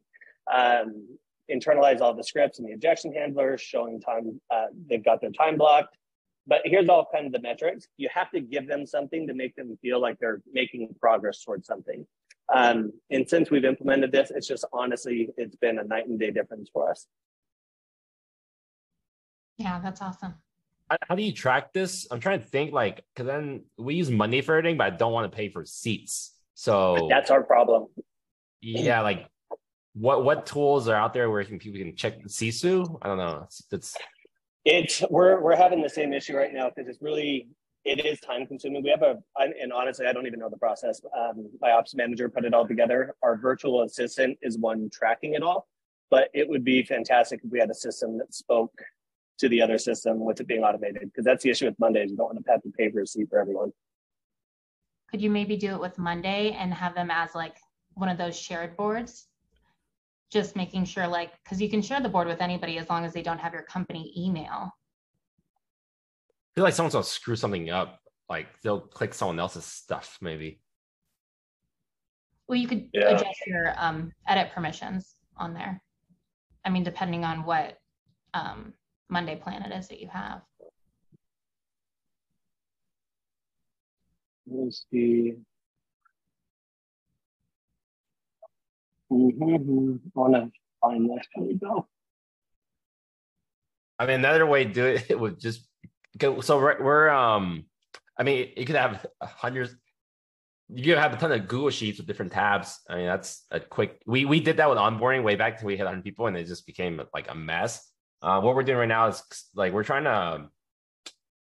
Um, 0.53 1.07
internalize 1.49 2.01
all 2.01 2.13
the 2.13 2.23
scripts 2.23 2.59
and 2.59 2.67
the 2.67 2.73
objection 2.73 3.13
handlers, 3.13 3.61
showing 3.61 4.01
time. 4.01 4.39
Uh, 4.51 4.65
they've 4.89 5.03
got 5.03 5.21
their 5.21 5.31
time 5.31 5.57
blocked. 5.57 5.95
But 6.45 6.61
here's 6.63 6.87
all 6.87 7.07
kind 7.13 7.25
of 7.25 7.33
the 7.33 7.41
metrics. 7.41 7.87
You 7.97 8.09
have 8.13 8.31
to 8.31 8.39
give 8.39 8.67
them 8.67 8.85
something 8.85 9.27
to 9.27 9.33
make 9.33 9.55
them 9.55 9.77
feel 9.81 9.99
like 9.99 10.17
they're 10.19 10.41
making 10.51 10.95
progress 10.99 11.43
towards 11.43 11.67
something. 11.67 12.05
Um, 12.53 12.93
and 13.09 13.27
since 13.29 13.51
we've 13.51 13.65
implemented 13.65 14.13
this, 14.13 14.31
it's 14.33 14.47
just 14.47 14.63
honestly, 14.71 15.29
it's 15.35 15.57
been 15.57 15.79
a 15.79 15.83
night 15.83 16.07
and 16.07 16.17
day 16.17 16.31
difference 16.31 16.69
for 16.71 16.89
us. 16.89 17.05
Yeah, 19.57 19.81
that's 19.83 20.01
awesome. 20.01 20.35
How 21.09 21.15
do 21.15 21.23
you 21.23 21.33
track 21.33 21.73
this? 21.73 22.07
I'm 22.09 22.21
trying 22.21 22.39
to 22.39 22.45
think 22.45 22.71
like, 22.71 23.03
because 23.13 23.27
then 23.27 23.65
we 23.77 23.95
use 23.95 24.09
money 24.09 24.41
for 24.41 24.55
everything, 24.55 24.77
but 24.77 24.85
I 24.85 24.89
don't 24.91 25.11
want 25.11 25.29
to 25.29 25.35
pay 25.35 25.49
for 25.49 25.65
seats. 25.65 26.33
So 26.53 27.07
that's 27.09 27.29
our 27.29 27.43
problem. 27.43 27.87
Yeah, 28.61 29.01
like 29.01 29.27
what 29.99 30.23
what 30.23 30.45
tools 30.45 30.87
are 30.87 30.95
out 30.95 31.13
there 31.13 31.29
where 31.29 31.43
can 31.43 31.57
people 31.57 31.79
can 31.79 31.95
check 31.95 32.21
the 32.21 32.29
Sisu? 32.29 32.97
I 33.01 33.07
don't 33.07 33.17
know. 33.17 33.41
It's, 33.45 33.63
it's 33.71 33.95
it's 34.65 35.03
we're 35.09 35.41
we're 35.41 35.55
having 35.55 35.81
the 35.81 35.89
same 35.89 36.13
issue 36.13 36.35
right 36.35 36.53
now 36.53 36.69
because 36.69 36.87
it's 36.87 37.01
really 37.01 37.47
it 37.83 38.05
is 38.05 38.19
time 38.19 38.45
consuming. 38.45 38.83
We 38.83 38.89
have 38.89 39.01
a 39.01 39.17
and 39.37 39.73
honestly, 39.73 40.05
I 40.05 40.13
don't 40.13 40.27
even 40.27 40.39
know 40.39 40.49
the 40.49 40.57
process. 40.57 41.01
Um, 41.17 41.49
my 41.61 41.71
ops 41.71 41.95
manager 41.95 42.29
put 42.29 42.45
it 42.45 42.53
all 42.53 42.67
together. 42.67 43.15
Our 43.23 43.37
virtual 43.37 43.83
assistant 43.83 44.37
is 44.41 44.57
one 44.57 44.89
tracking 44.91 45.33
it 45.33 45.41
all, 45.41 45.67
but 46.11 46.29
it 46.33 46.47
would 46.47 46.63
be 46.63 46.83
fantastic 46.83 47.41
if 47.43 47.51
we 47.51 47.59
had 47.59 47.71
a 47.71 47.75
system 47.75 48.17
that 48.19 48.33
spoke 48.33 48.73
to 49.39 49.49
the 49.49 49.61
other 49.61 49.77
system 49.77 50.19
with 50.19 50.39
it 50.41 50.47
being 50.47 50.63
automated 50.63 51.03
because 51.03 51.23
that's 51.23 51.43
the 51.43 51.49
issue 51.49 51.65
with 51.65 51.79
Mondays. 51.79 52.11
You 52.11 52.17
don't 52.17 52.33
want 52.33 52.43
to 52.43 52.51
have 52.51 52.61
the 52.63 52.71
pay 52.71 52.91
for 52.91 53.05
seat 53.05 53.29
for 53.29 53.39
everyone. 53.39 53.71
Could 55.09 55.21
you 55.21 55.29
maybe 55.29 55.55
do 55.55 55.73
it 55.73 55.79
with 55.79 55.97
Monday 55.97 56.51
and 56.59 56.73
have 56.73 56.93
them 56.93 57.09
as 57.09 57.33
like 57.33 57.55
one 57.93 58.09
of 58.09 58.17
those 58.17 58.37
shared 58.37 58.75
boards? 58.75 59.27
Just 60.31 60.55
making 60.55 60.85
sure 60.85 61.07
like, 61.07 61.31
because 61.43 61.61
you 61.61 61.69
can 61.69 61.81
share 61.81 62.01
the 62.01 62.09
board 62.09 62.27
with 62.27 62.41
anybody 62.41 62.77
as 62.77 62.89
long 62.89 63.05
as 63.05 63.13
they 63.13 63.21
don't 63.21 63.39
have 63.39 63.53
your 63.53 63.63
company 63.63 64.13
email. 64.17 64.71
I 66.29 66.53
feel 66.55 66.63
like 66.63 66.73
someone's 66.73 66.93
gonna 66.93 67.03
screw 67.05 67.35
something 67.35 67.69
up. 67.69 67.99
Like 68.29 68.47
they'll 68.61 68.81
click 68.81 69.13
someone 69.13 69.39
else's 69.39 69.65
stuff, 69.65 70.17
maybe. 70.21 70.59
Well, 72.47 72.57
you 72.57 72.67
could 72.67 72.89
yeah. 72.93 73.09
adjust 73.09 73.39
your 73.45 73.73
um, 73.77 74.11
edit 74.27 74.51
permissions 74.53 75.15
on 75.37 75.53
there. 75.53 75.81
I 76.65 76.69
mean, 76.69 76.83
depending 76.83 77.23
on 77.23 77.45
what 77.45 77.77
um, 78.33 78.73
Monday 79.09 79.35
plan 79.35 79.63
it 79.63 79.73
is 79.73 79.87
that 79.87 80.01
you 80.01 80.09
have. 80.09 80.41
Let's 84.49 84.85
see. 84.91 85.35
Mm-hmm. 89.11 89.97
I 93.99 94.05
mean, 94.05 94.15
another 94.19 94.45
way 94.45 94.65
to 94.65 94.71
do 94.71 94.85
it, 94.85 95.05
it 95.09 95.19
would 95.19 95.39
just 95.39 95.67
go. 96.17 96.41
So 96.41 96.59
we're, 96.59 97.09
um, 97.09 97.65
I 98.17 98.23
mean, 98.23 98.49
you 98.55 98.65
could 98.65 98.75
have 98.75 99.05
hundreds. 99.21 99.75
You 100.69 100.97
have 100.97 101.13
a 101.13 101.17
ton 101.17 101.31
of 101.31 101.47
Google 101.47 101.69
Sheets 101.69 101.97
with 101.97 102.07
different 102.07 102.33
tabs. 102.33 102.79
I 102.89 102.95
mean, 102.95 103.05
that's 103.05 103.45
a 103.51 103.59
quick. 103.59 104.01
We 104.05 104.25
we 104.25 104.41
did 104.41 104.57
that 104.57 104.69
with 104.69 104.77
onboarding 104.77 105.23
way 105.23 105.35
back 105.35 105.57
till 105.57 105.67
we 105.67 105.77
hit 105.77 105.85
100 105.85 106.03
people, 106.03 106.27
and 106.27 106.35
it 106.35 106.45
just 106.45 106.65
became 106.65 107.01
like 107.13 107.31
a 107.31 107.35
mess. 107.35 107.89
Uh, 108.21 108.41
what 108.41 108.55
we're 108.55 108.63
doing 108.63 108.79
right 108.79 108.87
now 108.87 109.07
is 109.07 109.23
like 109.55 109.73
we're 109.73 109.83
trying 109.83 110.03
to. 110.03 110.49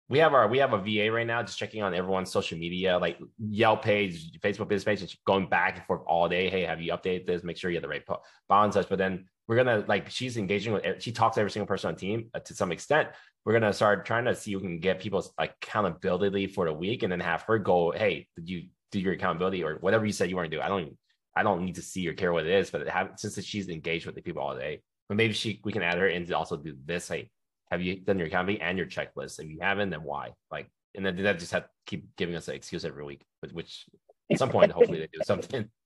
We 0.10 0.20
have 0.20 0.34
our 0.34 0.48
we 0.48 0.58
have 0.58 0.74
a 0.74 0.80
VA 0.80 1.12
right 1.12 1.28
now, 1.28 1.44
just 1.44 1.60
checking 1.60 1.84
on 1.84 1.94
everyone's 1.94 2.32
social 2.32 2.58
media, 2.58 2.98
like 2.98 3.20
Yelp 3.38 3.84
page, 3.84 4.32
Facebook 4.40 4.68
business 4.68 4.84
page, 4.84 5.00
just 5.02 5.24
going 5.24 5.48
back 5.48 5.78
and 5.78 5.86
forth 5.86 6.02
all 6.08 6.28
day. 6.28 6.50
Hey, 6.50 6.64
have 6.64 6.82
you 6.82 6.92
updated 6.92 7.28
this? 7.28 7.44
Make 7.44 7.58
sure 7.58 7.70
you 7.70 7.78
have 7.78 7.84
the 7.84 7.90
right 7.90 8.04
balance 8.48 8.74
such. 8.74 8.90
But 8.90 8.98
then 8.98 9.26
we're 9.48 9.56
gonna 9.56 9.84
like 9.88 10.10
she's 10.10 10.38
engaging 10.38 10.74
with 10.74 11.02
she 11.02 11.12
talks 11.12 11.36
to 11.36 11.42
every 11.42 11.52
single 11.52 11.68
person 11.68 11.90
on 11.90 11.96
team 11.96 12.30
uh, 12.34 12.40
to 12.40 12.56
some 12.56 12.72
extent. 12.72 13.10
We're 13.46 13.54
gonna 13.54 13.74
start 13.74 14.06
trying 14.06 14.26
to 14.26 14.36
see 14.36 14.54
who 14.54 14.60
can 14.60 14.80
get 14.80 15.00
people's 15.00 15.32
accountability 15.38 16.48
for 16.48 16.66
the 16.66 16.74
week, 16.74 17.04
and 17.04 17.12
then 17.12 17.20
have 17.20 17.44
her 17.44 17.60
go, 17.60 17.92
hey, 17.92 18.28
did 18.36 18.50
you 18.50 18.70
do 18.92 19.00
your 19.00 19.14
accountability 19.14 19.64
or 19.64 19.76
whatever 19.76 20.06
you 20.06 20.12
said 20.12 20.30
you 20.30 20.36
want 20.36 20.50
to 20.50 20.58
do? 20.58 20.62
I 20.62 20.70
don't 20.70 20.98
I 21.36 21.44
don't 21.44 21.64
need 21.64 21.76
to 21.76 21.82
see 21.82 22.08
or 22.08 22.14
care 22.14 22.34
what 22.34 22.46
it 22.46 22.52
is, 22.52 22.70
but 22.70 22.88
have, 22.88 23.12
since 23.18 23.44
she's 23.46 23.70
engaged 23.70 24.06
with 24.06 24.16
the 24.16 24.22
people 24.22 24.42
all 24.42 24.56
day, 24.56 24.82
but 25.08 25.18
maybe 25.18 25.34
she 25.34 25.62
we 25.64 25.72
can 25.72 25.84
add 25.84 25.98
her 25.98 26.08
in 26.08 26.26
to 26.26 26.38
also 26.38 26.58
do 26.58 26.76
this. 26.86 27.10
Like, 27.10 27.32
have 27.72 27.82
you 27.82 27.98
done 27.98 28.18
your 28.18 28.28
accounting 28.28 28.62
and 28.62 28.78
your 28.78 28.88
checklist? 28.88 29.40
If 29.40 29.50
you 29.50 29.60
haven't, 29.62 29.90
then 29.90 30.04
why? 30.04 30.34
Like, 30.52 30.70
and 30.96 31.06
then 31.06 31.16
that 31.24 31.40
just 31.40 31.52
have 31.52 31.64
to 31.64 31.70
keep 31.86 32.16
giving 32.16 32.36
us 32.36 32.48
an 32.48 32.56
excuse 32.56 32.84
every 32.84 33.04
week, 33.04 33.22
but 33.42 33.52
which 33.54 33.86
at 34.32 34.40
some 34.40 34.50
point 34.50 34.72
hopefully 34.72 35.00
they 35.00 35.08
do 35.12 35.20
something. 35.24 35.70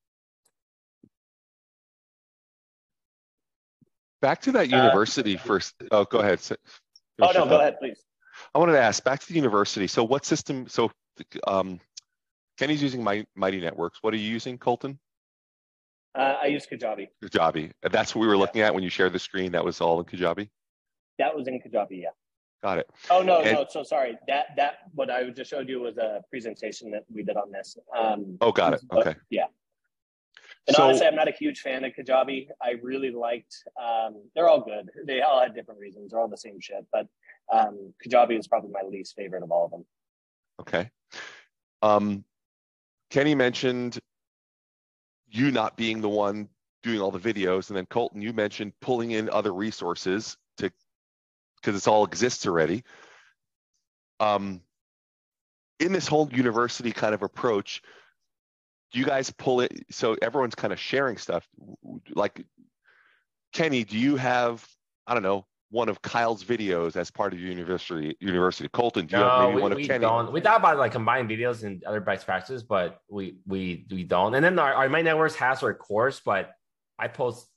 Back 4.21 4.41
to 4.43 4.53
that 4.53 4.71
uh, 4.71 4.77
university 4.77 5.35
uh, 5.35 5.39
first. 5.39 5.73
Oh, 5.91 6.05
go 6.05 6.19
ahead. 6.19 6.39
Oh 7.21 7.31
no, 7.35 7.45
go 7.45 7.59
ahead, 7.59 7.77
please. 7.77 7.99
I 8.55 8.59
wanted 8.59 8.71
to 8.73 8.81
ask 8.81 9.03
back 9.03 9.19
to 9.19 9.27
the 9.27 9.33
university. 9.33 9.85
So, 9.85 10.03
what 10.03 10.25
system? 10.25 10.65
So, 10.69 10.91
um, 11.45 11.81
Kenny's 12.57 12.81
using 12.81 13.03
My, 13.03 13.25
Mighty 13.35 13.59
Networks. 13.59 13.99
What 14.01 14.13
are 14.13 14.17
you 14.17 14.29
using, 14.29 14.57
Colton? 14.57 14.97
Uh, 16.15 16.35
I 16.41 16.45
use 16.45 16.65
Kajabi. 16.71 17.07
Kajabi. 17.23 17.71
That's 17.91 18.15
what 18.15 18.21
we 18.21 18.27
were 18.27 18.37
looking 18.37 18.59
yeah. 18.59 18.67
at 18.67 18.73
when 18.73 18.83
you 18.83 18.89
shared 18.89 19.13
the 19.13 19.19
screen. 19.19 19.51
That 19.51 19.65
was 19.65 19.81
all 19.81 19.99
in 19.99 20.05
Kajabi. 20.05 20.49
That 21.19 21.35
was 21.35 21.47
in 21.47 21.59
Kajabi. 21.59 22.01
Yeah. 22.01 22.09
Got 22.61 22.79
it. 22.79 22.89
Oh 23.09 23.21
no, 23.21 23.41
and, 23.41 23.53
no. 23.53 23.65
So 23.69 23.83
sorry. 23.83 24.17
That 24.27 24.47
that 24.55 24.75
what 24.93 25.09
I 25.09 25.29
just 25.31 25.49
showed 25.49 25.67
you 25.67 25.81
was 25.81 25.97
a 25.97 26.21
presentation 26.29 26.91
that 26.91 27.03
we 27.13 27.23
did 27.23 27.35
on 27.35 27.51
this. 27.51 27.77
Um, 27.97 28.37
oh, 28.39 28.51
got 28.51 28.73
it. 28.73 28.81
Okay. 28.91 29.15
Yeah. 29.29 29.45
And 30.67 30.75
so, 30.77 30.83
honestly, 30.83 31.05
I'm 31.05 31.15
not 31.15 31.27
a 31.27 31.33
huge 31.33 31.59
fan 31.59 31.83
of 31.83 31.91
Kajabi. 31.91 32.47
I 32.61 32.75
really 32.81 33.11
liked. 33.11 33.53
Um, 33.77 34.23
they're 34.33 34.47
all 34.47 34.61
good. 34.61 34.89
They 35.05 35.21
all 35.21 35.41
had 35.41 35.53
different 35.53 35.79
reasons. 35.81 36.11
They're 36.11 36.21
all 36.21 36.29
the 36.29 36.37
same 36.37 36.59
shit. 36.61 36.85
But 36.91 37.07
um, 37.51 37.93
Kajabi 38.05 38.39
is 38.39 38.47
probably 38.47 38.71
my 38.71 38.87
least 38.89 39.13
favorite 39.17 39.43
of 39.43 39.51
all 39.51 39.65
of 39.65 39.71
them. 39.71 39.85
Okay. 40.61 40.89
Um, 41.81 42.23
Kenny 43.09 43.35
mentioned 43.35 43.99
you 45.27 45.51
not 45.51 45.75
being 45.75 45.99
the 45.99 46.07
one 46.07 46.47
doing 46.81 47.01
all 47.01 47.11
the 47.11 47.19
videos, 47.19 47.69
and 47.69 47.75
then 47.75 47.85
Colton, 47.87 48.21
you 48.21 48.31
mentioned 48.31 48.71
pulling 48.81 49.11
in 49.11 49.29
other 49.29 49.53
resources 49.53 50.37
because 51.63 51.81
it 51.81 51.89
all 51.89 52.03
exists 52.05 52.45
already. 52.45 52.83
Um, 54.19 54.61
in 55.79 55.91
this 55.91 56.07
whole 56.07 56.29
university 56.31 56.91
kind 56.91 57.13
of 57.13 57.23
approach, 57.23 57.81
do 58.91 58.99
you 58.99 59.05
guys 59.05 59.31
pull 59.31 59.61
it 59.61 59.85
so 59.89 60.15
everyone's 60.21 60.55
kind 60.55 60.71
of 60.71 60.79
sharing 60.79 61.17
stuff? 61.17 61.47
Like 62.13 62.45
Kenny, 63.53 63.83
do 63.83 63.97
you 63.97 64.15
have 64.15 64.67
I 65.07 65.13
don't 65.13 65.23
know 65.23 65.45
one 65.73 65.89
of 65.89 65.99
Kyle's 66.03 66.43
videos 66.43 66.95
as 66.95 67.09
part 67.09 67.33
of 67.33 67.39
your 67.39 67.49
university 67.49 68.15
university. 68.19 68.69
Colton, 68.69 69.07
do 69.07 69.17
you 69.17 69.23
no, 69.23 69.27
have 69.27 69.41
maybe 69.41 69.55
we, 69.55 69.61
one 69.61 69.71
of 69.71 69.75
we 69.77 69.87
Kenny? 69.87 70.01
Don't. 70.01 70.31
We 70.31 70.39
thought 70.39 70.59
about 70.59 70.77
like 70.77 70.91
combining 70.91 71.27
videos 71.27 71.63
and 71.63 71.83
other 71.83 71.99
best 71.99 72.25
practices, 72.25 72.61
but 72.61 73.01
we 73.09 73.37
we 73.47 73.87
we 73.89 74.03
don't. 74.03 74.35
And 74.35 74.45
then 74.45 74.59
our, 74.59 74.73
our 74.73 74.87
My 74.87 75.01
Networks 75.01 75.33
has 75.35 75.63
our 75.63 75.73
course, 75.73 76.21
but 76.23 76.51
I 76.99 77.07
post 77.07 77.47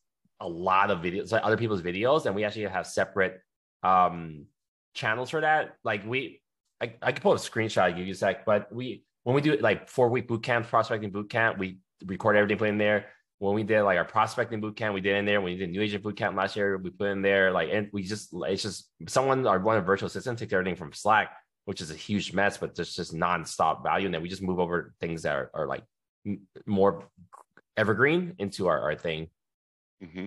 a 0.40 0.48
lot 0.48 0.90
of 0.90 1.00
videos, 1.00 1.30
like 1.30 1.44
other 1.44 1.58
people's 1.58 1.82
videos, 1.82 2.24
and 2.24 2.34
we 2.34 2.44
actually 2.44 2.64
have 2.64 2.86
separate 2.86 3.40
um 3.86 4.46
channels 4.94 5.30
for 5.30 5.40
that. 5.40 5.76
Like 5.84 6.06
we 6.06 6.40
I, 6.80 6.94
I 7.00 7.12
could 7.12 7.22
pull 7.22 7.32
a 7.32 7.36
screenshot, 7.36 7.96
you 7.96 8.12
a 8.12 8.14
sec, 8.14 8.44
but 8.44 8.72
we 8.72 9.04
when 9.24 9.34
we 9.34 9.42
do 9.42 9.56
like 9.56 9.88
four 9.88 10.08
week 10.08 10.28
boot 10.28 10.42
camp, 10.42 10.66
prospecting 10.68 11.10
boot 11.10 11.30
camp, 11.30 11.58
we 11.58 11.78
record 12.04 12.36
everything, 12.36 12.58
put 12.58 12.68
in 12.68 12.78
there 12.78 13.06
when 13.38 13.54
we 13.54 13.62
did 13.62 13.82
like 13.82 13.98
our 13.98 14.04
prospecting 14.04 14.60
boot 14.60 14.76
camp, 14.76 14.94
we 14.94 15.00
did 15.00 15.16
in 15.16 15.26
there. 15.26 15.40
When 15.40 15.52
we 15.52 15.58
did 15.58 15.70
new 15.70 15.82
agent 15.82 16.02
boot 16.02 16.16
camp 16.16 16.36
last 16.36 16.56
year, 16.56 16.78
we 16.78 16.90
put 16.90 17.08
in 17.08 17.22
there 17.22 17.52
like, 17.52 17.68
and 17.70 17.88
we 17.92 18.02
just, 18.02 18.30
it's 18.32 18.62
just 18.62 18.88
someone, 19.08 19.46
our 19.46 19.58
one 19.58 19.76
of 19.76 19.84
virtual 19.84 20.06
assistant 20.06 20.38
takes 20.38 20.52
everything 20.52 20.76
from 20.76 20.92
Slack, 20.92 21.32
which 21.66 21.80
is 21.80 21.90
a 21.90 21.94
huge 21.94 22.32
mess, 22.32 22.56
but 22.56 22.74
there's 22.74 22.94
just 22.94 23.14
nonstop 23.14 23.82
value. 23.82 24.06
And 24.06 24.14
then 24.14 24.22
we 24.22 24.28
just 24.28 24.42
move 24.42 24.58
over 24.58 24.94
things 25.00 25.22
that 25.22 25.34
are, 25.34 25.50
are 25.52 25.66
like 25.66 25.82
more 26.64 27.04
evergreen 27.76 28.34
into 28.38 28.68
our, 28.68 28.80
our 28.80 28.94
thing. 28.94 29.28
Mm-hmm. 30.02 30.26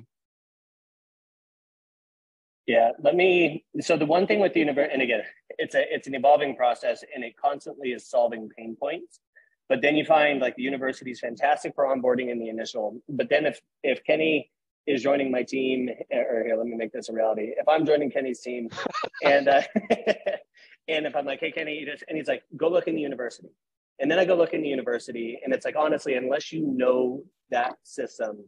Yeah, 2.69 2.91
let 3.01 3.15
me. 3.15 3.65
So 3.81 3.97
the 3.97 4.05
one 4.05 4.27
thing 4.27 4.39
with 4.39 4.53
the 4.53 4.59
universe, 4.59 4.91
and 4.93 5.01
again, 5.01 5.23
it's 5.57 5.73
a 5.73 5.91
it's 5.91 6.05
an 6.07 6.13
evolving 6.13 6.55
process, 6.55 7.03
and 7.15 7.23
it 7.23 7.33
constantly 7.35 7.93
is 7.93 8.07
solving 8.07 8.47
pain 8.55 8.77
points. 8.79 9.21
but 9.69 9.81
then 9.81 9.95
you 9.95 10.05
find 10.05 10.39
like 10.39 10.55
the 10.55 10.61
university 10.61 11.09
is 11.09 11.19
fantastic 11.19 11.73
for 11.73 11.85
onboarding 11.85 12.29
in 12.29 12.37
the 12.37 12.47
initial. 12.47 13.01
But 13.09 13.27
then 13.31 13.47
if 13.47 13.59
if 13.81 14.03
Kenny 14.03 14.51
is 14.85 15.01
joining 15.01 15.31
my 15.31 15.41
team, 15.41 15.89
or 16.11 16.43
here, 16.45 16.57
let 16.57 16.67
me 16.67 16.75
make 16.75 16.91
this 16.91 17.09
a 17.09 17.13
reality. 17.13 17.47
If 17.57 17.67
I'm 17.67 17.87
joining 17.87 18.11
Kenny's 18.11 18.41
team, 18.41 18.69
and 19.23 19.47
uh, 19.47 19.63
and 20.93 21.07
if 21.07 21.15
I'm 21.15 21.25
like, 21.25 21.39
hey 21.39 21.51
Kenny, 21.51 21.87
and 22.07 22.17
he's 22.19 22.27
like, 22.27 22.43
go 22.55 22.69
look 22.69 22.87
in 22.87 22.93
the 22.93 23.01
university, 23.01 23.49
and 23.99 24.11
then 24.11 24.19
I 24.19 24.25
go 24.25 24.35
look 24.35 24.53
in 24.53 24.61
the 24.61 24.69
university, 24.69 25.39
and 25.43 25.55
it's 25.55 25.65
like 25.65 25.75
honestly, 25.75 26.13
unless 26.13 26.51
you 26.51 26.67
know 26.67 27.23
that 27.49 27.77
system 27.81 28.45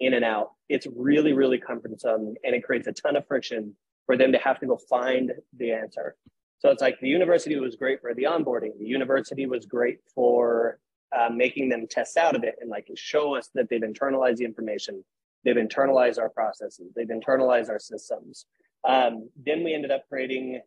in 0.00 0.14
and 0.14 0.24
out, 0.24 0.52
it's 0.68 0.86
really 0.94 1.32
really 1.32 1.58
cumbersome, 1.58 2.34
and 2.44 2.54
it 2.54 2.64
creates 2.64 2.86
a 2.86 2.92
ton 2.92 3.16
of 3.16 3.26
friction 3.26 3.74
for 4.06 4.16
them 4.16 4.32
to 4.32 4.38
have 4.38 4.60
to 4.60 4.66
go 4.66 4.76
find 4.76 5.32
the 5.56 5.72
answer. 5.72 6.16
So 6.58 6.70
it's 6.70 6.82
like 6.82 6.98
the 7.00 7.08
university 7.08 7.58
was 7.58 7.76
great 7.76 8.00
for 8.00 8.14
the 8.14 8.24
onboarding. 8.24 8.78
The 8.78 8.86
university 8.86 9.46
was 9.46 9.66
great 9.66 9.98
for 10.14 10.78
uh, 11.16 11.28
making 11.28 11.68
them 11.68 11.86
test 11.88 12.16
out 12.16 12.34
of 12.34 12.42
it 12.42 12.56
and 12.60 12.70
like 12.70 12.88
show 12.96 13.34
us 13.34 13.50
that 13.54 13.68
they've 13.68 13.80
internalized 13.80 14.36
the 14.36 14.44
information. 14.44 15.04
They've 15.44 15.56
internalized 15.56 16.18
our 16.18 16.30
processes. 16.30 16.92
They've 16.96 17.06
internalized 17.06 17.68
our 17.68 17.78
systems. 17.78 18.46
Um, 18.86 19.28
then 19.44 19.62
we 19.62 19.74
ended 19.74 19.90
up 19.90 20.04
creating. 20.08 20.60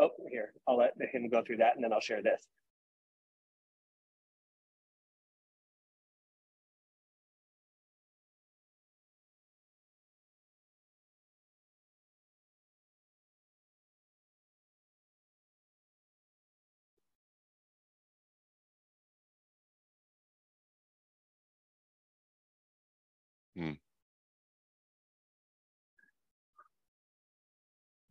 Oh, 0.00 0.10
here 0.30 0.52
I'll 0.68 0.78
let 0.78 0.94
him 1.12 1.28
go 1.28 1.42
through 1.44 1.56
that, 1.58 1.74
and 1.74 1.82
then 1.82 1.92
I'll 1.92 2.00
share 2.00 2.22
this. 2.22 2.46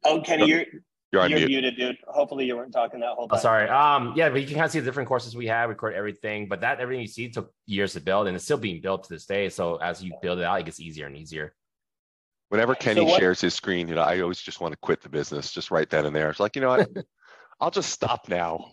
Oh, 0.08 0.22
Kenny, 0.22 0.48
you're 0.48 0.66
You're 1.12 1.22
on 1.22 1.32
you're 1.32 1.48
muted, 1.48 1.76
dude. 1.78 1.98
Hopefully 2.08 2.46
you 2.46 2.56
weren't 2.56 2.74
talking 2.74 3.00
that 3.02 3.12
whole 3.12 3.28
Oh, 3.30 3.38
sorry. 3.38 3.70
Um, 3.70 4.14
yeah, 4.16 4.30
but 4.30 4.42
you 4.42 4.48
can 4.48 4.56
kind 4.56 4.66
of 4.66 4.72
see 4.72 4.80
the 4.80 4.86
different 4.86 5.08
courses 5.08 5.36
we 5.36 5.48
have, 5.48 5.70
record 5.70 5.94
everything, 5.94 6.48
but 6.48 6.62
that 6.62 6.80
everything 6.80 7.02
you 7.02 7.08
see 7.08 7.30
took 7.30 7.52
years 7.66 7.94
to 7.94 8.02
build 8.02 8.28
and 8.28 8.36
it's 8.36 8.46
still 8.46 8.58
being 8.58 8.82
built 8.82 9.04
to 9.06 9.14
this 9.14 9.26
day. 9.26 9.50
So 9.50 9.78
as 9.78 10.04
you 10.04 10.14
build 10.22 10.40
it 10.40 10.46
out, 10.46 10.60
it 10.60 10.66
gets 10.66 10.80
easier 10.80 11.08
and 11.08 11.16
easier. 11.16 11.54
Whenever 12.50 12.76
Kenny 12.76 13.04
what- 13.06 13.20
shares 13.20 13.42
his 13.42 13.54
screen, 13.54 13.88
you 13.88 13.96
know, 13.96 14.02
I 14.02 14.20
always 14.22 14.40
just 14.40 14.62
want 14.62 14.74
to 14.74 14.78
quit 14.82 15.02
the 15.02 15.10
business, 15.10 15.52
just 15.52 15.72
right 15.72 15.90
then 15.90 16.06
and 16.06 16.16
there. 16.16 16.30
It's 16.30 16.40
like, 16.40 16.56
you 16.56 16.62
know 16.62 16.70
what? 16.70 16.90
I'll 17.60 17.72
just 17.72 17.90
stop 17.90 18.30
now. 18.30 18.72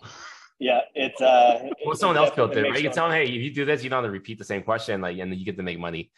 Yeah, 0.60 0.80
it's 0.94 1.20
uh. 1.20 1.68
Well, 1.84 1.96
someone 1.96 2.16
it 2.16 2.20
else 2.20 2.34
built 2.34 2.54
it, 2.56 2.62
right? 2.62 2.76
You 2.76 2.82
can 2.84 2.92
tell 2.92 3.08
them, 3.08 3.16
hey, 3.16 3.24
if 3.24 3.42
you 3.42 3.52
do 3.52 3.64
this, 3.64 3.82
you 3.82 3.90
don't 3.90 4.02
have 4.04 4.08
to 4.08 4.12
repeat 4.12 4.38
the 4.38 4.44
same 4.44 4.62
question, 4.62 5.00
like, 5.00 5.18
and 5.18 5.30
then 5.32 5.38
you 5.38 5.44
get 5.44 5.56
to 5.56 5.62
make 5.64 5.78
money. 5.80 6.12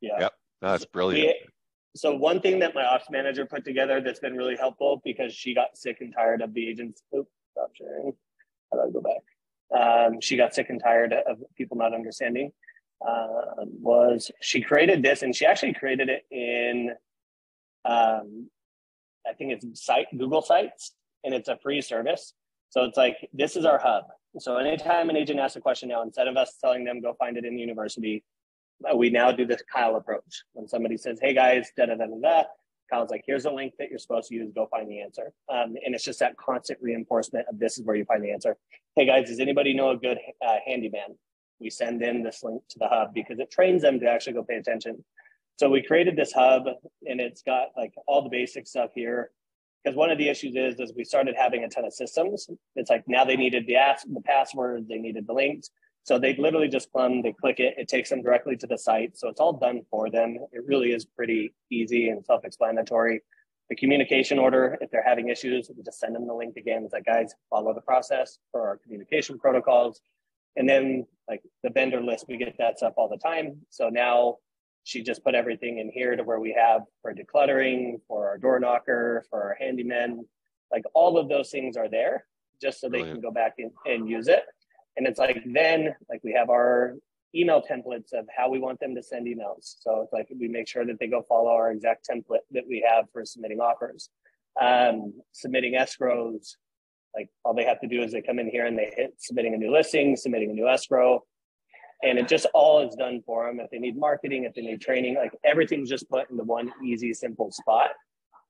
Yeah. 0.00 0.18
Yep. 0.20 0.32
No, 0.62 0.70
That's 0.70 0.84
brilliant. 0.86 1.26
We- 1.26 1.50
so 1.96 2.14
one 2.14 2.40
thing 2.40 2.58
that 2.60 2.74
my 2.74 2.84
ops 2.84 3.10
manager 3.10 3.44
put 3.44 3.64
together 3.64 4.00
that's 4.00 4.20
been 4.20 4.36
really 4.36 4.56
helpful 4.56 5.00
because 5.04 5.32
she 5.32 5.54
got 5.54 5.76
sick 5.76 5.98
and 6.00 6.14
tired 6.14 6.40
of 6.40 6.54
the 6.54 6.68
agents. 6.68 7.02
Oops, 7.16 7.30
stop 7.52 7.70
sharing. 7.74 8.12
I 8.72 8.90
go 8.90 9.00
back? 9.00 9.22
Um, 9.76 10.20
she 10.20 10.36
got 10.36 10.54
sick 10.54 10.70
and 10.70 10.80
tired 10.82 11.12
of 11.12 11.38
people 11.56 11.76
not 11.76 11.94
understanding. 11.94 12.52
Uh, 13.06 13.64
was 13.80 14.30
she 14.40 14.60
created 14.60 15.02
this 15.02 15.22
and 15.22 15.34
she 15.34 15.46
actually 15.46 15.72
created 15.72 16.08
it 16.08 16.24
in, 16.30 16.90
um, 17.84 18.48
I 19.26 19.32
think 19.36 19.52
it's 19.52 19.84
site 19.84 20.06
Google 20.16 20.42
Sites, 20.42 20.92
and 21.24 21.34
it's 21.34 21.48
a 21.48 21.58
free 21.62 21.80
service. 21.80 22.34
So 22.68 22.84
it's 22.84 22.96
like 22.96 23.28
this 23.32 23.56
is 23.56 23.64
our 23.64 23.78
hub. 23.78 24.04
So 24.38 24.56
anytime 24.58 25.10
an 25.10 25.16
agent 25.16 25.40
asks 25.40 25.56
a 25.56 25.60
question 25.60 25.88
now, 25.88 26.02
instead 26.02 26.28
of 26.28 26.36
us 26.36 26.56
telling 26.60 26.84
them 26.84 27.00
go 27.00 27.14
find 27.18 27.36
it 27.36 27.44
in 27.44 27.54
the 27.54 27.60
university, 27.60 28.22
we 28.94 29.10
now 29.10 29.32
do 29.32 29.46
this 29.46 29.62
Kyle 29.72 29.96
approach. 29.96 30.44
When 30.52 30.68
somebody 30.68 30.96
says, 30.96 31.18
"Hey 31.20 31.34
guys," 31.34 31.70
da 31.76 31.86
da 31.86 31.94
da 31.94 32.06
da 32.06 32.16
da, 32.20 32.42
Kyle's 32.90 33.10
like, 33.10 33.24
"Here's 33.26 33.44
a 33.44 33.50
link 33.50 33.74
that 33.78 33.90
you're 33.90 33.98
supposed 33.98 34.28
to 34.28 34.34
use. 34.34 34.50
Go 34.54 34.66
find 34.66 34.90
the 34.90 35.00
answer." 35.00 35.32
Um, 35.48 35.74
and 35.84 35.94
it's 35.94 36.04
just 36.04 36.20
that 36.20 36.36
constant 36.36 36.78
reinforcement 36.82 37.46
of 37.48 37.58
this 37.58 37.78
is 37.78 37.84
where 37.84 37.96
you 37.96 38.04
find 38.04 38.22
the 38.24 38.32
answer. 38.32 38.56
Hey 38.96 39.06
guys, 39.06 39.28
does 39.28 39.40
anybody 39.40 39.74
know 39.74 39.90
a 39.90 39.96
good 39.96 40.18
uh, 40.44 40.56
handyman? 40.66 41.16
We 41.60 41.70
send 41.70 42.02
in 42.02 42.22
this 42.22 42.42
link 42.42 42.62
to 42.70 42.78
the 42.78 42.88
hub 42.88 43.12
because 43.14 43.38
it 43.38 43.50
trains 43.50 43.82
them 43.82 44.00
to 44.00 44.06
actually 44.08 44.32
go 44.32 44.42
pay 44.42 44.56
attention. 44.56 45.04
So 45.58 45.68
we 45.68 45.82
created 45.82 46.16
this 46.16 46.32
hub, 46.32 46.64
and 47.06 47.20
it's 47.20 47.42
got 47.42 47.68
like 47.76 47.92
all 48.06 48.22
the 48.22 48.30
basic 48.30 48.66
stuff 48.66 48.90
here. 48.94 49.30
Because 49.84 49.96
one 49.96 50.10
of 50.10 50.18
the 50.18 50.28
issues 50.28 50.56
is, 50.56 50.78
is 50.78 50.92
we 50.94 51.04
started 51.04 51.34
having 51.36 51.64
a 51.64 51.68
ton 51.68 51.84
of 51.84 51.92
systems. 51.92 52.48
It's 52.76 52.90
like 52.90 53.04
now 53.06 53.24
they 53.24 53.36
needed 53.36 53.66
the 53.66 53.76
ask, 53.76 54.06
the 54.06 54.20
password, 54.20 54.88
they 54.88 54.98
needed 54.98 55.26
the 55.26 55.32
links. 55.32 55.70
So 56.04 56.18
they 56.18 56.34
literally 56.36 56.68
just 56.68 56.88
come, 56.96 57.22
they 57.22 57.32
click 57.32 57.60
it, 57.60 57.74
it 57.76 57.88
takes 57.88 58.10
them 58.10 58.22
directly 58.22 58.56
to 58.56 58.66
the 58.66 58.78
site. 58.78 59.16
So 59.16 59.28
it's 59.28 59.40
all 59.40 59.52
done 59.52 59.82
for 59.90 60.10
them. 60.10 60.38
It 60.52 60.64
really 60.66 60.92
is 60.92 61.04
pretty 61.04 61.52
easy 61.70 62.08
and 62.08 62.24
self-explanatory. 62.24 63.20
The 63.68 63.76
communication 63.76 64.38
order, 64.38 64.76
if 64.80 64.90
they're 64.90 65.04
having 65.06 65.28
issues, 65.28 65.70
we 65.76 65.82
just 65.84 66.00
send 66.00 66.14
them 66.16 66.26
the 66.26 66.34
link 66.34 66.56
again. 66.56 66.82
It's 66.84 66.92
like, 66.92 67.04
guys, 67.04 67.34
follow 67.50 67.72
the 67.74 67.82
process 67.82 68.38
for 68.50 68.66
our 68.66 68.78
communication 68.78 69.38
protocols. 69.38 70.00
And 70.56 70.68
then 70.68 71.06
like 71.28 71.42
the 71.62 71.70
vendor 71.70 72.02
list, 72.02 72.24
we 72.28 72.36
get 72.36 72.56
that 72.58 72.78
stuff 72.78 72.94
all 72.96 73.08
the 73.08 73.18
time. 73.18 73.60
So 73.68 73.88
now 73.88 74.38
she 74.82 75.02
just 75.02 75.22
put 75.22 75.34
everything 75.34 75.78
in 75.78 75.90
here 75.90 76.16
to 76.16 76.24
where 76.24 76.40
we 76.40 76.56
have 76.58 76.82
for 77.02 77.14
decluttering, 77.14 78.00
for 78.08 78.26
our 78.28 78.38
door 78.38 78.58
knocker, 78.58 79.24
for 79.30 79.40
our 79.40 79.56
handyman, 79.60 80.24
like 80.72 80.84
all 80.94 81.18
of 81.18 81.28
those 81.28 81.50
things 81.50 81.76
are 81.76 81.88
there 81.88 82.24
just 82.60 82.80
so 82.80 82.88
they 82.88 83.02
can 83.02 83.20
go 83.20 83.30
back 83.30 83.54
in, 83.58 83.70
and 83.86 84.08
use 84.08 84.28
it. 84.28 84.42
And 84.96 85.06
it's 85.06 85.18
like 85.18 85.42
then 85.46 85.94
like 86.08 86.20
we 86.22 86.32
have 86.32 86.50
our 86.50 86.96
email 87.34 87.62
templates 87.62 88.12
of 88.12 88.26
how 88.36 88.48
we 88.48 88.58
want 88.58 88.80
them 88.80 88.94
to 88.94 89.02
send 89.02 89.26
emails. 89.26 89.76
So 89.80 90.02
it's 90.02 90.12
like 90.12 90.28
we 90.38 90.48
make 90.48 90.68
sure 90.68 90.84
that 90.84 90.98
they 90.98 91.06
go 91.06 91.22
follow 91.28 91.50
our 91.50 91.70
exact 91.70 92.08
template 92.10 92.40
that 92.50 92.64
we 92.68 92.84
have 92.86 93.06
for 93.12 93.24
submitting 93.24 93.60
offers. 93.60 94.10
Um, 94.60 95.14
submitting 95.32 95.74
escrows, 95.74 96.56
like 97.14 97.28
all 97.44 97.54
they 97.54 97.64
have 97.64 97.80
to 97.80 97.86
do 97.86 98.02
is 98.02 98.12
they 98.12 98.22
come 98.22 98.38
in 98.38 98.48
here 98.48 98.66
and 98.66 98.76
they 98.76 98.92
hit 98.96 99.14
submitting 99.18 99.54
a 99.54 99.56
new 99.56 99.72
listing, 99.72 100.16
submitting 100.16 100.50
a 100.50 100.54
new 100.54 100.68
escrow, 100.68 101.22
and 102.02 102.18
it 102.18 102.28
just 102.28 102.46
all 102.54 102.86
is 102.86 102.94
done 102.94 103.22
for 103.24 103.46
them. 103.46 103.60
If 103.60 103.70
they 103.70 103.78
need 103.78 103.96
marketing, 103.96 104.44
if 104.44 104.54
they 104.54 104.62
need 104.62 104.80
training, 104.80 105.16
like 105.16 105.32
everything's 105.44 105.88
just 105.88 106.08
put 106.08 106.30
into 106.30 106.44
one 106.44 106.72
easy, 106.84 107.12
simple 107.14 107.50
spot. 107.50 107.90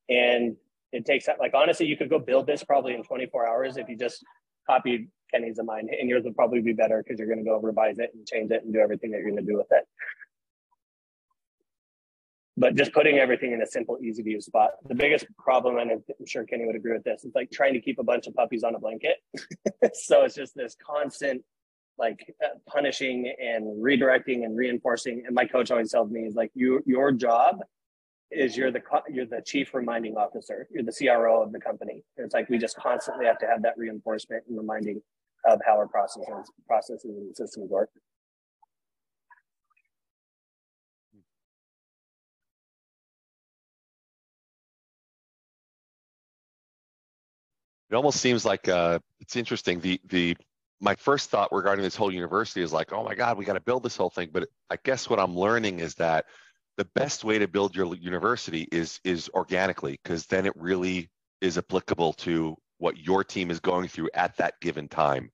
And 0.08 0.56
it 0.92 1.04
takes 1.04 1.26
that, 1.26 1.38
like 1.38 1.52
honestly, 1.54 1.86
you 1.86 1.96
could 1.96 2.10
go 2.10 2.18
build 2.18 2.46
this 2.46 2.64
probably 2.64 2.94
in 2.94 3.02
24 3.02 3.48
hours 3.48 3.76
if 3.76 3.88
you 3.88 3.96
just 3.96 4.24
copied 4.68 5.08
Kenny's 5.32 5.58
of 5.58 5.66
mine, 5.66 5.88
and 5.98 6.08
yours 6.08 6.24
will 6.24 6.32
probably 6.32 6.60
be 6.60 6.72
better 6.72 7.02
because 7.02 7.18
you're 7.18 7.28
going 7.28 7.44
to 7.44 7.44
go 7.44 7.58
revise 7.58 7.98
it 7.98 8.10
and 8.14 8.26
change 8.26 8.50
it 8.50 8.64
and 8.64 8.72
do 8.72 8.80
everything 8.80 9.10
that 9.10 9.18
you're 9.18 9.30
going 9.30 9.44
to 9.44 9.50
do 9.50 9.56
with 9.56 9.70
it. 9.70 9.84
But 12.56 12.74
just 12.74 12.92
putting 12.92 13.18
everything 13.18 13.52
in 13.52 13.62
a 13.62 13.66
simple, 13.66 13.98
easy 14.02 14.22
to 14.22 14.30
use 14.30 14.44
spot. 14.44 14.72
The 14.86 14.94
biggest 14.94 15.24
problem, 15.38 15.78
and 15.78 15.92
I'm 15.92 16.26
sure 16.26 16.44
Kenny 16.44 16.66
would 16.66 16.76
agree 16.76 16.92
with 16.92 17.04
this, 17.04 17.24
is 17.24 17.32
like 17.34 17.50
trying 17.50 17.72
to 17.74 17.80
keep 17.80 17.98
a 17.98 18.04
bunch 18.04 18.26
of 18.26 18.34
puppies 18.34 18.64
on 18.64 18.74
a 18.74 18.78
blanket. 18.78 19.16
so 19.94 20.24
it's 20.24 20.34
just 20.34 20.54
this 20.54 20.76
constant 20.84 21.42
like 21.98 22.34
uh, 22.42 22.48
punishing 22.66 23.32
and 23.40 23.64
redirecting 23.82 24.44
and 24.44 24.56
reinforcing. 24.56 25.22
And 25.26 25.34
my 25.34 25.44
coach 25.44 25.70
always 25.70 25.92
tells 25.92 26.10
me 26.10 26.22
is 26.22 26.34
like 26.34 26.50
you 26.54 26.82
your 26.86 27.12
job 27.12 27.60
is 28.30 28.56
you're 28.56 28.70
the 28.70 28.82
you're 29.08 29.26
the 29.26 29.42
chief 29.44 29.74
reminding 29.74 30.16
officer. 30.16 30.66
You're 30.70 30.84
the 30.84 30.92
CRO 30.92 31.42
of 31.42 31.52
the 31.52 31.60
company. 31.60 32.02
It's 32.16 32.34
like 32.34 32.48
we 32.48 32.58
just 32.58 32.76
constantly 32.76 33.26
have 33.26 33.38
to 33.38 33.46
have 33.46 33.62
that 33.62 33.74
reinforcement 33.76 34.44
and 34.48 34.56
reminding 34.56 35.02
of 35.46 35.60
how 35.66 35.74
our 35.76 35.88
processes 35.88 36.50
processes 36.66 37.04
and 37.04 37.36
systems 37.36 37.70
work. 37.70 37.90
It 47.90 47.94
almost 47.96 48.20
seems 48.20 48.44
like 48.44 48.68
uh, 48.68 49.00
it's 49.20 49.36
interesting. 49.36 49.80
The 49.80 50.00
the 50.08 50.36
my 50.80 50.94
first 50.94 51.30
thought 51.30 51.52
regarding 51.52 51.82
this 51.82 51.96
whole 51.96 52.12
university 52.12 52.62
is 52.62 52.72
like, 52.72 52.92
oh 52.92 53.04
my 53.04 53.14
God, 53.14 53.36
we 53.36 53.44
got 53.44 53.54
to 53.54 53.60
build 53.60 53.82
this 53.82 53.96
whole 53.96 54.10
thing. 54.10 54.30
But 54.32 54.48
I 54.70 54.76
guess 54.84 55.10
what 55.10 55.20
I'm 55.20 55.36
learning 55.36 55.80
is 55.80 55.94
that 55.96 56.26
the 56.76 56.86
best 56.94 57.24
way 57.24 57.38
to 57.38 57.48
build 57.48 57.76
your 57.76 57.94
university 57.96 58.68
is 58.72 59.00
is 59.04 59.28
organically, 59.34 59.98
because 60.02 60.26
then 60.26 60.46
it 60.46 60.52
really 60.56 61.10
is 61.40 61.58
applicable 61.58 62.12
to 62.14 62.56
what 62.80 62.96
your 62.98 63.22
team 63.22 63.50
is 63.50 63.60
going 63.60 63.86
through 63.88 64.10
at 64.14 64.36
that 64.38 64.54
given 64.60 64.88
time. 64.88 65.30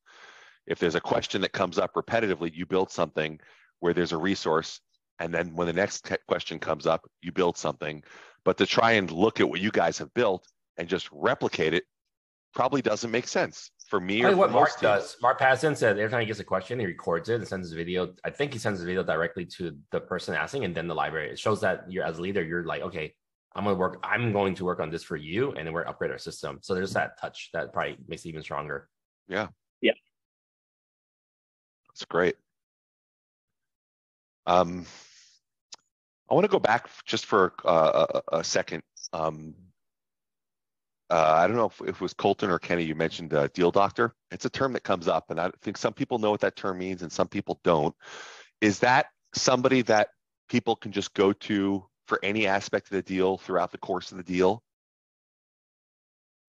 If 0.66 0.78
there's 0.78 0.96
a 0.96 1.00
question 1.00 1.40
that 1.42 1.52
comes 1.52 1.78
up 1.78 1.94
repetitively, 1.94 2.52
you 2.52 2.66
build 2.66 2.90
something 2.90 3.40
where 3.80 3.94
there's 3.94 4.12
a 4.12 4.18
resource, 4.18 4.80
and 5.20 5.32
then 5.32 5.54
when 5.54 5.66
the 5.66 5.72
next 5.72 6.10
question 6.28 6.58
comes 6.58 6.86
up, 6.86 7.08
you 7.22 7.32
build 7.32 7.56
something. 7.56 8.02
But 8.44 8.58
to 8.58 8.66
try 8.66 8.92
and 8.92 9.10
look 9.10 9.40
at 9.40 9.48
what 9.48 9.60
you 9.60 9.70
guys 9.70 9.96
have 9.98 10.12
built 10.12 10.46
and 10.76 10.88
just 10.88 11.08
replicate 11.12 11.72
it 11.72 11.84
probably 12.54 12.82
doesn't 12.82 13.10
make 13.10 13.28
sense 13.28 13.70
for 13.88 14.00
me 14.00 14.24
or 14.24 14.34
what 14.34 14.48
for 14.48 14.54
Mark 14.54 14.68
most 14.68 14.80
teams. 14.80 15.02
does. 15.02 15.16
Mark 15.22 15.38
Patterson 15.38 15.76
said 15.76 15.98
every 15.98 16.10
time 16.10 16.20
he 16.20 16.26
gets 16.26 16.40
a 16.40 16.44
question, 16.44 16.80
he 16.80 16.86
records 16.86 17.28
it 17.28 17.36
and 17.36 17.46
sends 17.46 17.68
his 17.68 17.76
video. 17.76 18.12
I 18.24 18.30
think 18.30 18.52
he 18.52 18.58
sends 18.58 18.80
his 18.80 18.86
video 18.86 19.02
directly 19.02 19.44
to 19.56 19.76
the 19.92 20.00
person 20.00 20.34
asking 20.34 20.64
and 20.64 20.74
then 20.74 20.88
the 20.88 20.94
library. 20.94 21.30
It 21.30 21.38
shows 21.38 21.60
that 21.60 21.90
you're 21.90 22.04
as 22.04 22.18
a 22.18 22.22
leader, 22.22 22.42
you're 22.42 22.64
like, 22.64 22.82
okay, 22.82 23.14
I'm 23.56 23.64
gonna 23.64 23.76
work, 23.76 23.98
I'm 24.04 24.32
going 24.32 24.54
to 24.56 24.64
work 24.66 24.80
on 24.80 24.90
this 24.90 25.02
for 25.02 25.16
you, 25.16 25.52
and 25.52 25.66
then 25.66 25.72
we're 25.72 25.86
upgrade 25.86 26.10
our 26.10 26.18
system. 26.18 26.58
So 26.60 26.74
there's 26.74 26.92
that 26.92 27.18
touch 27.18 27.48
that 27.54 27.72
probably 27.72 27.96
makes 28.06 28.26
it 28.26 28.28
even 28.28 28.42
stronger. 28.42 28.88
Yeah. 29.28 29.48
Yeah. 29.80 29.94
It's 31.92 32.04
great. 32.04 32.36
Um, 34.46 34.84
I 36.30 36.34
want 36.34 36.44
to 36.44 36.50
go 36.50 36.58
back 36.58 36.88
just 37.06 37.24
for 37.24 37.54
uh, 37.64 38.06
a, 38.30 38.38
a, 38.38 38.44
second. 38.44 38.82
Um, 39.14 39.54
uh, 41.08 41.34
I 41.38 41.46
don't 41.46 41.56
know 41.56 41.66
if, 41.66 41.80
if, 41.80 41.96
it 41.96 42.00
was 42.00 42.12
Colton 42.12 42.50
or 42.50 42.58
Kenny. 42.58 42.84
You 42.84 42.94
mentioned 42.94 43.32
uh, 43.32 43.48
deal 43.54 43.70
doctor. 43.70 44.14
It's 44.30 44.44
a 44.44 44.50
term 44.50 44.74
that 44.74 44.82
comes 44.82 45.08
up, 45.08 45.30
and 45.30 45.40
I 45.40 45.50
think 45.62 45.78
some 45.78 45.94
people 45.94 46.18
know 46.18 46.30
what 46.30 46.40
that 46.40 46.56
term 46.56 46.78
means, 46.78 47.02
and 47.02 47.10
some 47.10 47.28
people 47.28 47.58
don't. 47.64 47.94
Is 48.60 48.80
that 48.80 49.06
somebody 49.34 49.82
that 49.82 50.08
people 50.48 50.76
can 50.76 50.92
just 50.92 51.14
go 51.14 51.32
to 51.32 51.84
for 52.06 52.18
any 52.22 52.46
aspect 52.46 52.86
of 52.86 52.92
the 52.92 53.02
deal 53.02 53.38
throughout 53.38 53.72
the 53.72 53.78
course 53.78 54.12
of 54.12 54.18
the 54.18 54.24
deal? 54.24 54.62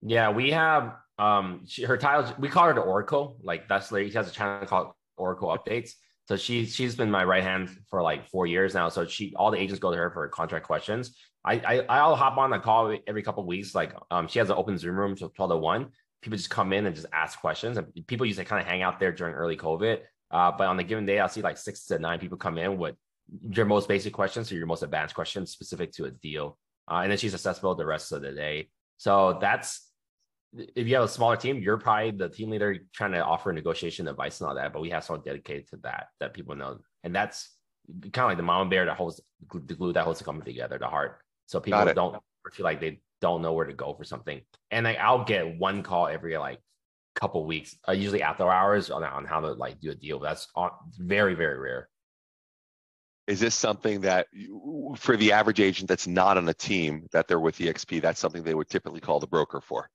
Yeah, 0.02 0.30
we 0.32 0.52
have 0.52 0.96
um 1.20 1.62
she, 1.66 1.84
her 1.84 1.98
title. 1.98 2.32
We 2.38 2.50
call 2.50 2.66
her 2.66 2.74
the 2.74 2.82
Oracle. 2.82 3.38
Like 3.44 3.68
that's 3.68 3.90
she 3.90 4.12
has 4.12 4.28
a 4.28 4.32
channel 4.32 4.66
called 4.66 4.94
Oracle 5.18 5.50
Updates. 5.50 5.92
So 6.28 6.36
she 6.36 6.66
she's 6.66 6.96
been 6.96 7.10
my 7.10 7.24
right 7.24 7.44
hand 7.44 7.70
for 7.90 8.02
like 8.02 8.28
four 8.30 8.46
years 8.48 8.74
now. 8.74 8.90
So 8.90 9.06
she 9.06 9.34
all 9.36 9.52
the 9.52 9.58
agents 9.58 9.80
go 9.80 9.92
to 9.92 9.98
her 9.98 10.12
for 10.12 10.28
contract 10.28 10.66
questions. 10.66 11.16
I, 11.44 11.54
I 11.54 11.80
I'll 11.90 12.16
hop 12.16 12.38
on 12.38 12.54
a 12.54 12.60
call 12.60 12.96
every 13.08 13.24
couple 13.24 13.42
of 13.42 13.48
weeks. 13.48 13.74
Like 13.74 13.96
um 14.12 14.28
she 14.28 14.40
has 14.40 14.50
an 14.50 14.58
open 14.58 14.78
Zoom 14.78 14.98
room 14.98 15.16
to 15.16 15.30
twelve 15.30 15.52
to 15.52 15.58
one. 15.58 15.88
People 16.22 16.38
just 16.38 16.50
come 16.50 16.74
in 16.74 16.86
and 16.86 16.96
just 16.96 17.08
ask 17.14 17.40
questions. 17.40 17.78
And 17.78 17.88
people 18.08 18.26
used 18.26 18.40
to 18.40 18.46
kind 18.46 18.62
of 18.62 18.68
hang 18.68 18.82
out 18.82 19.00
there 19.00 19.12
during 19.12 19.34
early 19.34 19.56
COVID. 19.56 20.00
Uh, 20.30 20.52
but 20.52 20.68
on 20.68 20.78
a 20.80 20.84
given 20.84 21.06
day, 21.06 21.20
I'll 21.20 21.30
see 21.30 21.42
like 21.42 21.58
six 21.58 21.86
to 21.86 22.00
nine 22.00 22.20
people 22.20 22.38
come 22.38 22.58
in 22.58 22.78
with 22.78 22.96
your 23.50 23.66
most 23.66 23.88
basic 23.88 24.14
questions 24.14 24.52
or 24.52 24.56
your 24.56 24.68
most 24.68 24.84
advanced 24.84 25.16
questions 25.16 25.52
specific 25.52 25.92
to 25.94 26.06
a 26.06 26.12
deal. 26.12 26.58
Uh, 26.90 27.02
and 27.02 27.12
then 27.12 27.18
she's 27.18 27.34
accessible 27.34 27.76
the 27.76 27.86
rest 27.86 28.12
of 28.12 28.22
the 28.22 28.32
day. 28.32 28.70
So 28.98 29.38
that's 29.42 29.88
if 30.54 30.88
you 30.88 30.96
have 30.96 31.04
a 31.04 31.10
smaller 31.10 31.36
team, 31.36 31.60
you're 31.60 31.78
probably 31.78 32.12
the 32.12 32.30
team 32.30 32.50
leader 32.50 32.78
trying 32.94 33.12
to 33.12 33.24
offer 33.24 33.52
negotiation 33.52 34.08
advice 34.08 34.40
and 34.40 34.50
all 34.50 34.56
that. 34.56 34.74
But 34.74 34.82
we 34.82 34.90
have 34.92 35.04
someone 35.04 35.24
dedicated 35.24 35.68
to 35.70 35.78
that 35.78 36.08
that 36.20 36.34
people 36.34 36.56
know, 36.56 36.80
and 37.04 37.14
that's 37.14 37.52
kind 38.02 38.18
of 38.18 38.30
like 38.30 38.38
the 38.38 38.44
mama 38.44 38.70
bear 38.70 38.86
that 38.86 38.98
holds 38.98 39.22
the 39.52 39.76
glue 39.76 39.94
that 39.94 40.04
holds 40.04 40.20
the 40.20 40.26
company 40.26 40.52
together, 40.52 40.78
the 40.78 40.88
heart. 40.88 41.20
So 41.46 41.60
people 41.60 41.86
don't 41.94 42.22
feel 42.54 42.64
like 42.64 42.80
they 42.80 43.02
don't 43.22 43.42
know 43.42 43.54
where 43.54 43.66
to 43.66 43.74
go 43.74 43.94
for 43.94 44.04
something. 44.04 44.42
And 44.72 44.86
like 44.86 44.98
I'll 44.98 45.26
get 45.26 45.58
one 45.58 45.84
call 45.84 46.08
every 46.08 46.38
like 46.38 46.60
couple 47.16 47.46
weeks, 47.46 47.76
uh, 47.88 47.94
usually 47.94 48.22
after 48.22 48.50
hours 48.50 48.90
on 48.90 49.04
on 49.04 49.26
how 49.26 49.42
to 49.42 49.54
like 49.54 49.80
do 49.80 49.92
a 49.92 49.96
deal. 49.96 50.20
That's 50.20 50.48
on, 50.56 50.72
very 50.98 51.34
very 51.34 51.60
rare. 51.60 51.90
Is 53.28 53.40
this 53.40 53.56
something 53.56 54.02
that 54.02 54.28
you, 54.32 54.96
for 54.98 55.18
the 55.18 55.34
average 55.34 55.60
agent 55.60 55.90
that's 55.90 56.08
not 56.08 56.38
on 56.38 56.48
a 56.48 56.54
team 56.54 57.08
that 57.12 57.28
they're 57.28 57.40
with 57.40 57.58
EXP, 57.58 58.02
that's 58.02 58.20
something 58.20 58.42
they 58.42 58.54
would 58.54 58.70
typically 58.70 59.02
call 59.02 59.20
the 59.20 59.28
broker 59.28 59.60
for? 59.60 59.90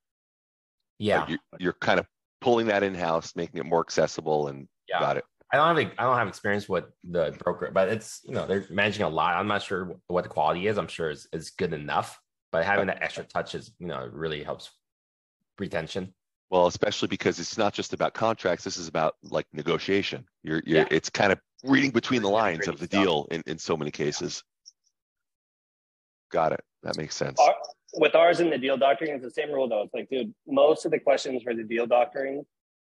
Yeah, 0.98 1.20
like 1.20 1.28
you're, 1.30 1.38
you're, 1.58 1.72
kind 1.72 1.98
of 1.98 2.06
pulling 2.40 2.66
that 2.66 2.82
in 2.82 2.94
house, 2.94 3.34
making 3.34 3.58
it 3.58 3.64
more 3.64 3.80
accessible, 3.80 4.48
and 4.48 4.68
yeah. 4.88 5.00
got 5.00 5.16
it. 5.16 5.24
I 5.52 5.56
don't 5.56 5.76
have 5.76 5.92
I 5.98 6.04
don't 6.04 6.16
have 6.16 6.28
experience 6.28 6.68
with 6.68 6.84
the 7.04 7.34
broker, 7.42 7.70
but 7.72 7.88
it's 7.88 8.20
you 8.24 8.34
know 8.34 8.46
they're 8.46 8.66
managing 8.70 9.04
a 9.04 9.08
lot. 9.08 9.36
I'm 9.36 9.48
not 9.48 9.62
sure 9.62 9.96
what 10.08 10.24
the 10.24 10.30
quality 10.30 10.66
is. 10.66 10.78
I'm 10.78 10.88
sure 10.88 11.10
it's, 11.10 11.26
it's 11.32 11.50
good 11.50 11.72
enough, 11.72 12.20
but 12.52 12.64
having 12.64 12.86
that 12.86 13.02
extra 13.02 13.24
touch 13.24 13.54
is 13.54 13.72
you 13.78 13.86
know 13.86 14.08
really 14.12 14.42
helps 14.42 14.70
retention. 15.58 16.14
Well, 16.50 16.66
especially 16.66 17.08
because 17.08 17.40
it's 17.40 17.56
not 17.56 17.72
just 17.72 17.94
about 17.94 18.12
contracts. 18.12 18.62
This 18.62 18.76
is 18.76 18.86
about 18.86 19.14
like 19.22 19.46
negotiation. 19.54 20.26
You're, 20.42 20.62
you're 20.66 20.80
yeah. 20.80 20.88
it's 20.90 21.08
kind 21.08 21.32
of 21.32 21.38
reading 21.62 21.90
between 21.90 22.22
the 22.22 22.28
lines 22.28 22.68
of 22.68 22.78
the 22.78 22.86
deal 22.86 23.26
in, 23.30 23.42
in 23.46 23.58
so 23.58 23.76
many 23.76 23.90
cases. 23.90 24.42
Got 26.30 26.52
it. 26.52 26.60
That 26.82 26.96
makes 26.96 27.14
sense. 27.14 27.38
Our, 27.38 27.54
with 27.94 28.14
ours 28.14 28.40
in 28.40 28.50
the 28.50 28.58
deal 28.58 28.76
doctoring, 28.76 29.12
it's 29.12 29.24
the 29.24 29.30
same 29.30 29.50
rule 29.50 29.68
though. 29.68 29.82
It's 29.82 29.94
like, 29.94 30.08
dude, 30.08 30.34
most 30.46 30.84
of 30.84 30.90
the 30.90 30.98
questions 30.98 31.42
for 31.42 31.54
the 31.54 31.62
deal 31.62 31.86
doctoring, 31.86 32.44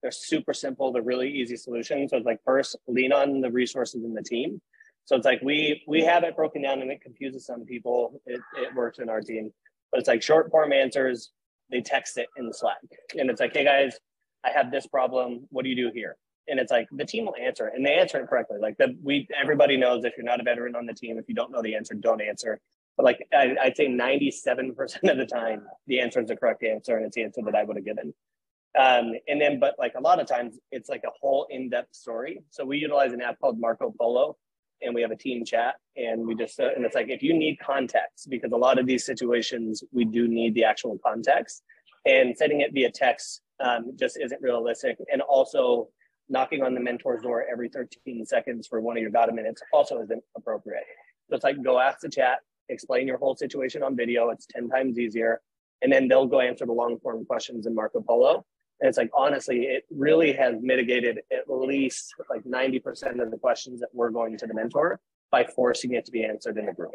they're 0.02 0.10
super 0.10 0.54
simple. 0.54 0.92
They're 0.92 1.02
really 1.02 1.30
easy 1.30 1.56
solutions. 1.56 2.10
So 2.10 2.16
it's 2.16 2.26
like 2.26 2.40
first, 2.44 2.76
lean 2.86 3.12
on 3.12 3.40
the 3.40 3.50
resources 3.50 4.04
in 4.04 4.14
the 4.14 4.22
team. 4.22 4.60
So 5.04 5.14
it's 5.14 5.24
like 5.24 5.40
we 5.40 5.82
we 5.86 6.02
have 6.02 6.24
it 6.24 6.34
broken 6.34 6.62
down 6.62 6.82
and 6.82 6.90
it 6.90 7.00
confuses 7.00 7.46
some 7.46 7.64
people. 7.64 8.20
It, 8.26 8.40
it 8.56 8.74
works 8.74 8.98
in 8.98 9.08
our 9.08 9.20
team, 9.20 9.52
but 9.90 10.00
it's 10.00 10.08
like 10.08 10.22
short 10.22 10.50
form 10.50 10.72
answers. 10.72 11.30
They 11.70 11.80
text 11.80 12.18
it 12.18 12.28
in 12.36 12.52
Slack, 12.52 12.78
and 13.18 13.30
it's 13.30 13.40
like, 13.40 13.52
hey 13.52 13.64
guys, 13.64 13.96
I 14.44 14.50
have 14.50 14.70
this 14.70 14.86
problem. 14.86 15.46
What 15.50 15.62
do 15.62 15.68
you 15.68 15.76
do 15.76 15.90
here? 15.94 16.16
And 16.48 16.60
it's 16.60 16.70
like 16.70 16.88
the 16.92 17.04
team 17.04 17.26
will 17.26 17.36
answer 17.36 17.66
and 17.68 17.84
they 17.84 17.94
answer 17.94 18.18
it 18.18 18.28
correctly. 18.28 18.58
Like 18.60 18.76
the, 18.78 18.96
we 19.02 19.28
everybody 19.40 19.76
knows 19.76 20.04
if 20.04 20.14
you're 20.16 20.24
not 20.24 20.40
a 20.40 20.44
veteran 20.44 20.76
on 20.76 20.86
the 20.86 20.94
team 20.94 21.18
if 21.18 21.28
you 21.28 21.34
don't 21.34 21.50
know 21.50 21.62
the 21.62 21.74
answer 21.74 21.94
don't 21.94 22.20
answer. 22.20 22.60
But 22.96 23.04
like 23.04 23.26
I, 23.32 23.56
would 23.64 23.76
say 23.76 23.88
97% 23.88 25.10
of 25.10 25.18
the 25.18 25.26
time 25.26 25.66
the 25.86 26.00
answer 26.00 26.20
is 26.20 26.28
the 26.28 26.36
correct 26.36 26.62
answer 26.62 26.96
and 26.96 27.06
it's 27.06 27.14
the 27.14 27.24
answer 27.24 27.42
that 27.44 27.54
i 27.54 27.62
would 27.62 27.76
have 27.76 27.84
given. 27.84 28.14
Um, 28.78 29.12
and 29.26 29.40
then 29.40 29.58
but 29.58 29.74
like 29.78 29.94
a 29.96 30.00
lot 30.00 30.20
of 30.20 30.26
times 30.26 30.58
it's 30.70 30.88
like 30.88 31.02
a 31.04 31.10
whole 31.20 31.46
in-depth 31.50 31.94
story. 31.94 32.42
So 32.50 32.64
we 32.64 32.78
utilize 32.78 33.12
an 33.12 33.22
app 33.22 33.38
called 33.40 33.58
marco 33.58 33.92
polo 33.98 34.36
and 34.82 34.94
we 34.94 35.02
have 35.02 35.10
a 35.10 35.16
team 35.16 35.44
chat 35.44 35.76
and 35.96 36.26
we 36.26 36.34
just 36.34 36.60
uh, 36.60 36.70
and 36.74 36.84
it's 36.84 36.94
like 36.94 37.08
if 37.08 37.22
you 37.22 37.34
need 37.34 37.58
context 37.58 38.28
because 38.30 38.52
a 38.52 38.56
lot 38.56 38.78
of 38.78 38.86
these 38.86 39.04
situations 39.04 39.82
we 39.92 40.04
do 40.04 40.28
need 40.28 40.54
the 40.54 40.64
actual 40.64 40.98
context 40.98 41.62
and 42.06 42.36
sending 42.36 42.60
it 42.60 42.72
via 42.72 42.90
text 42.90 43.42
um, 43.60 43.92
just 43.96 44.18
isn't 44.18 44.40
realistic. 44.42 44.98
And 45.12 45.20
also 45.22 45.88
knocking 46.28 46.62
on 46.62 46.74
the 46.74 46.80
mentor's 46.80 47.22
door 47.22 47.44
every 47.50 47.68
13 47.68 48.24
seconds 48.24 48.66
for 48.66 48.80
one 48.80 48.96
of 48.96 49.00
your 49.00 49.10
data 49.10 49.32
minutes 49.32 49.62
also 49.72 50.00
isn't 50.02 50.22
appropriate. 50.36 50.84
So 51.28 51.36
it's 51.36 51.44
like 51.44 51.62
go 51.62 51.78
ask 51.78 52.00
the 52.00 52.08
chat, 52.08 52.38
explain 52.68 53.06
your 53.06 53.18
whole 53.18 53.36
situation 53.36 53.82
on 53.82 53.96
video. 53.96 54.30
It's 54.30 54.46
10 54.46 54.68
times 54.68 54.98
easier. 54.98 55.40
And 55.82 55.92
then 55.92 56.08
they'll 56.08 56.26
go 56.26 56.40
answer 56.40 56.66
the 56.66 56.72
long 56.72 56.98
form 57.00 57.24
questions 57.24 57.66
in 57.66 57.74
Marco 57.74 58.00
Polo. 58.00 58.44
And 58.80 58.88
it's 58.88 58.98
like, 58.98 59.10
honestly, 59.14 59.62
it 59.62 59.84
really 59.90 60.32
has 60.34 60.56
mitigated 60.60 61.20
at 61.32 61.48
least 61.48 62.14
like 62.28 62.44
90% 62.44 63.22
of 63.22 63.30
the 63.30 63.38
questions 63.38 63.80
that 63.80 63.88
we're 63.92 64.10
going 64.10 64.36
to 64.38 64.46
the 64.46 64.54
mentor 64.54 65.00
by 65.30 65.44
forcing 65.44 65.94
it 65.94 66.04
to 66.06 66.12
be 66.12 66.24
answered 66.24 66.58
in 66.58 66.66
the 66.66 66.72
group. 66.72 66.92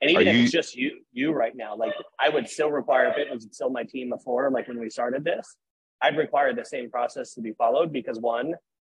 And 0.00 0.10
even 0.10 0.26
Are 0.26 0.30
if 0.30 0.36
you... 0.36 0.42
it's 0.42 0.52
just 0.52 0.76
you, 0.76 1.00
you 1.12 1.32
right 1.32 1.56
now, 1.56 1.74
like 1.76 1.94
I 2.20 2.28
would 2.28 2.48
still 2.48 2.70
require 2.70 3.06
if 3.06 3.16
it 3.16 3.32
was 3.32 3.48
still 3.50 3.70
my 3.70 3.84
team 3.84 4.12
four, 4.22 4.50
like 4.50 4.68
when 4.68 4.78
we 4.78 4.90
started 4.90 5.24
this, 5.24 5.56
I'd 6.04 6.18
require 6.18 6.54
the 6.54 6.66
same 6.66 6.90
process 6.90 7.32
to 7.32 7.40
be 7.40 7.52
followed 7.52 7.90
because 7.90 8.18
one, 8.18 8.52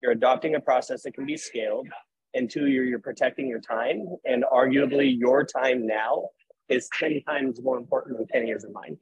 you're 0.02 0.12
adopting 0.12 0.54
a 0.54 0.60
process 0.60 1.02
that 1.02 1.12
can 1.12 1.26
be 1.26 1.36
scaled, 1.36 1.86
and 2.32 2.50
two, 2.50 2.66
you're, 2.66 2.84
you're 2.84 2.98
protecting 2.98 3.46
your 3.46 3.60
time. 3.60 4.06
And 4.24 4.42
arguably, 4.50 5.14
your 5.16 5.44
time 5.44 5.86
now 5.86 6.30
is 6.70 6.88
10 6.98 7.20
times 7.28 7.60
more 7.62 7.76
important 7.76 8.16
than 8.16 8.26
10 8.26 8.46
years 8.46 8.64
of 8.64 8.72
mine. 8.72 8.96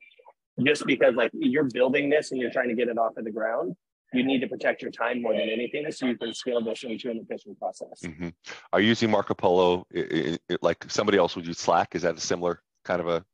Just 0.64 0.84
because, 0.84 1.14
like, 1.14 1.30
you're 1.32 1.68
building 1.72 2.10
this 2.10 2.32
and 2.32 2.40
you're 2.40 2.50
trying 2.50 2.68
to 2.70 2.74
get 2.74 2.88
it 2.88 2.98
off 2.98 3.16
of 3.16 3.24
the 3.24 3.30
ground, 3.30 3.76
you 4.12 4.24
need 4.24 4.40
to 4.40 4.48
protect 4.48 4.82
your 4.82 4.90
time 4.90 5.22
more 5.22 5.32
than 5.32 5.48
anything 5.48 5.90
so 5.92 6.06
you 6.06 6.18
can 6.18 6.34
scale 6.34 6.60
this 6.60 6.82
into 6.82 7.08
an 7.08 7.18
efficient 7.18 7.56
process. 7.58 8.00
Mm-hmm. 8.04 8.28
Are 8.72 8.80
you 8.80 8.88
using 8.88 9.12
Marco 9.12 9.34
Polo 9.34 9.86
it, 9.92 10.40
it, 10.48 10.60
like 10.60 10.84
somebody 10.88 11.18
else 11.18 11.36
would 11.36 11.46
use 11.46 11.58
Slack? 11.58 11.94
Is 11.94 12.02
that 12.02 12.16
a 12.16 12.20
similar 12.20 12.62
kind 12.84 13.00
of 13.00 13.06
a? 13.06 13.24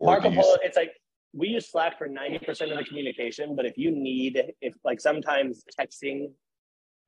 Marco 0.00 0.30
Polo, 0.30 0.52
use... 0.52 0.58
it's 0.62 0.76
like 0.76 0.92
we 1.36 1.48
use 1.48 1.70
Slack 1.70 1.98
for 1.98 2.08
90% 2.08 2.72
of 2.72 2.78
the 2.78 2.84
communication, 2.84 3.54
but 3.54 3.66
if 3.66 3.76
you 3.76 3.90
need, 3.90 4.42
if 4.62 4.74
like 4.84 5.00
sometimes 5.00 5.62
texting, 5.78 6.30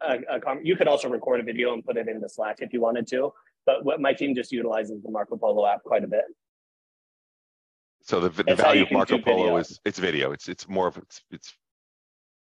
a, 0.02 0.18
a 0.30 0.40
com- 0.40 0.60
you 0.62 0.76
could 0.76 0.86
also 0.86 1.08
record 1.08 1.40
a 1.40 1.42
video 1.42 1.72
and 1.72 1.84
put 1.84 1.96
it 1.96 2.08
into 2.08 2.28
Slack 2.28 2.58
if 2.60 2.72
you 2.72 2.80
wanted 2.80 3.06
to. 3.08 3.32
But 3.64 3.84
what 3.84 4.00
my 4.00 4.12
team 4.12 4.34
just 4.34 4.52
utilizes 4.52 5.02
the 5.02 5.10
Marco 5.10 5.36
Polo 5.36 5.66
app 5.66 5.82
quite 5.82 6.04
a 6.04 6.06
bit. 6.06 6.24
So 8.02 8.20
the, 8.20 8.28
the 8.42 8.54
value 8.54 8.82
of 8.82 8.92
Marco 8.92 9.18
Polo 9.18 9.44
video. 9.44 9.56
is 9.56 9.80
it's 9.84 9.98
video. 9.98 10.32
It's 10.32 10.48
it's 10.48 10.68
more 10.68 10.88
of 10.88 10.98
it's 10.98 11.22
it's 11.30 11.54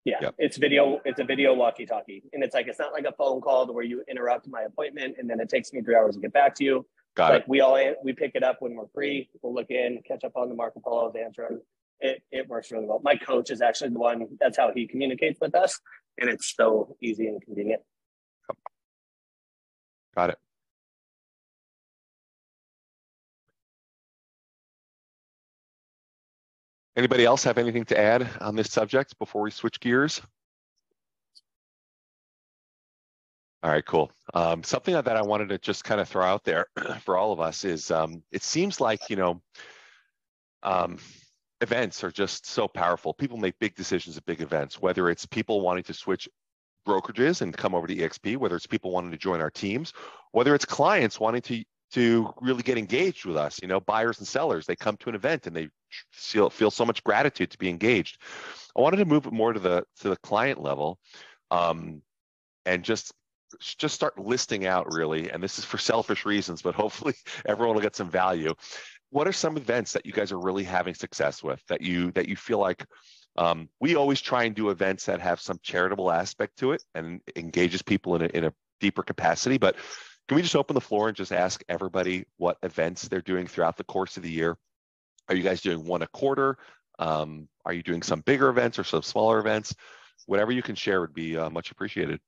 yeah, 0.06 0.18
yep. 0.22 0.36
it's 0.38 0.58
video. 0.58 1.00
It's 1.04 1.20
a 1.20 1.26
video 1.26 1.54
walkie-talkie, 1.54 2.24
and 2.32 2.44
it's 2.44 2.54
like 2.54 2.68
it's 2.68 2.80
not 2.80 2.94
like 2.94 3.06
a 3.06 3.12
phone 3.14 3.42
call 3.42 3.74
where 3.74 3.84
you 3.84 4.04
interrupt 4.10 4.48
my 4.48 4.64
appointment 4.64 5.16
and 5.18 5.30
then 5.30 5.40
it 5.40 5.50
takes 5.50 5.74
me 5.74 5.82
three 5.82 5.96
hours 5.96 6.16
to 6.16 6.22
get 6.22 6.34
back 6.34 6.54
to 6.56 6.64
you. 6.64 6.86
Got 7.18 7.32
like 7.32 7.42
it. 7.42 7.50
we 7.50 7.62
all 7.62 7.80
we 8.04 8.14
pick 8.14 8.34
it 8.36 8.44
up 8.44 8.58
when 8.60 8.76
we're 8.76 8.88
free. 8.94 9.28
We'll 9.42 9.56
look 9.56 9.72
in, 9.72 10.04
catch 10.08 10.24
up 10.24 10.34
on 10.36 10.50
the 10.50 10.56
Marco 10.56 10.80
Polo's 10.80 11.16
answer 11.16 11.48
them. 11.50 11.62
It 12.00 12.22
it 12.32 12.48
works 12.48 12.72
really 12.72 12.86
well. 12.86 13.02
My 13.04 13.16
coach 13.16 13.50
is 13.50 13.60
actually 13.60 13.90
the 13.90 13.98
one. 13.98 14.28
That's 14.40 14.56
how 14.56 14.72
he 14.72 14.86
communicates 14.86 15.40
with 15.42 15.56
us, 15.56 15.80
and 16.20 16.30
it's 16.30 16.54
so 16.56 16.96
easy 17.02 17.26
and 17.26 17.42
convenient. 17.42 17.82
Got 20.16 20.30
it. 20.30 20.38
Anybody 26.96 27.26
else 27.26 27.44
have 27.44 27.58
anything 27.58 27.86
to 27.86 28.00
add 28.00 28.30
on 28.42 28.56
this 28.56 28.72
subject 28.72 29.18
before 29.18 29.42
we 29.42 29.50
switch 29.50 29.80
gears? 29.80 30.22
All 33.68 33.74
right, 33.74 33.86
cool. 33.86 34.10
Um, 34.34 34.64
something 34.64 34.94
that 34.94 35.18
I 35.18 35.22
wanted 35.22 35.50
to 35.50 35.58
just 35.58 35.84
kind 35.84 36.00
of 36.00 36.08
throw 36.08 36.24
out 36.24 36.46
there 36.46 36.68
for 37.02 37.18
all 37.18 37.34
of 37.34 37.42
us 37.42 37.66
is 37.66 37.92
um, 37.92 38.24
it 38.32 38.42
seems 38.42 38.80
like, 38.80 39.10
you 39.10 39.18
know, 39.18 39.42
um, 40.64 41.00
events 41.60 42.02
are 42.02 42.10
just 42.10 42.46
so 42.46 42.70
powerful. 42.70 43.14
People 43.14 43.36
make 43.36 43.60
big 43.60 43.76
decisions 43.76 44.16
at 44.16 44.26
big 44.26 44.40
events, 44.40 44.82
whether 44.82 45.10
it's 45.10 45.26
people 45.26 45.60
wanting 45.60 45.84
to 45.84 45.94
switch 45.94 46.30
brokerages 46.88 47.42
and 47.42 47.58
come 47.58 47.76
over 47.76 47.88
to 47.88 47.94
EXP, 47.98 48.38
whether 48.38 48.56
it's 48.56 48.66
people 48.66 48.92
wanting 48.92 49.12
to 49.12 49.18
join 49.18 49.42
our 49.42 49.52
teams, 49.52 49.92
whether 50.32 50.56
it's 50.56 50.64
clients 50.64 51.20
wanting 51.20 51.42
to 51.42 51.62
to 51.92 52.34
really 52.40 52.64
get 52.64 52.78
engaged 52.78 53.26
with 53.26 53.36
us, 53.36 53.60
you 53.62 53.68
know, 53.68 53.82
buyers 53.82 54.20
and 54.20 54.28
sellers, 54.28 54.66
they 54.66 54.78
come 54.78 54.96
to 54.96 55.10
an 55.10 55.16
event 55.16 55.46
and 55.46 55.54
they 55.54 55.68
feel, 56.14 56.50
feel 56.50 56.72
so 56.72 56.86
much 56.86 57.04
gratitude 57.04 57.52
to 57.52 57.58
be 57.58 57.68
engaged. 57.68 58.22
I 58.78 58.82
wanted 58.82 58.98
to 58.98 59.06
move 59.06 59.30
more 59.30 59.52
to 59.52 59.60
the 59.60 59.84
to 60.00 60.08
the 60.08 60.18
client 60.18 60.62
level. 60.62 61.00
Um, 61.52 62.02
and 62.66 62.84
just 62.84 63.14
just 63.62 63.96
start 63.96 64.20
listing 64.20 64.66
out 64.66 64.92
really 64.92 65.30
and 65.30 65.42
this 65.42 65.58
is 65.58 65.66
for 65.66 65.78
selfish 65.92 66.26
reasons 66.26 66.62
but 66.62 66.76
hopefully 66.76 67.14
everyone 67.46 67.76
will 67.76 67.82
get 67.82 67.96
some 67.96 68.10
value. 68.10 68.54
What 69.10 69.28
are 69.28 69.34
some 69.34 69.56
events 69.56 69.94
that 69.94 70.06
you 70.06 70.12
guys 70.12 70.32
are 70.34 70.40
really 70.40 70.66
having 70.66 70.94
success 70.94 71.42
with 71.42 71.64
that 71.68 71.82
you 71.82 72.12
that 72.12 72.28
you 72.28 72.36
feel 72.36 72.60
like 72.60 72.86
um, 73.38 73.70
we 73.80 73.96
always 73.96 74.20
try 74.20 74.46
and 74.46 74.56
do 74.56 74.70
events 74.70 75.06
that 75.06 75.22
have 75.22 75.40
some 75.40 75.60
charitable 75.62 76.12
aspect 76.12 76.58
to 76.58 76.72
it 76.72 76.84
and 76.96 77.22
engages 77.36 77.84
people 77.84 78.16
in 78.16 78.24
a, 78.24 78.26
in 78.28 78.44
a 78.46 78.54
deeper 78.80 79.04
capacity 79.04 79.58
but 79.58 79.76
can 80.28 80.36
we 80.36 80.42
just 80.42 80.56
open 80.56 80.74
the 80.74 80.82
floor 80.82 81.08
and 81.08 81.16
just 81.16 81.32
ask 81.32 81.64
everybody 81.70 82.26
what 82.36 82.58
events 82.62 83.08
they're 83.08 83.22
doing 83.22 83.48
throughout 83.48 83.78
the 83.78 83.86
course 83.86 84.18
of 84.18 84.24
the 84.24 84.30
year? 84.30 84.58
Are 85.30 85.36
you 85.36 85.44
guys 85.44 85.62
doing 85.62 85.86
one 85.86 86.02
a 86.02 86.08
quarter? 86.08 86.58
Um, 87.00 87.48
are 87.66 87.74
you 87.74 87.84
doing 87.84 88.02
some 88.02 88.22
bigger 88.22 88.50
events 88.50 88.78
or 88.78 88.84
some 88.84 89.04
smaller 89.04 89.40
events? 89.40 89.74
Whatever 90.26 90.52
you 90.52 90.62
can 90.62 90.76
share 90.76 91.00
would 91.00 91.14
be 91.14 91.38
uh, 91.38 91.50
much 91.50 91.72
appreciated 91.72 92.20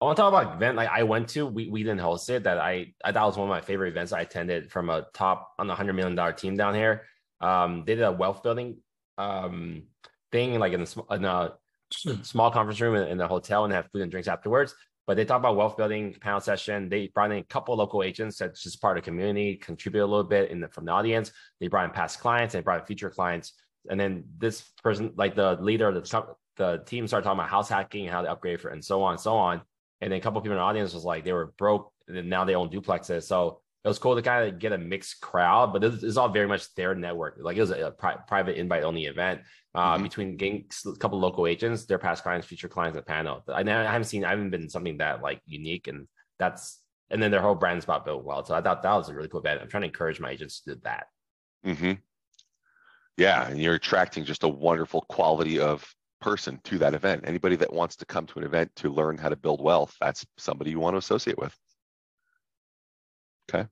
I 0.00 0.06
want 0.06 0.16
to 0.16 0.22
talk 0.22 0.32
about 0.32 0.56
event 0.56 0.76
like 0.76 0.88
I 0.88 1.02
went 1.02 1.28
to. 1.30 1.46
We, 1.46 1.68
we 1.68 1.82
didn't 1.82 2.00
host 2.00 2.30
it. 2.30 2.44
That 2.44 2.58
I 2.58 2.94
I 3.04 3.12
thought 3.12 3.26
was 3.26 3.36
one 3.36 3.48
of 3.48 3.50
my 3.50 3.60
favorite 3.60 3.88
events 3.88 4.12
I 4.12 4.22
attended 4.22 4.70
from 4.70 4.88
a 4.88 5.06
top 5.12 5.52
on 5.58 5.66
the 5.66 5.74
hundred 5.74 5.92
million 5.92 6.14
dollar 6.16 6.32
team 6.32 6.56
down 6.56 6.74
here. 6.74 7.02
Um, 7.40 7.84
they 7.86 7.94
did 7.96 8.04
a 8.04 8.12
wealth 8.12 8.42
building 8.42 8.78
um 9.18 9.82
thing 10.32 10.58
like 10.58 10.72
in 10.72 10.82
a, 10.82 11.14
in 11.14 11.24
a 11.24 11.52
small 12.22 12.50
conference 12.50 12.80
room 12.80 12.94
in, 12.94 13.08
in 13.08 13.18
the 13.18 13.28
hotel 13.28 13.64
and 13.64 13.74
have 13.74 13.88
food 13.92 14.00
and 14.00 14.10
drinks 14.10 14.28
afterwards. 14.28 14.74
But 15.06 15.16
they 15.16 15.24
talked 15.26 15.40
about 15.40 15.56
wealth 15.56 15.76
building 15.76 16.14
panel 16.18 16.40
session. 16.40 16.88
They 16.88 17.08
brought 17.08 17.32
in 17.32 17.38
a 17.38 17.44
couple 17.44 17.76
local 17.76 18.02
agents 18.02 18.38
that's 18.38 18.62
just 18.62 18.80
part 18.80 18.96
of 18.96 19.04
the 19.04 19.10
community, 19.10 19.56
contribute 19.56 20.04
a 20.04 20.06
little 20.06 20.24
bit 20.24 20.50
in 20.50 20.60
the, 20.60 20.68
from 20.68 20.84
the 20.86 20.92
audience. 20.92 21.32
They 21.58 21.68
brought 21.68 21.86
in 21.86 21.90
past 21.90 22.20
clients, 22.20 22.54
they 22.54 22.60
brought 22.60 22.80
in 22.80 22.86
future 22.86 23.10
clients, 23.10 23.52
and 23.90 23.98
then 24.00 24.24
this 24.38 24.62
person, 24.82 25.12
like 25.16 25.34
the 25.34 25.58
leader 25.60 25.88
of 25.88 25.94
the 25.94 26.34
the 26.56 26.82
team, 26.86 27.06
started 27.06 27.24
talking 27.24 27.38
about 27.40 27.50
house 27.50 27.68
hacking 27.68 28.06
how 28.06 28.22
to 28.22 28.30
upgrade 28.30 28.60
for 28.60 28.68
and 28.68 28.82
so 28.82 29.02
on 29.02 29.12
and 29.12 29.20
so 29.20 29.34
on 29.36 29.60
and 30.00 30.12
then 30.12 30.18
a 30.18 30.22
couple 30.22 30.40
people 30.40 30.52
in 30.52 30.58
the 30.58 30.64
audience 30.64 30.94
was 30.94 31.04
like 31.04 31.24
they 31.24 31.32
were 31.32 31.52
broke 31.58 31.92
and 32.08 32.28
now 32.28 32.44
they 32.44 32.54
own 32.54 32.70
duplexes. 32.70 33.24
So 33.24 33.60
it 33.84 33.88
was 33.88 33.98
cool 33.98 34.14
to 34.14 34.22
kind 34.22 34.48
of 34.48 34.58
get 34.58 34.72
a 34.72 34.78
mixed 34.78 35.20
crowd 35.20 35.72
but 35.72 35.80
this 35.80 36.02
is 36.02 36.16
all 36.16 36.28
very 36.28 36.46
much 36.46 36.72
their 36.74 36.94
network. 36.94 37.38
Like 37.40 37.56
it 37.56 37.60
was 37.60 37.70
a, 37.70 37.86
a 37.86 37.90
pri- 37.90 38.18
private 38.26 38.58
invite 38.58 38.82
only 38.82 39.06
event 39.06 39.40
uh, 39.74 39.94
mm-hmm. 39.94 40.02
between 40.02 40.36
getting 40.36 40.66
a 40.86 40.96
couple 40.96 41.18
local 41.18 41.46
agents 41.46 41.84
their 41.84 41.98
past 41.98 42.22
clients 42.22 42.46
future 42.46 42.68
clients 42.68 42.98
at 42.98 43.06
panel 43.06 43.42
I, 43.48 43.60
I 43.60 43.84
haven't 43.84 44.04
seen 44.04 44.24
i 44.24 44.30
haven't 44.30 44.50
been 44.50 44.68
something 44.68 44.98
that 44.98 45.22
like 45.22 45.40
unique 45.46 45.86
and 45.86 46.08
that's 46.38 46.80
and 47.10 47.22
then 47.22 47.30
their 47.30 47.40
whole 47.40 47.54
brand 47.54 47.82
spot 47.82 48.04
built 48.04 48.24
well. 48.24 48.44
So 48.44 48.54
i 48.54 48.60
thought 48.60 48.82
that 48.82 48.94
was 48.94 49.08
a 49.08 49.14
really 49.14 49.28
cool 49.28 49.40
event. 49.40 49.60
I'm 49.62 49.68
trying 49.68 49.82
to 49.82 49.88
encourage 49.88 50.20
my 50.20 50.30
agents 50.30 50.60
to 50.60 50.74
do 50.74 50.80
that. 50.84 51.06
Mm-hmm. 51.66 51.92
yeah 53.18 53.46
and 53.48 53.60
you're 53.60 53.74
attracting 53.74 54.24
just 54.24 54.44
a 54.44 54.48
wonderful 54.48 55.02
quality 55.02 55.60
of 55.60 55.94
person 56.20 56.60
to 56.64 56.78
that 56.78 56.94
event. 56.94 57.24
Anybody 57.26 57.56
that 57.56 57.72
wants 57.72 57.96
to 57.96 58.06
come 58.06 58.26
to 58.26 58.38
an 58.38 58.44
event 58.44 58.70
to 58.76 58.90
learn 58.90 59.18
how 59.18 59.28
to 59.28 59.36
build 59.36 59.60
wealth, 59.60 59.96
that's 60.00 60.26
somebody 60.36 60.70
you 60.70 60.80
want 60.80 60.94
to 60.94 60.98
associate 60.98 61.38
with. 61.38 61.56
Okay. 63.50 63.68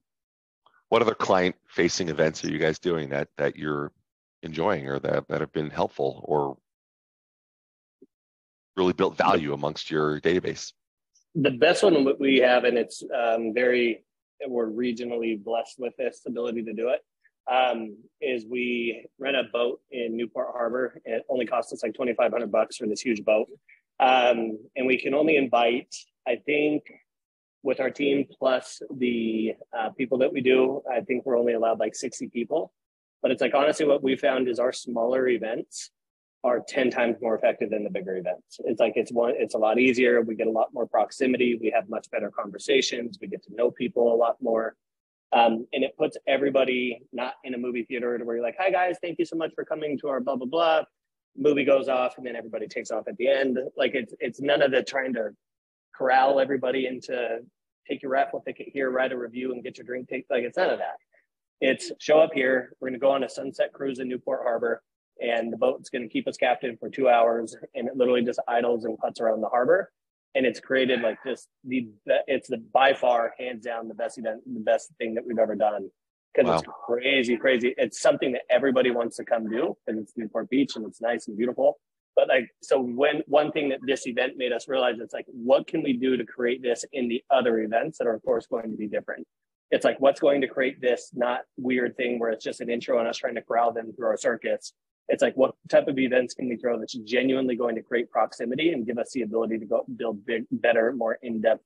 What 0.88 1.03
other 1.03 1.14
client 1.14 1.57
facing 1.68 2.09
events 2.09 2.44
are 2.44 2.51
you 2.51 2.59
guys 2.59 2.78
doing 2.78 3.11
that 3.11 3.28
that 3.36 3.57
you're 3.57 3.92
enjoying 4.42 4.88
or 4.88 4.99
that, 5.01 5.28
that 5.28 5.40
have 5.40 5.53
been 5.53 5.70
helpful 5.70 6.24
or 6.24 6.57
really 8.76 8.92
built 8.92 9.16
value 9.16 9.53
amongst 9.53 9.90
your 9.90 10.20
database? 10.20 10.72
The 11.34 11.51
best 11.51 11.82
one 11.82 12.07
we 12.18 12.38
have, 12.38 12.64
and 12.64 12.78
it's 12.78 13.03
um, 13.14 13.53
very, 13.53 14.05
we're 14.46 14.70
regionally 14.70 15.42
blessed 15.42 15.78
with 15.78 15.94
this 15.96 16.22
ability 16.26 16.62
to 16.64 16.72
do 16.72 16.88
it, 16.88 17.01
um, 17.51 17.96
is 18.20 18.44
we 18.46 19.07
rent 19.18 19.36
a 19.36 19.44
boat 19.53 19.80
in 19.90 20.16
Newport 20.16 20.49
Harbor. 20.53 21.01
It 21.05 21.24
only 21.28 21.46
costs 21.46 21.72
us 21.72 21.82
like 21.82 21.94
2,500 21.94 22.51
bucks 22.51 22.76
for 22.76 22.86
this 22.86 23.01
huge 23.01 23.24
boat. 23.24 23.49
Um, 24.01 24.59
and 24.76 24.86
we 24.86 24.99
can 24.99 25.14
only 25.14 25.36
invite, 25.36 25.94
I 26.26 26.36
think, 26.36 26.84
with 27.62 27.80
our 27.80 27.90
team 27.90 28.24
plus 28.38 28.80
the 28.96 29.55
uh, 29.76 29.90
people 29.90 30.18
that 30.18 30.32
we 30.32 30.40
do, 30.40 30.82
I 30.90 31.01
think 31.01 31.26
we're 31.26 31.38
only 31.38 31.55
allowed 31.55 31.80
like 31.80 31.94
60 31.94 32.28
people. 32.28 32.72
But 33.20 33.32
it's 33.32 33.40
like, 33.40 33.55
honestly, 33.55 33.84
what 33.84 34.03
we 34.03 34.16
found 34.16 34.49
is 34.49 34.59
our 34.59 34.72
smaller 34.72 35.26
events 35.28 35.90
are 36.44 36.62
10 36.66 36.90
times 36.90 37.16
more 37.20 37.34
effective 37.34 37.70
than 37.70 37.82
the 37.82 37.90
bigger 37.90 38.16
events. 38.16 38.61
It's 38.64 38.78
like, 38.78 38.92
it's 38.94 39.11
one, 39.11 39.34
it's 39.36 39.55
a 39.55 39.59
lot 39.59 39.80
easier. 39.80 40.22
We 40.22 40.36
get 40.36 40.46
a 40.46 40.53
lot 40.53 40.68
more 40.72 40.86
proximity. 40.86 41.59
We 41.61 41.70
have 41.74 41.88
much 41.88 42.09
better 42.11 42.30
conversations. 42.30 43.18
We 43.20 43.26
get 43.26 43.42
to 43.44 43.55
know 43.55 43.72
people 43.72 44.14
a 44.14 44.16
lot 44.16 44.36
more. 44.40 44.76
Um, 45.33 45.66
and 45.72 45.85
it 45.85 45.97
puts 45.99 46.16
everybody 46.26 47.03
not 47.12 47.35
in 47.45 47.55
a 47.55 47.59
movie 47.59 47.85
theater 47.85 48.16
to 48.16 48.24
where 48.24 48.37
you're 48.37 48.45
like, 48.45 48.57
hi 48.59 48.70
guys, 48.70 48.97
thank 49.03 49.18
you 49.18 49.26
so 49.26 49.37
much 49.37 49.53
for 49.55 49.64
coming 49.64 49.99
to 49.99 50.09
our 50.09 50.20
blah, 50.20 50.37
blah, 50.37 50.47
blah. 50.47 50.83
Movie 51.37 51.64
goes 51.64 51.89
off 51.89 52.16
and 52.16 52.26
then 52.26 52.35
everybody 52.35 52.66
takes 52.66 52.91
off 52.91 53.07
at 53.09 53.16
the 53.18 53.29
end. 53.29 53.59
Like 53.76 53.95
it's, 53.95 54.14
it's 54.20 54.41
none 54.41 54.62
of 54.62 54.70
the 54.70 54.83
trying 54.83 55.12
to 55.14 55.31
corral 55.95 56.41
everybody 56.41 56.87
into 56.87 57.41
take 57.87 58.03
your 58.03 58.11
raffle 58.11 58.41
ticket 58.41 58.68
here, 58.72 58.91
write 58.91 59.12
a 59.12 59.18
review 59.18 59.53
and 59.53 59.62
get 59.62 59.76
your 59.76 59.85
drink. 59.85 60.09
Take, 60.09 60.26
like 60.31 60.45
it's 60.45 60.57
none 60.57 60.70
of 60.70 60.79
that. 60.79 60.97
It's 61.61 61.93
show 61.99 62.20
up 62.20 62.31
here. 62.33 62.72
We're 62.81 62.89
going 62.89 62.99
to 62.99 63.05
go 63.05 63.11
on 63.11 63.24
a 63.24 63.29
sunset 63.29 63.72
cruise 63.72 63.99
in 63.99 64.09
Newport 64.09 64.41
Harbor 64.43 64.83
and 65.20 65.53
the 65.53 65.57
boat's 65.57 65.91
going 65.91 66.03
to 66.03 66.09
keep 66.09 66.26
us 66.29 66.37
captive 66.37 66.79
for 66.79 66.89
two 66.89 67.09
hours 67.09 67.57
and 67.74 67.89
it 67.89 67.97
literally 67.97 68.22
just 68.22 68.41
idles 68.49 68.85
and 68.85 68.99
puts 68.99 69.20
around 69.20 69.41
the 69.41 69.49
harbor 69.49 69.91
and 70.35 70.47
it's 70.47 70.61
created 70.61 71.01
like 71.01 71.18
just 71.26 71.49
the 71.64 71.89
it's 72.26 72.49
the 72.49 72.59
by 72.72 72.95
far 72.95 73.35
hands 73.39 73.64
down 73.64 73.89
the 73.89 73.95
best 73.95 74.18
event 74.18 74.41
the 74.47 74.61
best 74.61 74.91
thing 74.99 75.14
that 75.14 75.24
we've 75.26 75.39
ever 75.39 75.55
done. 75.55 75.91
Because 76.35 76.49
wow. 76.49 76.59
it's 76.59 76.68
crazy 76.87 77.37
crazy. 77.37 77.74
It's 77.76 78.01
something 78.01 78.33
that 78.33 78.43
everybody 78.51 78.91
wants 78.91 79.16
to 79.16 79.24
come 79.24 79.49
do 79.49 79.76
and 79.87 79.99
it's 79.99 80.12
newport 80.16 80.51
beach 80.51 80.76
and 80.76 80.87
it's 80.87 81.01
nice 81.01 81.29
and 81.29 81.37
beautiful. 81.37 81.79
But 82.14 82.29
like 82.29 82.49
so 82.62 82.81
when 82.81 83.22
one 83.26 83.53
thing 83.53 83.70
that 83.70 83.81
this 83.87 84.07
event 84.07 84.35
made 84.37 84.53
us 84.53 84.68
realize 84.68 84.97
it's 85.01 85.14
like 85.14 85.26
what 85.29 85.66
can 85.66 85.83
we 85.83 85.95
do 85.95 86.16
to 86.16 86.24
create 86.24 86.62
this 86.62 86.85
in 86.93 87.09
the 87.09 87.22
other 87.31 87.61
events 87.61 87.99
that 87.99 88.07
are 88.07 88.14
of 88.14 88.22
course 88.22 88.47
going 88.47 88.70
to 88.70 88.76
be 88.76 88.87
different? 88.87 89.26
It's 89.70 89.85
like 89.85 90.01
what's 90.01 90.20
going 90.20 90.41
to 90.43 90.49
create 90.49 90.81
this 90.81 91.11
not 91.14 91.41
weird 91.57 91.97
thing 91.97 92.18
where 92.18 92.31
it's 92.31 92.45
just 92.45 92.61
an 92.61 92.70
intro 92.70 92.99
and 92.99 93.09
us 93.09 93.18
trying 93.18 93.35
to 93.35 93.43
corral 93.43 93.72
them 93.72 93.93
through 93.93 94.07
our 94.07 94.16
circuits 94.16 94.72
it's 95.09 95.22
like 95.22 95.34
what 95.36 95.54
type 95.68 95.88
of 95.88 95.98
events 95.98 96.34
can 96.34 96.48
we 96.48 96.56
throw 96.56 96.78
that's 96.78 96.94
genuinely 96.94 97.56
going 97.56 97.74
to 97.74 97.82
create 97.82 98.11
proximity 98.11 98.72
and 98.72 98.86
give 98.86 98.98
us 98.98 99.11
the 99.12 99.22
ability 99.22 99.59
to 99.59 99.66
go 99.66 99.84
build 99.96 100.24
big, 100.26 100.44
better, 100.50 100.92
more 100.92 101.18
in-depth 101.22 101.62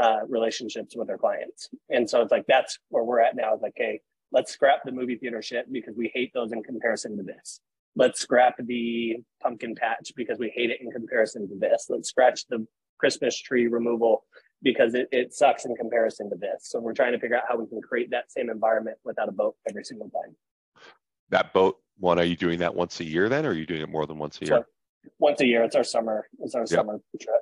uh, 0.00 0.20
relationships 0.28 0.94
with 0.96 1.10
our 1.10 1.18
clients. 1.18 1.68
And 1.90 2.08
so 2.08 2.20
it's 2.22 2.30
like 2.30 2.44
that's 2.46 2.78
where 2.90 3.02
we're 3.02 3.20
at 3.20 3.34
now. 3.34 3.54
It's 3.54 3.62
like, 3.62 3.72
hey, 3.76 4.00
let's 4.30 4.52
scrap 4.52 4.84
the 4.84 4.92
movie 4.92 5.16
theater 5.16 5.42
shit 5.42 5.72
because 5.72 5.96
we 5.96 6.10
hate 6.14 6.32
those 6.32 6.52
in 6.52 6.62
comparison 6.62 7.16
to 7.16 7.22
this. 7.22 7.60
Let's 7.96 8.20
scrap 8.20 8.54
the 8.58 9.16
pumpkin 9.42 9.74
patch 9.74 10.12
because 10.14 10.38
we 10.38 10.52
hate 10.54 10.70
it 10.70 10.80
in 10.80 10.90
comparison 10.90 11.48
to 11.48 11.54
this. 11.58 11.86
Let's 11.88 12.08
scratch 12.08 12.46
the 12.48 12.66
Christmas 12.98 13.38
tree 13.40 13.66
removal 13.66 14.24
because 14.62 14.94
it, 14.94 15.08
it 15.12 15.32
sucks 15.32 15.64
in 15.64 15.74
comparison 15.76 16.30
to 16.30 16.36
this. 16.36 16.68
So 16.68 16.78
we're 16.78 16.94
trying 16.94 17.12
to 17.12 17.18
figure 17.18 17.36
out 17.36 17.44
how 17.48 17.56
we 17.56 17.66
can 17.66 17.80
create 17.80 18.10
that 18.10 18.30
same 18.30 18.50
environment 18.50 18.98
without 19.04 19.28
a 19.28 19.32
boat 19.32 19.56
every 19.68 19.84
single 19.84 20.10
time. 20.10 20.36
That 21.30 21.52
boat 21.52 21.78
one, 21.98 22.18
are 22.18 22.24
you 22.24 22.36
doing 22.36 22.58
that 22.60 22.74
once 22.74 23.00
a 23.00 23.04
year 23.04 23.28
then, 23.28 23.46
or 23.46 23.50
are 23.50 23.54
you 23.54 23.66
doing 23.66 23.82
it 23.82 23.88
more 23.88 24.06
than 24.06 24.18
once 24.18 24.38
a 24.40 24.46
year? 24.46 24.58
So, 24.58 25.10
once 25.18 25.40
a 25.40 25.46
year. 25.46 25.64
It's 25.64 25.76
our 25.76 25.84
summer. 25.84 26.26
It's 26.40 26.54
our 26.54 26.62
yep. 26.62 26.68
summer 26.68 27.00
trip. 27.20 27.36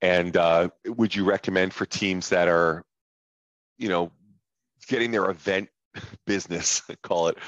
And 0.00 0.36
uh, 0.36 0.68
would 0.86 1.14
you 1.14 1.24
recommend 1.24 1.74
for 1.74 1.84
teams 1.84 2.28
that 2.28 2.48
are, 2.48 2.84
you 3.78 3.88
know, 3.88 4.12
getting 4.86 5.10
their 5.10 5.28
event 5.30 5.68
business, 6.26 6.82
call 7.02 7.28
it, 7.28 7.38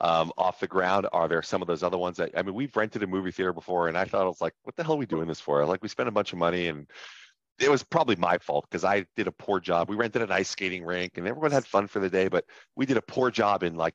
um, 0.00 0.32
off 0.38 0.60
the 0.60 0.66
ground? 0.66 1.08
Are 1.12 1.28
there 1.28 1.42
some 1.42 1.62
of 1.62 1.68
those 1.68 1.82
other 1.82 1.98
ones 1.98 2.16
that 2.18 2.30
I 2.36 2.42
mean, 2.42 2.54
we've 2.54 2.74
rented 2.76 3.02
a 3.02 3.06
movie 3.06 3.32
theater 3.32 3.52
before, 3.52 3.88
and 3.88 3.98
I 3.98 4.04
thought 4.04 4.22
it 4.22 4.26
was 4.26 4.40
like, 4.40 4.54
what 4.62 4.76
the 4.76 4.84
hell 4.84 4.94
are 4.94 4.98
we 4.98 5.06
doing 5.06 5.26
this 5.26 5.40
for? 5.40 5.64
Like, 5.66 5.82
we 5.82 5.88
spent 5.88 6.08
a 6.08 6.12
bunch 6.12 6.32
of 6.32 6.38
money, 6.38 6.68
and 6.68 6.86
it 7.58 7.70
was 7.70 7.82
probably 7.82 8.16
my 8.16 8.38
fault 8.38 8.66
because 8.70 8.84
I 8.84 9.06
did 9.16 9.26
a 9.26 9.32
poor 9.32 9.60
job. 9.60 9.88
We 9.88 9.96
rented 9.96 10.22
an 10.22 10.30
ice 10.30 10.50
skating 10.50 10.84
rink, 10.84 11.16
and 11.16 11.26
everyone 11.26 11.50
had 11.50 11.66
fun 11.66 11.86
for 11.86 11.98
the 11.98 12.10
day, 12.10 12.28
but 12.28 12.44
we 12.76 12.86
did 12.86 12.98
a 12.98 13.02
poor 13.02 13.30
job 13.30 13.62
in 13.62 13.74
like 13.74 13.94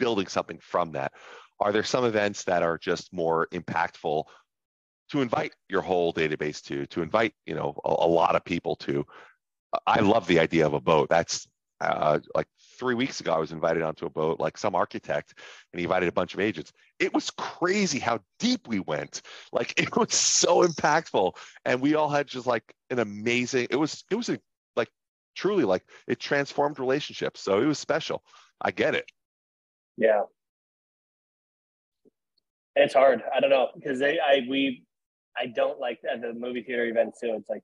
building 0.00 0.26
something 0.26 0.58
from 0.60 0.92
that. 0.92 1.12
Are 1.60 1.70
there 1.70 1.84
some 1.84 2.04
events 2.04 2.44
that 2.44 2.64
are 2.64 2.78
just 2.78 3.12
more 3.12 3.46
impactful 3.52 4.24
to 5.12 5.20
invite 5.20 5.52
your 5.68 5.82
whole 5.82 6.12
database 6.12 6.62
to, 6.62 6.86
to 6.86 7.02
invite, 7.02 7.34
you 7.46 7.54
know, 7.54 7.78
a, 7.84 7.90
a 7.90 8.08
lot 8.08 8.34
of 8.34 8.44
people 8.44 8.74
to? 8.76 9.06
I 9.86 10.00
love 10.00 10.26
the 10.26 10.40
idea 10.40 10.66
of 10.66 10.74
a 10.74 10.80
boat. 10.80 11.08
That's 11.08 11.46
uh, 11.80 12.18
like 12.34 12.46
three 12.78 12.94
weeks 12.94 13.20
ago, 13.20 13.32
I 13.32 13.38
was 13.38 13.52
invited 13.52 13.82
onto 13.82 14.06
a 14.06 14.10
boat, 14.10 14.38
like 14.38 14.58
some 14.58 14.74
architect, 14.74 15.34
and 15.72 15.80
he 15.80 15.84
invited 15.84 16.08
a 16.08 16.12
bunch 16.12 16.34
of 16.34 16.40
agents. 16.40 16.72
It 16.98 17.14
was 17.14 17.30
crazy 17.30 17.98
how 17.98 18.20
deep 18.38 18.68
we 18.68 18.80
went. 18.80 19.22
Like 19.52 19.72
it 19.80 19.96
was 19.96 20.14
so 20.14 20.66
impactful, 20.66 21.32
and 21.64 21.80
we 21.80 21.94
all 21.94 22.10
had 22.10 22.26
just 22.26 22.46
like 22.46 22.64
an 22.90 22.98
amazing. 22.98 23.68
It 23.70 23.76
was 23.76 24.04
it 24.10 24.16
was 24.16 24.28
a 24.28 24.38
like 24.76 24.88
truly 25.34 25.64
like 25.64 25.84
it 26.06 26.20
transformed 26.20 26.78
relationships. 26.78 27.40
So 27.40 27.60
it 27.60 27.66
was 27.66 27.78
special. 27.78 28.22
I 28.60 28.72
get 28.72 28.94
it. 28.94 29.10
Yeah. 29.96 30.22
It's 32.76 32.94
hard. 32.94 33.22
I 33.34 33.40
don't 33.40 33.50
know 33.50 33.68
because 33.74 33.98
they, 33.98 34.18
I, 34.18 34.46
we, 34.48 34.84
I 35.36 35.46
don't 35.46 35.78
like 35.78 36.00
at 36.10 36.20
the 36.20 36.32
movie 36.32 36.62
theater 36.62 36.86
events 36.86 37.20
too. 37.20 37.34
It's 37.36 37.48
like 37.48 37.62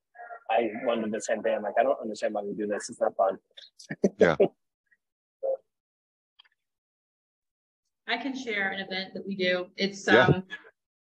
I 0.51 0.71
wanted 0.85 1.13
the 1.13 1.21
same 1.21 1.43
thing. 1.43 1.55
I'm 1.55 1.63
like, 1.63 1.75
I 1.79 1.83
don't 1.83 2.01
understand 2.01 2.35
why 2.35 2.43
we 2.43 2.55
do 2.55 2.67
this. 2.67 2.89
It's 2.89 3.01
not 3.01 3.17
fun. 3.17 3.39
Yeah. 4.19 4.37
I 8.09 8.17
can 8.17 8.37
share 8.37 8.71
an 8.71 8.81
event 8.81 9.15
that 9.15 9.27
we 9.27 9.35
do. 9.35 9.67
It's 9.77 10.07
yeah. 10.07 10.27
um, 10.27 10.45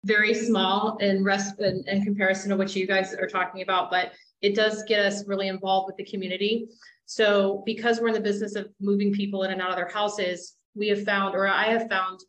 very 0.04 0.34
small 0.34 0.98
in 0.98 1.24
rest 1.24 1.60
in, 1.60 1.84
in, 1.88 2.04
comparison 2.04 2.50
to 2.50 2.58
what 2.58 2.76
you 2.76 2.86
guys 2.86 3.14
are 3.14 3.28
talking 3.28 3.62
about, 3.62 3.90
but 3.90 4.12
it 4.42 4.56
does 4.56 4.84
get 4.84 5.06
us 5.06 5.26
really 5.26 5.48
involved 5.48 5.88
with 5.88 5.96
the 5.96 6.04
community. 6.04 6.68
So 7.06 7.64
because 7.66 8.00
we're 8.00 8.10
in 8.10 8.14
the 8.14 8.20
business 8.20 8.56
of 8.56 8.68
moving 8.80 9.14
people 9.14 9.44
in 9.44 9.52
and 9.52 9.62
out 9.62 9.70
of 9.70 9.76
their 9.78 9.90
houses, 9.90 10.58
we 10.76 10.88
have 10.90 11.04
found, 11.04 11.36
or 11.36 11.48
I 11.48 11.66
have 11.66 11.90
found 11.90 12.20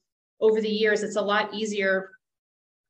over 0.40 0.60
the 0.60 0.68
years, 0.68 1.02
it's 1.02 1.16
a 1.16 1.22
lot 1.22 1.52
easier 1.54 2.10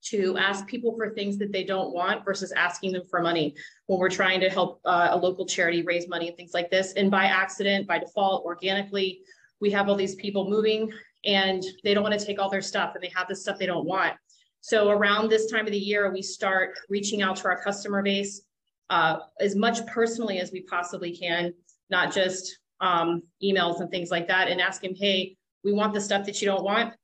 to 0.02 0.36
ask 0.38 0.66
people 0.66 0.94
for 0.96 1.10
things 1.10 1.36
that 1.38 1.52
they 1.52 1.64
don't 1.64 1.92
want 1.92 2.24
versus 2.24 2.52
asking 2.52 2.92
them 2.92 3.02
for 3.10 3.20
money 3.20 3.54
when 3.86 3.98
we're 3.98 4.08
trying 4.08 4.40
to 4.40 4.48
help 4.48 4.80
uh, 4.84 5.08
a 5.10 5.16
local 5.16 5.44
charity 5.44 5.82
raise 5.82 6.08
money 6.08 6.28
and 6.28 6.36
things 6.36 6.54
like 6.54 6.70
this. 6.70 6.92
And 6.94 7.10
by 7.10 7.26
accident, 7.26 7.86
by 7.86 7.98
default, 7.98 8.44
organically, 8.44 9.20
we 9.60 9.70
have 9.72 9.88
all 9.88 9.96
these 9.96 10.14
people 10.14 10.48
moving 10.48 10.90
and 11.26 11.62
they 11.84 11.92
don't 11.92 12.02
want 12.02 12.18
to 12.18 12.24
take 12.24 12.38
all 12.38 12.48
their 12.48 12.62
stuff 12.62 12.92
and 12.94 13.04
they 13.04 13.12
have 13.14 13.28
the 13.28 13.36
stuff 13.36 13.58
they 13.58 13.66
don't 13.66 13.86
want. 13.86 14.14
So 14.62 14.88
around 14.88 15.28
this 15.28 15.50
time 15.50 15.66
of 15.66 15.72
the 15.72 15.78
year, 15.78 16.10
we 16.10 16.22
start 16.22 16.78
reaching 16.88 17.22
out 17.22 17.36
to 17.36 17.48
our 17.48 17.62
customer 17.62 18.02
base 18.02 18.42
uh, 18.88 19.18
as 19.38 19.54
much 19.54 19.86
personally 19.86 20.40
as 20.40 20.50
we 20.50 20.62
possibly 20.62 21.16
can, 21.16 21.54
not 21.90 22.12
just 22.12 22.58
um, 22.80 23.22
emails 23.42 23.80
and 23.80 23.90
things 23.90 24.10
like 24.10 24.28
that, 24.28 24.48
and 24.48 24.60
ask 24.60 24.82
hey, 24.82 25.36
we 25.64 25.72
want 25.72 25.94
the 25.94 26.00
stuff 26.00 26.24
that 26.26 26.40
you 26.40 26.46
don't 26.46 26.64
want. 26.64 26.94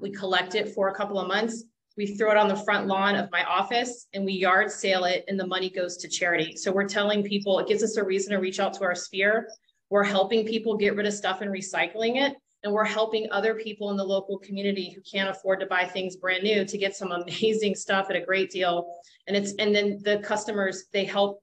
We 0.00 0.10
collect 0.10 0.54
it 0.54 0.74
for 0.74 0.88
a 0.88 0.94
couple 0.94 1.18
of 1.18 1.28
months. 1.28 1.64
We 1.96 2.06
throw 2.06 2.30
it 2.30 2.36
on 2.36 2.48
the 2.48 2.56
front 2.56 2.86
lawn 2.86 3.16
of 3.16 3.30
my 3.30 3.44
office 3.44 4.06
and 4.14 4.24
we 4.24 4.32
yard 4.32 4.70
sale 4.70 5.04
it, 5.04 5.24
and 5.28 5.38
the 5.38 5.46
money 5.46 5.68
goes 5.68 5.96
to 5.98 6.08
charity. 6.08 6.56
So 6.56 6.72
we're 6.72 6.88
telling 6.88 7.22
people 7.22 7.58
it 7.58 7.68
gives 7.68 7.82
us 7.82 7.96
a 7.96 8.04
reason 8.04 8.32
to 8.32 8.38
reach 8.38 8.60
out 8.60 8.72
to 8.74 8.84
our 8.84 8.94
sphere. 8.94 9.48
We're 9.90 10.04
helping 10.04 10.46
people 10.46 10.76
get 10.76 10.96
rid 10.96 11.06
of 11.06 11.12
stuff 11.12 11.40
and 11.40 11.50
recycling 11.50 12.16
it 12.16 12.36
and 12.62 12.72
we're 12.72 12.84
helping 12.84 13.26
other 13.30 13.54
people 13.54 13.90
in 13.90 13.96
the 13.96 14.04
local 14.04 14.38
community 14.38 14.90
who 14.90 15.00
can't 15.00 15.30
afford 15.30 15.60
to 15.60 15.66
buy 15.66 15.84
things 15.84 16.16
brand 16.16 16.42
new 16.42 16.64
to 16.64 16.78
get 16.78 16.94
some 16.94 17.12
amazing 17.12 17.74
stuff 17.74 18.08
at 18.10 18.16
a 18.16 18.20
great 18.20 18.50
deal 18.50 18.94
and 19.26 19.36
it's 19.36 19.52
and 19.58 19.74
then 19.74 20.00
the 20.02 20.18
customers 20.18 20.84
they 20.92 21.04
help 21.04 21.42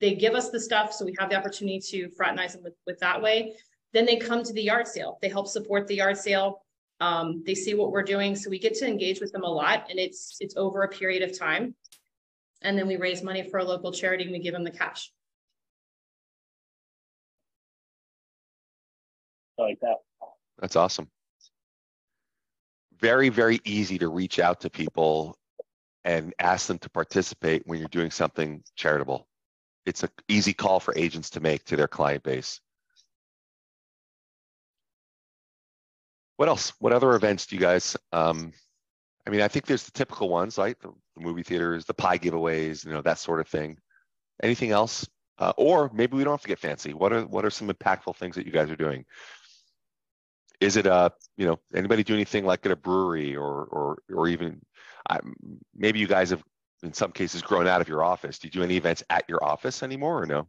they 0.00 0.14
give 0.14 0.34
us 0.34 0.50
the 0.50 0.60
stuff 0.60 0.92
so 0.92 1.04
we 1.04 1.14
have 1.18 1.30
the 1.30 1.36
opportunity 1.36 1.80
to 1.80 2.08
fraternize 2.10 2.52
them 2.52 2.62
with, 2.62 2.74
with 2.86 2.98
that 2.98 3.20
way 3.20 3.54
then 3.96 4.06
they 4.06 4.16
come 4.16 4.42
to 4.42 4.52
the 4.52 4.62
yard 4.62 4.86
sale 4.86 5.18
they 5.22 5.28
help 5.28 5.46
support 5.46 5.86
the 5.86 5.96
yard 5.96 6.16
sale 6.16 6.62
um, 6.98 7.42
they 7.44 7.54
see 7.54 7.74
what 7.74 7.92
we're 7.92 8.02
doing 8.02 8.34
so 8.34 8.48
we 8.48 8.58
get 8.58 8.74
to 8.74 8.86
engage 8.86 9.20
with 9.20 9.32
them 9.32 9.44
a 9.44 9.48
lot 9.48 9.86
and 9.90 9.98
it's 9.98 10.36
it's 10.40 10.56
over 10.56 10.82
a 10.82 10.88
period 10.88 11.22
of 11.22 11.38
time 11.38 11.74
and 12.62 12.78
then 12.78 12.86
we 12.86 12.96
raise 12.96 13.22
money 13.22 13.42
for 13.42 13.58
a 13.58 13.64
local 13.64 13.92
charity 13.92 14.24
and 14.24 14.32
we 14.32 14.38
give 14.38 14.54
them 14.54 14.64
the 14.64 14.70
cash 14.70 15.12
I 19.58 19.62
like 19.62 19.80
that 19.80 19.96
That's 20.58 20.76
awesome. 20.76 21.08
Very, 22.98 23.28
very 23.28 23.60
easy 23.64 23.98
to 23.98 24.08
reach 24.08 24.38
out 24.38 24.60
to 24.60 24.70
people 24.70 25.36
and 26.04 26.32
ask 26.38 26.66
them 26.66 26.78
to 26.78 26.90
participate 26.90 27.62
when 27.66 27.78
you're 27.78 27.88
doing 27.88 28.10
something 28.10 28.62
charitable. 28.74 29.26
It's 29.84 30.02
an 30.02 30.10
easy 30.28 30.52
call 30.52 30.80
for 30.80 30.96
agents 30.96 31.30
to 31.30 31.40
make 31.40 31.64
to 31.64 31.76
their 31.76 31.88
client 31.88 32.22
base. 32.22 32.60
What 36.36 36.48
else? 36.48 36.72
What 36.78 36.92
other 36.92 37.14
events 37.14 37.46
do 37.46 37.56
you 37.56 37.60
guys? 37.60 37.96
Um, 38.12 38.52
I 39.26 39.30
mean, 39.30 39.40
I 39.40 39.48
think 39.48 39.66
there's 39.66 39.84
the 39.84 39.92
typical 39.92 40.28
ones, 40.28 40.58
right? 40.58 40.78
The, 40.80 40.92
the 41.16 41.22
movie 41.22 41.42
theaters, 41.42 41.84
the 41.84 41.94
pie 41.94 42.18
giveaways, 42.18 42.84
you 42.84 42.92
know, 42.92 43.02
that 43.02 43.18
sort 43.18 43.40
of 43.40 43.48
thing. 43.48 43.78
Anything 44.42 44.70
else? 44.70 45.08
Uh, 45.38 45.52
or 45.56 45.90
maybe 45.92 46.16
we 46.16 46.24
don't 46.24 46.32
have 46.32 46.42
to 46.42 46.48
get 46.48 46.58
fancy. 46.58 46.94
What 46.94 47.12
are 47.12 47.26
what 47.26 47.44
are 47.44 47.50
some 47.50 47.68
impactful 47.68 48.16
things 48.16 48.36
that 48.36 48.46
you 48.46 48.52
guys 48.52 48.70
are 48.70 48.76
doing? 48.76 49.04
is 50.60 50.76
it 50.76 50.86
a 50.86 51.12
you 51.36 51.46
know 51.46 51.58
anybody 51.74 52.02
do 52.02 52.14
anything 52.14 52.44
like 52.44 52.64
at 52.66 52.72
a 52.72 52.76
brewery 52.76 53.36
or 53.36 53.64
or 53.64 53.98
or 54.14 54.28
even 54.28 54.60
maybe 55.74 55.98
you 55.98 56.06
guys 56.06 56.30
have 56.30 56.42
in 56.82 56.92
some 56.92 57.12
cases 57.12 57.42
grown 57.42 57.66
out 57.66 57.80
of 57.80 57.88
your 57.88 58.02
office 58.02 58.38
do 58.38 58.48
you 58.48 58.52
do 58.52 58.62
any 58.62 58.76
events 58.76 59.02
at 59.10 59.24
your 59.28 59.42
office 59.44 59.82
anymore 59.82 60.22
or 60.22 60.26
no 60.26 60.46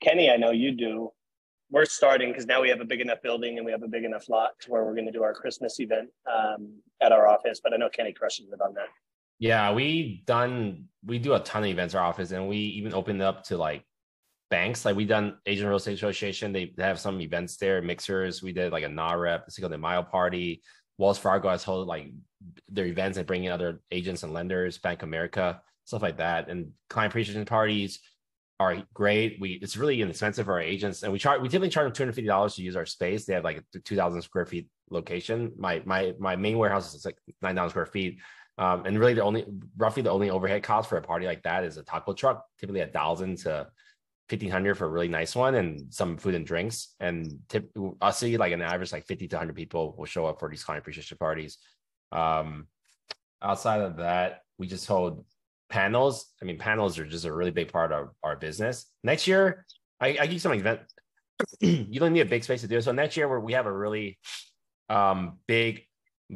kenny 0.00 0.30
i 0.30 0.36
know 0.36 0.50
you 0.50 0.72
do 0.72 1.10
we're 1.70 1.84
starting 1.84 2.30
because 2.30 2.46
now 2.46 2.60
we 2.62 2.68
have 2.68 2.80
a 2.80 2.84
big 2.84 3.00
enough 3.00 3.20
building 3.22 3.56
and 3.56 3.66
we 3.66 3.72
have 3.72 3.82
a 3.82 3.88
big 3.88 4.04
enough 4.04 4.28
lot 4.28 4.50
to 4.60 4.70
where 4.70 4.84
we're 4.84 4.94
going 4.94 5.06
to 5.06 5.12
do 5.12 5.22
our 5.22 5.34
christmas 5.34 5.80
event 5.80 6.08
um, 6.32 6.72
at 7.00 7.12
our 7.12 7.28
office 7.28 7.60
but 7.62 7.72
i 7.72 7.76
know 7.76 7.88
kenny 7.88 8.12
crushes 8.12 8.46
it 8.52 8.60
on 8.60 8.74
that 8.74 8.88
yeah 9.38 9.72
we 9.72 10.22
done 10.26 10.84
we 11.04 11.18
do 11.18 11.34
a 11.34 11.40
ton 11.40 11.62
of 11.64 11.68
events 11.68 11.94
at 11.94 11.98
our 11.98 12.06
office 12.06 12.30
and 12.30 12.48
we 12.48 12.56
even 12.56 12.94
opened 12.94 13.22
up 13.22 13.44
to 13.44 13.56
like 13.56 13.84
banks. 14.50 14.84
Like 14.84 14.96
we 14.96 15.04
done 15.04 15.38
Asian 15.46 15.66
Real 15.66 15.76
Estate 15.76 15.94
Association. 15.94 16.52
They, 16.52 16.72
they 16.76 16.82
have 16.82 17.00
some 17.00 17.20
events 17.20 17.56
there, 17.56 17.82
mixers. 17.82 18.42
We 18.42 18.52
did 18.52 18.72
like 18.72 18.84
a 18.84 18.88
NAHREP, 18.88 19.44
the 19.44 19.50
Cinco 19.50 19.68
de 19.68 19.78
Mayo 19.78 20.02
party. 20.02 20.62
Wells 20.98 21.18
Fargo 21.18 21.48
has 21.48 21.64
held 21.64 21.86
like 21.86 22.12
their 22.68 22.86
events 22.86 23.18
and 23.18 23.26
bringing 23.26 23.50
other 23.50 23.80
agents 23.90 24.22
and 24.22 24.32
lenders, 24.32 24.78
Bank 24.78 25.02
America, 25.02 25.60
stuff 25.84 26.02
like 26.02 26.18
that. 26.18 26.48
And 26.48 26.72
client 26.88 27.12
appreciation 27.12 27.44
parties 27.44 28.00
are 28.58 28.82
great. 28.94 29.38
We 29.40 29.52
it's 29.62 29.76
really 29.76 30.00
inexpensive 30.00 30.46
for 30.46 30.54
our 30.54 30.60
agents, 30.60 31.02
and 31.02 31.12
we 31.12 31.18
charge 31.18 31.40
we 31.40 31.48
typically 31.48 31.68
charge 31.68 31.86
them 31.86 31.92
two 31.92 32.02
hundred 32.02 32.14
fifty 32.14 32.28
dollars 32.28 32.54
to 32.56 32.62
use 32.62 32.76
our 32.76 32.86
space. 32.86 33.24
They 33.24 33.34
have 33.34 33.44
like 33.44 33.62
a 33.74 33.78
two 33.80 33.96
thousand 33.96 34.22
square 34.22 34.46
feet 34.46 34.68
location. 34.90 35.52
My 35.58 35.82
my 35.84 36.14
my 36.18 36.36
main 36.36 36.58
warehouse 36.58 36.94
is 36.94 37.04
like 37.04 37.18
nine 37.42 37.54
thousand 37.54 37.70
square 37.70 37.86
feet. 37.86 38.18
Um, 38.58 38.86
and 38.86 38.98
really 38.98 39.12
the 39.12 39.22
only 39.22 39.44
roughly 39.76 40.02
the 40.02 40.10
only 40.10 40.30
overhead 40.30 40.62
cost 40.62 40.88
for 40.88 40.96
a 40.96 41.02
party 41.02 41.26
like 41.26 41.42
that 41.42 41.64
is 41.64 41.76
a 41.76 41.82
taco 41.82 42.14
truck, 42.14 42.46
typically 42.58 42.80
a 42.80 42.86
thousand 42.86 43.36
to 43.38 43.66
1500 44.28 44.74
for 44.76 44.86
a 44.86 44.88
really 44.88 45.08
nice 45.08 45.36
one 45.36 45.54
and 45.54 45.92
some 45.94 46.16
food 46.16 46.34
and 46.34 46.44
drinks 46.44 46.96
and 46.98 47.38
tip 47.48 47.70
i'll 48.00 48.10
see 48.10 48.36
like 48.36 48.52
an 48.52 48.60
average 48.60 48.90
like 48.90 49.06
50 49.06 49.28
to 49.28 49.36
100 49.36 49.54
people 49.54 49.94
will 49.96 50.04
show 50.04 50.26
up 50.26 50.40
for 50.40 50.48
these 50.48 50.64
client 50.64 50.82
appreciation 50.82 51.16
parties 51.16 51.58
um 52.10 52.66
outside 53.40 53.82
of 53.82 53.98
that 53.98 54.40
we 54.58 54.66
just 54.66 54.84
hold 54.88 55.24
panels 55.68 56.32
i 56.40 56.44
mean 56.44 56.58
panels 56.58 56.98
are 56.98 57.06
just 57.06 57.24
a 57.24 57.32
really 57.32 57.50
big 57.50 57.72
part 57.72 57.92
of 57.92 58.10
our 58.22 58.36
business. 58.36 58.86
Next 59.02 59.26
year 59.26 59.64
i, 60.00 60.16
I 60.20 60.26
give 60.26 60.40
some 60.40 60.52
event 60.52 60.80
you 61.60 62.00
don't 62.00 62.12
need 62.12 62.20
a 62.20 62.26
big 62.26 62.44
space 62.44 62.62
to 62.62 62.68
do 62.68 62.78
it. 62.78 62.82
So 62.82 62.92
next 62.92 63.16
year 63.16 63.28
where 63.28 63.40
we 63.40 63.52
have 63.52 63.66
a 63.66 63.72
really 63.72 64.18
um 64.88 65.38
big 65.46 65.82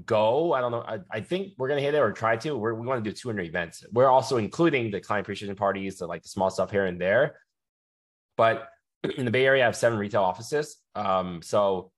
go 0.05 0.53
i 0.53 0.61
don't 0.61 0.71
know 0.71 0.85
i, 0.87 0.99
I 1.11 1.21
think 1.21 1.55
we're 1.59 1.69
to 1.81 1.85
hit 1.85 1.95
it 1.95 1.99
or 1.99 2.13
try 2.13 2.37
to. 2.37 2.57
We're, 2.57 2.75
we 2.75 2.87
want 2.87 3.03
to 3.03 3.11
do 3.11 3.15
200 3.15 3.47
events. 3.47 3.85
We're 3.93 4.09
also 4.09 4.37
including 4.37 4.91
the 4.91 5.01
client 5.01 5.25
appreciation 5.25 5.57
parties 5.57 5.99
the 5.99 6.07
like 6.07 6.23
the 6.23 6.29
small 6.29 6.51
stuff 6.51 6.71
here 6.71 6.87
and 6.87 7.01
there. 7.01 7.37
But 8.37 8.69
in 9.17 9.25
the 9.25 9.31
Bay 9.31 9.47
Area, 9.47 9.63
I 9.63 9.67
have 9.67 9.77
seven 9.77 9.99
retail 9.99 10.23
offices. 10.23 10.77
Um, 10.95 11.41
so 11.43 11.91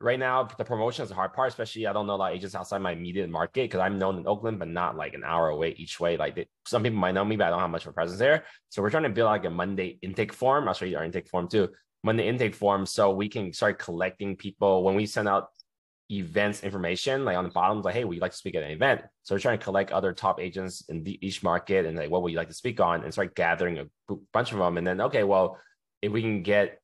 right 0.00 0.18
now, 0.18 0.44
the 0.44 0.64
promotion 0.64 1.02
is 1.02 1.10
the 1.10 1.14
hard 1.14 1.32
part, 1.34 1.48
especially 1.48 1.86
I 1.86 1.92
don't 1.92 2.06
know 2.06 2.14
a 2.14 2.16
lot 2.16 2.32
of 2.32 2.36
agents 2.36 2.54
outside 2.54 2.78
my 2.80 2.92
immediate 2.92 3.28
market 3.28 3.64
because 3.64 3.80
I'm 3.80 3.98
known 3.98 4.18
in 4.18 4.26
Oakland, 4.26 4.58
but 4.58 4.68
not 4.68 4.96
like 4.96 5.14
an 5.14 5.22
hour 5.24 5.48
away 5.48 5.74
each 5.76 6.00
way. 6.00 6.16
Like 6.16 6.34
they, 6.34 6.46
some 6.66 6.82
people 6.82 6.98
might 6.98 7.12
know 7.12 7.24
me, 7.24 7.36
but 7.36 7.48
I 7.48 7.50
don't 7.50 7.60
have 7.60 7.70
much 7.70 7.84
of 7.84 7.90
a 7.90 7.92
presence 7.92 8.18
there. 8.18 8.44
So 8.70 8.80
we're 8.80 8.90
trying 8.90 9.02
to 9.02 9.10
build 9.10 9.26
like 9.26 9.44
a 9.44 9.50
Monday 9.50 9.98
intake 10.02 10.32
form. 10.32 10.66
I'll 10.68 10.74
show 10.74 10.86
you 10.86 10.96
our 10.96 11.04
intake 11.04 11.28
form 11.28 11.48
too. 11.48 11.68
Monday 12.02 12.28
intake 12.28 12.54
form, 12.54 12.86
so 12.86 13.10
we 13.10 13.28
can 13.28 13.52
start 13.52 13.78
collecting 13.78 14.36
people 14.36 14.82
when 14.84 14.94
we 14.94 15.04
send 15.04 15.28
out 15.28 15.48
events 16.10 16.64
information, 16.64 17.24
like 17.24 17.36
on 17.36 17.44
the 17.44 17.50
bottom, 17.50 17.82
like, 17.82 17.94
hey, 17.94 18.04
would 18.04 18.14
you 18.14 18.20
like 18.20 18.32
to 18.32 18.36
speak 18.36 18.54
at 18.54 18.62
an 18.62 18.70
event? 18.70 19.02
So 19.22 19.34
we're 19.34 19.38
trying 19.38 19.58
to 19.58 19.64
collect 19.64 19.92
other 19.92 20.12
top 20.12 20.40
agents 20.40 20.82
in 20.88 21.04
the, 21.04 21.24
each 21.24 21.42
market 21.42 21.86
and 21.86 21.96
like, 21.96 22.10
what 22.10 22.22
would 22.22 22.32
you 22.32 22.38
like 22.38 22.48
to 22.48 22.54
speak 22.54 22.80
on? 22.80 23.04
And 23.04 23.12
start 23.12 23.36
gathering 23.36 23.78
a 23.78 24.14
bunch 24.32 24.52
of 24.52 24.58
them. 24.58 24.78
And 24.78 24.86
then, 24.86 25.00
okay, 25.02 25.24
well, 25.24 25.58
if 26.02 26.10
we 26.10 26.22
can 26.22 26.42
get 26.42 26.80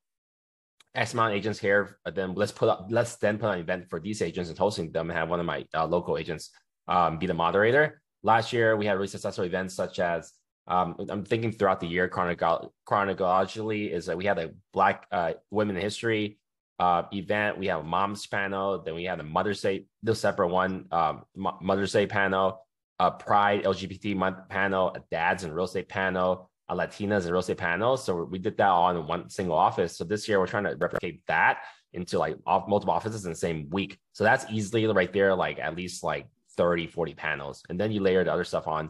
X 0.97 1.13
amount 1.13 1.31
of 1.31 1.37
agents 1.37 1.59
here, 1.59 1.97
then 2.13 2.33
let's 2.33 2.51
put 2.51 2.69
up, 2.69 2.87
let's 2.89 3.15
then 3.17 3.37
put 3.37 3.53
an 3.53 3.59
event 3.59 3.89
for 3.89 3.99
these 3.99 4.21
agents 4.21 4.49
and 4.49 4.57
hosting 4.57 4.91
them 4.91 5.09
and 5.09 5.17
have 5.17 5.29
one 5.29 5.39
of 5.39 5.45
my 5.45 5.65
uh, 5.73 5.85
local 5.85 6.17
agents 6.17 6.51
um, 6.87 7.17
be 7.19 7.27
the 7.27 7.33
moderator. 7.33 8.01
Last 8.23 8.51
year, 8.51 8.75
we 8.75 8.85
had 8.85 8.93
really 8.93 9.07
successful 9.07 9.45
events 9.45 9.75
such 9.75 9.99
as 9.99 10.33
um, 10.67 10.95
I'm 11.09 11.23
thinking 11.23 11.51
throughout 11.51 11.79
the 11.79 11.87
year 11.87 12.09
chronologically 12.09 13.85
is 13.85 14.05
that 14.07 14.17
we 14.17 14.25
had 14.25 14.37
a 14.37 14.51
Black 14.73 15.05
uh, 15.11 15.33
Women 15.49 15.77
in 15.77 15.81
History 15.81 16.39
uh, 16.79 17.03
event. 17.13 17.57
We 17.57 17.67
have 17.67 17.81
a 17.81 17.83
Moms 17.83 18.27
panel. 18.27 18.81
Then 18.83 18.95
we 18.95 19.05
had 19.05 19.19
a 19.19 19.23
Mother's 19.23 19.61
Day, 19.61 19.85
the 20.03 20.13
separate 20.13 20.49
one, 20.49 20.85
um, 20.91 21.23
Mother's 21.35 21.93
Day 21.93 22.05
panel, 22.05 22.65
a 22.99 23.11
Pride 23.11 23.63
LGBT 23.63 24.15
month 24.15 24.49
panel, 24.49 24.89
a 24.93 25.01
Dads 25.09 25.43
and 25.43 25.55
Real 25.55 25.65
Estate 25.65 25.87
panel, 25.87 26.49
Latinas 26.75 27.23
and 27.23 27.31
real 27.31 27.39
estate 27.39 27.57
panels. 27.57 28.03
So 28.03 28.23
we 28.23 28.39
did 28.39 28.57
that 28.57 28.67
all 28.67 28.89
in 28.89 29.07
one 29.07 29.29
single 29.29 29.55
office. 29.55 29.97
So 29.97 30.03
this 30.03 30.27
year 30.27 30.39
we're 30.39 30.47
trying 30.47 30.65
to 30.65 30.75
replicate 30.75 31.21
that 31.27 31.59
into 31.93 32.19
like 32.19 32.37
off, 32.45 32.67
multiple 32.67 32.93
offices 32.93 33.25
in 33.25 33.31
the 33.31 33.37
same 33.37 33.69
week. 33.69 33.97
So 34.11 34.23
that's 34.23 34.45
easily 34.51 34.85
right 34.87 35.11
there, 35.11 35.33
like 35.35 35.59
at 35.59 35.75
least 35.75 36.03
like 36.03 36.27
30, 36.57 36.87
40 36.87 37.13
panels. 37.13 37.63
And 37.69 37.79
then 37.79 37.91
you 37.91 38.01
layer 38.01 38.23
the 38.23 38.33
other 38.33 38.43
stuff 38.43 38.67
on. 38.67 38.89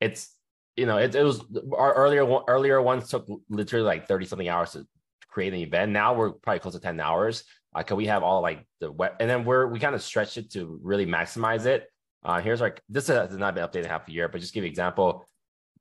It's, 0.00 0.34
you 0.76 0.86
know, 0.86 0.98
it, 0.98 1.14
it 1.14 1.22
was 1.22 1.42
our 1.76 1.94
earlier 1.94 2.26
earlier 2.48 2.80
ones 2.80 3.08
took 3.08 3.26
literally 3.48 3.84
like 3.84 4.06
30 4.06 4.26
something 4.26 4.48
hours 4.48 4.72
to 4.72 4.86
create 5.28 5.52
an 5.52 5.60
event. 5.60 5.92
Now 5.92 6.14
we're 6.14 6.32
probably 6.32 6.60
close 6.60 6.74
to 6.74 6.80
10 6.80 7.00
hours. 7.00 7.44
Uh, 7.74 7.82
can 7.82 7.96
we 7.96 8.06
have 8.06 8.22
all 8.22 8.40
like 8.40 8.66
the 8.80 8.92
web 8.92 9.12
and 9.20 9.28
then 9.28 9.44
we're 9.44 9.66
we 9.66 9.78
kind 9.78 9.94
of 9.94 10.02
stretch 10.02 10.36
it 10.36 10.50
to 10.52 10.78
really 10.82 11.06
maximize 11.06 11.66
it. 11.66 11.90
Uh, 12.24 12.40
here's 12.40 12.60
like 12.60 12.80
this 12.88 13.06
has 13.08 13.36
not 13.36 13.54
been 13.54 13.66
updated 13.66 13.86
half 13.86 14.08
a 14.08 14.12
year, 14.12 14.28
but 14.28 14.40
just 14.40 14.54
give 14.54 14.64
you 14.64 14.68
an 14.68 14.72
example 14.72 15.26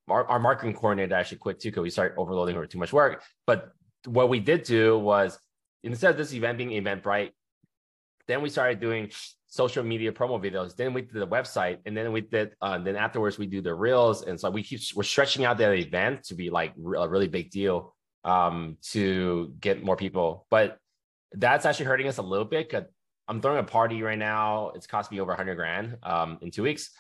our, 0.08 0.26
our 0.28 0.40
marketing 0.40 0.76
coordinator 0.76 1.16
actually 1.16 1.38
quit 1.38 1.60
too 1.60 1.70
because 1.70 1.84
we 1.84 1.90
started 1.90 2.18
overloading 2.18 2.56
her 2.56 2.62
with 2.62 2.70
too 2.70 2.78
much 2.78 2.94
work. 2.94 3.24
But 3.48 3.72
what 4.06 4.30
we 4.30 4.40
did 4.40 4.64
do 4.64 4.98
was 4.98 5.40
instead 5.84 6.12
of 6.12 6.18
this 6.18 6.34
event 6.34 6.58
being 6.58 6.70
Eventbrite, 6.70 7.32
then 8.28 8.42
we 8.42 8.50
started 8.50 8.80
doing 8.80 9.12
social 9.48 9.84
media 9.84 10.12
promo 10.12 10.42
videos. 10.42 10.76
Then 10.76 10.94
we 10.94 11.02
did 11.02 11.14
the 11.14 11.28
website, 11.28 11.78
and 11.86 11.96
then 11.96 12.12
we 12.12 12.22
did. 12.22 12.56
Uh, 12.62 12.78
then 12.78 12.96
afterwards, 12.96 13.38
we 13.38 13.46
do 13.46 13.62
the 13.62 13.74
reels, 13.74 14.24
and 14.24 14.40
so 14.40 14.50
we 14.50 14.64
keep 14.64 14.82
we're 14.96 15.04
stretching 15.04 15.46
out 15.46 15.58
that 15.60 15.74
event 15.74 16.24
to 16.26 16.36
be 16.36 16.50
like 16.50 16.74
a 16.78 17.08
really 17.08 17.28
big 17.28 17.52
deal 17.52 17.96
um, 18.24 18.78
to 18.92 19.54
get 19.60 19.84
more 19.84 19.96
people. 19.96 20.46
But 20.50 20.78
that's 21.32 21.66
actually 21.66 21.86
hurting 21.86 22.08
us 22.08 22.18
a 22.18 22.22
little 22.22 22.46
bit. 22.46 22.70
Cause 22.70 22.84
I'm 23.28 23.42
throwing 23.42 23.60
a 23.60 23.64
party 23.64 24.02
right 24.04 24.18
now. 24.18 24.72
It's 24.76 24.88
cost 24.88 25.12
me 25.12 25.20
over 25.20 25.32
100 25.32 25.56
grand 25.56 25.98
um, 26.04 26.38
in 26.42 26.52
two 26.52 26.64
weeks. 26.64 26.92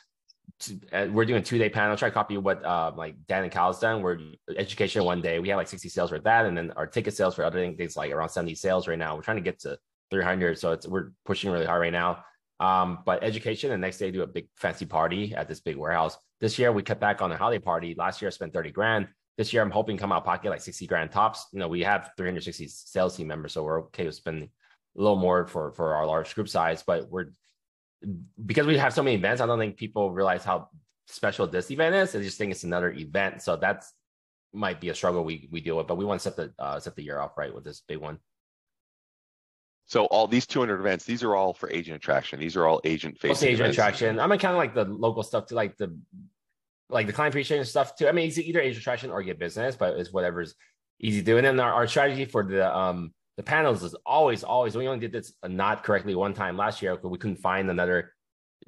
Uh, 0.91 1.07
we're 1.11 1.25
doing 1.25 1.41
a 1.41 1.43
two 1.43 1.57
day 1.57 1.69
panel. 1.69 1.95
Try 1.97 2.09
to 2.09 2.13
copy 2.13 2.37
what 2.37 2.63
uh, 2.63 2.91
like 2.95 3.15
Dan 3.27 3.43
and 3.43 3.51
Cal's 3.51 3.79
done. 3.79 4.01
We're 4.01 4.19
education 4.55 5.03
one 5.03 5.21
day. 5.21 5.39
We 5.39 5.49
have 5.49 5.57
like 5.57 5.67
60 5.67 5.89
sales 5.89 6.09
for 6.09 6.19
that, 6.19 6.45
and 6.45 6.57
then 6.57 6.71
our 6.71 6.87
ticket 6.87 7.13
sales 7.15 7.35
for 7.35 7.43
other 7.43 7.73
things 7.75 7.97
like 7.97 8.11
around 8.11 8.29
70 8.29 8.55
sales 8.55 8.87
right 8.87 8.97
now. 8.97 9.15
We're 9.15 9.21
trying 9.21 9.37
to 9.37 9.43
get 9.43 9.59
to 9.61 9.77
300, 10.11 10.57
so 10.57 10.71
it's 10.71 10.87
we're 10.87 11.11
pushing 11.25 11.51
really 11.51 11.65
hard 11.65 11.81
right 11.81 11.91
now. 11.91 12.23
Um, 12.59 12.99
but 13.05 13.23
education, 13.23 13.69
the 13.69 13.77
next 13.77 13.97
day 13.97 14.11
do 14.11 14.21
a 14.21 14.27
big 14.27 14.47
fancy 14.55 14.85
party 14.85 15.35
at 15.35 15.47
this 15.47 15.59
big 15.59 15.75
warehouse. 15.75 16.17
This 16.39 16.57
year 16.57 16.71
we 16.71 16.83
cut 16.83 16.99
back 16.99 17.21
on 17.21 17.29
the 17.29 17.37
holiday 17.37 17.59
party. 17.59 17.95
Last 17.97 18.21
year 18.21 18.27
I 18.27 18.31
spent 18.31 18.53
30 18.53 18.71
grand. 18.71 19.07
This 19.37 19.51
year 19.51 19.61
I'm 19.61 19.71
hoping 19.71 19.97
come 19.97 20.13
out 20.13 20.23
pocket 20.23 20.49
like 20.49 20.61
60 20.61 20.87
grand 20.87 21.11
tops. 21.11 21.47
You 21.51 21.59
know, 21.59 21.67
we 21.67 21.81
have 21.81 22.11
360 22.17 22.67
sales 22.67 23.17
team 23.17 23.27
members, 23.27 23.53
so 23.53 23.63
we're 23.63 23.81
okay 23.83 24.05
with 24.05 24.15
spending 24.15 24.49
a 24.97 25.01
little 25.01 25.17
more 25.17 25.45
for 25.47 25.73
for 25.73 25.95
our 25.95 26.05
large 26.05 26.33
group 26.33 26.47
size. 26.47 26.83
But 26.85 27.09
we're 27.09 27.31
because 28.45 28.67
we 28.67 28.77
have 28.77 28.93
so 28.93 29.03
many 29.03 29.15
events, 29.15 29.41
I 29.41 29.45
don't 29.45 29.59
think 29.59 29.77
people 29.77 30.11
realize 30.11 30.43
how 30.43 30.69
special 31.07 31.47
this 31.47 31.71
event 31.71 31.95
is. 31.95 32.11
They 32.11 32.21
just 32.21 32.37
think 32.37 32.51
it's 32.51 32.63
another 32.63 32.91
event. 32.91 33.41
So 33.41 33.55
that's 33.55 33.93
might 34.53 34.79
be 34.79 34.89
a 34.89 34.95
struggle 34.95 35.23
we 35.23 35.47
we 35.51 35.61
deal 35.61 35.77
with. 35.77 35.87
But 35.87 35.97
we 35.97 36.05
want 36.05 36.21
to 36.21 36.23
set 36.23 36.35
the 36.35 36.53
uh, 36.59 36.79
set 36.79 36.95
the 36.95 37.03
year 37.03 37.19
off 37.19 37.37
right 37.37 37.53
with 37.53 37.63
this 37.63 37.81
big 37.87 37.99
one. 37.99 38.19
So 39.87 40.05
all 40.05 40.27
these 40.27 40.47
200 40.47 40.79
events, 40.79 41.05
these 41.05 41.21
are 41.21 41.35
all 41.35 41.53
for 41.53 41.69
agent 41.69 41.95
attraction. 41.95 42.39
These 42.39 42.55
are 42.55 42.65
all 42.65 42.81
agent 42.85 43.19
facing. 43.19 43.49
Agent 43.49 43.59
events. 43.59 43.77
attraction. 43.77 44.19
I'm 44.19 44.29
kind 44.29 44.45
of 44.45 44.57
like 44.57 44.73
the 44.73 44.85
local 44.85 45.21
stuff 45.21 45.45
to 45.47 45.55
like 45.55 45.77
the 45.77 45.95
like 46.89 47.07
the 47.07 47.13
client 47.13 47.33
appreciation 47.33 47.65
stuff 47.65 47.95
too. 47.95 48.07
I 48.07 48.11
mean, 48.11 48.27
it's 48.27 48.37
either 48.37 48.59
agent 48.59 48.81
attraction 48.81 49.11
or 49.11 49.21
get 49.21 49.37
business, 49.37 49.75
but 49.75 49.97
it's 49.97 50.11
whatever's 50.11 50.55
easy 50.99 51.19
to 51.19 51.25
do. 51.25 51.37
And 51.37 51.45
then 51.45 51.59
our, 51.59 51.73
our 51.73 51.87
strategy 51.87 52.25
for 52.25 52.43
the 52.43 52.75
um 52.75 53.13
the 53.37 53.43
panels 53.43 53.83
is 53.83 53.95
always 54.05 54.43
always. 54.43 54.75
We 54.75 54.87
only 54.87 54.99
did 54.99 55.11
this 55.11 55.33
not 55.45 55.83
correctly 55.83 56.15
one 56.15 56.33
time 56.33 56.57
last 56.57 56.81
year 56.81 56.95
because 56.95 57.09
we 57.09 57.17
couldn't 57.17 57.37
find 57.37 57.69
another 57.69 58.13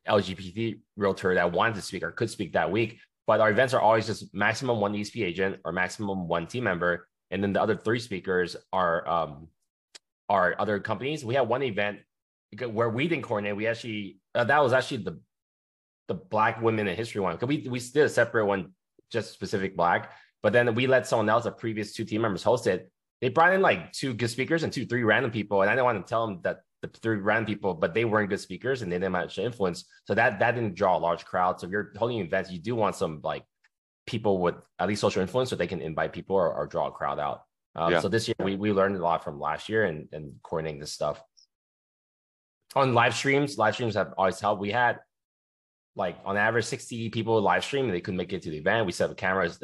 LGBT 0.08 0.80
realtor 0.96 1.34
that 1.36 1.52
wanted 1.52 1.76
to 1.76 1.82
speak 1.82 2.04
or 2.04 2.12
could 2.12 2.30
speak 2.30 2.54
that 2.54 2.72
week. 2.72 3.00
But 3.26 3.40
our 3.40 3.50
events 3.50 3.74
are 3.74 3.82
always 3.82 4.06
just 4.06 4.34
maximum 4.34 4.80
one 4.80 4.94
EXP 4.94 5.24
agent 5.24 5.58
or 5.66 5.72
maximum 5.72 6.28
one 6.28 6.48
team 6.48 6.64
member, 6.64 7.08
and 7.32 7.44
then 7.44 7.54
the 7.54 7.62
other 7.62 7.76
three 7.76 8.00
speakers 8.00 8.56
are 8.74 9.08
um 9.08 9.48
our 10.30 10.56
other 10.60 10.80
companies. 10.80 11.24
We 11.24 11.36
had 11.36 11.48
one 11.48 11.64
event 11.64 12.00
where 12.70 12.90
we 12.90 13.08
didn't 13.08 13.24
coordinate. 13.24 13.56
We 13.56 13.68
actually 13.68 14.18
uh, 14.36 14.44
that 14.46 14.62
was 14.62 14.74
actually 14.74 15.04
the 15.04 15.20
the 16.08 16.16
Black 16.16 16.62
Women 16.62 16.88
in 16.88 16.96
History 16.96 17.22
one 17.22 17.36
because 17.36 17.48
we 17.48 17.68
we 17.70 17.80
did 17.80 18.06
a 18.06 18.10
separate 18.10 18.46
one 18.46 18.74
just 19.12 19.32
specific 19.32 19.78
Black, 19.78 20.12
but 20.44 20.54
then 20.54 20.74
we 20.76 20.88
let 20.88 21.08
someone 21.08 21.30
else, 21.30 21.46
a 21.46 21.52
previous 21.52 21.94
two 21.94 22.06
team 22.06 22.22
members, 22.22 22.44
host 22.44 22.68
it. 22.68 22.92
They 23.22 23.30
brought 23.30 23.54
in 23.54 23.62
like 23.62 23.92
two 23.94 24.14
good 24.14 24.30
speakers 24.30 24.64
and 24.64 24.72
two 24.72 24.86
three 24.86 25.04
random 25.04 25.32
people, 25.32 25.62
and 25.62 25.70
I 25.70 25.74
didn't 25.74 25.86
want 25.86 26.06
to 26.06 26.10
tell 26.10 26.28
them 26.28 26.40
that 26.44 26.60
the 26.82 26.88
three 26.88 27.18
random 27.18 27.46
people, 27.46 27.74
but 27.74 27.94
they 27.94 28.06
weren't 28.06 28.30
good 28.30 28.40
speakers 28.40 28.82
and 28.82 28.92
they 28.92 28.98
didn't 28.98 29.12
much 29.12 29.38
influence. 29.40 29.86
So 30.06 30.14
that 30.16 30.40
that 30.40 30.56
didn't 30.56 30.76
draw 30.76 30.98
a 30.98 31.00
large 31.00 31.26
crowd. 31.26 31.60
So 31.60 31.66
if 31.66 31.72
you're 31.72 31.92
holding 31.98 32.20
events, 32.20 32.52
you 32.52 32.60
do 32.60 32.76
want 32.76 32.96
some 32.96 33.20
like 33.24 33.44
people 34.06 34.40
with 34.40 34.56
at 34.80 34.88
least 34.88 35.02
social 35.02 35.22
influence 35.22 35.50
so 35.50 35.56
they 35.56 35.68
can 35.68 35.82
invite 35.82 36.14
people 36.14 36.36
or, 36.36 36.54
or 36.54 36.68
draw 36.68 36.88
a 36.88 36.92
crowd 36.92 37.20
out. 37.20 37.42
Um, 37.76 37.92
yeah. 37.92 38.00
So 38.00 38.10
this 38.10 38.28
year 38.28 38.36
we 38.40 38.56
we 38.56 38.72
learned 38.72 38.96
a 38.96 39.02
lot 39.02 39.24
from 39.24 39.40
last 39.40 39.70
year 39.70 39.86
and 39.86 40.08
and 40.12 40.34
coordinating 40.44 40.80
this 40.80 40.92
stuff. 40.92 41.22
On 42.76 42.94
live 42.94 43.16
streams, 43.16 43.58
live 43.58 43.74
streams 43.74 43.96
have 43.96 44.14
always 44.18 44.40
helped. 44.40 44.62
We 44.62 44.72
had 44.72 45.00
like 45.98 46.16
on 46.24 46.38
average 46.38 46.66
60 46.66 47.10
people 47.10 47.42
live 47.42 47.66
stream 47.66 47.86
and 47.86 47.94
they 47.94 48.00
couldn't 48.00 48.18
make 48.18 48.32
it 48.32 48.44
to 48.44 48.52
the 48.52 48.58
event. 48.58 48.86
We 48.86 48.92
set 48.92 49.10
up 49.10 49.18
cameras 49.18 49.60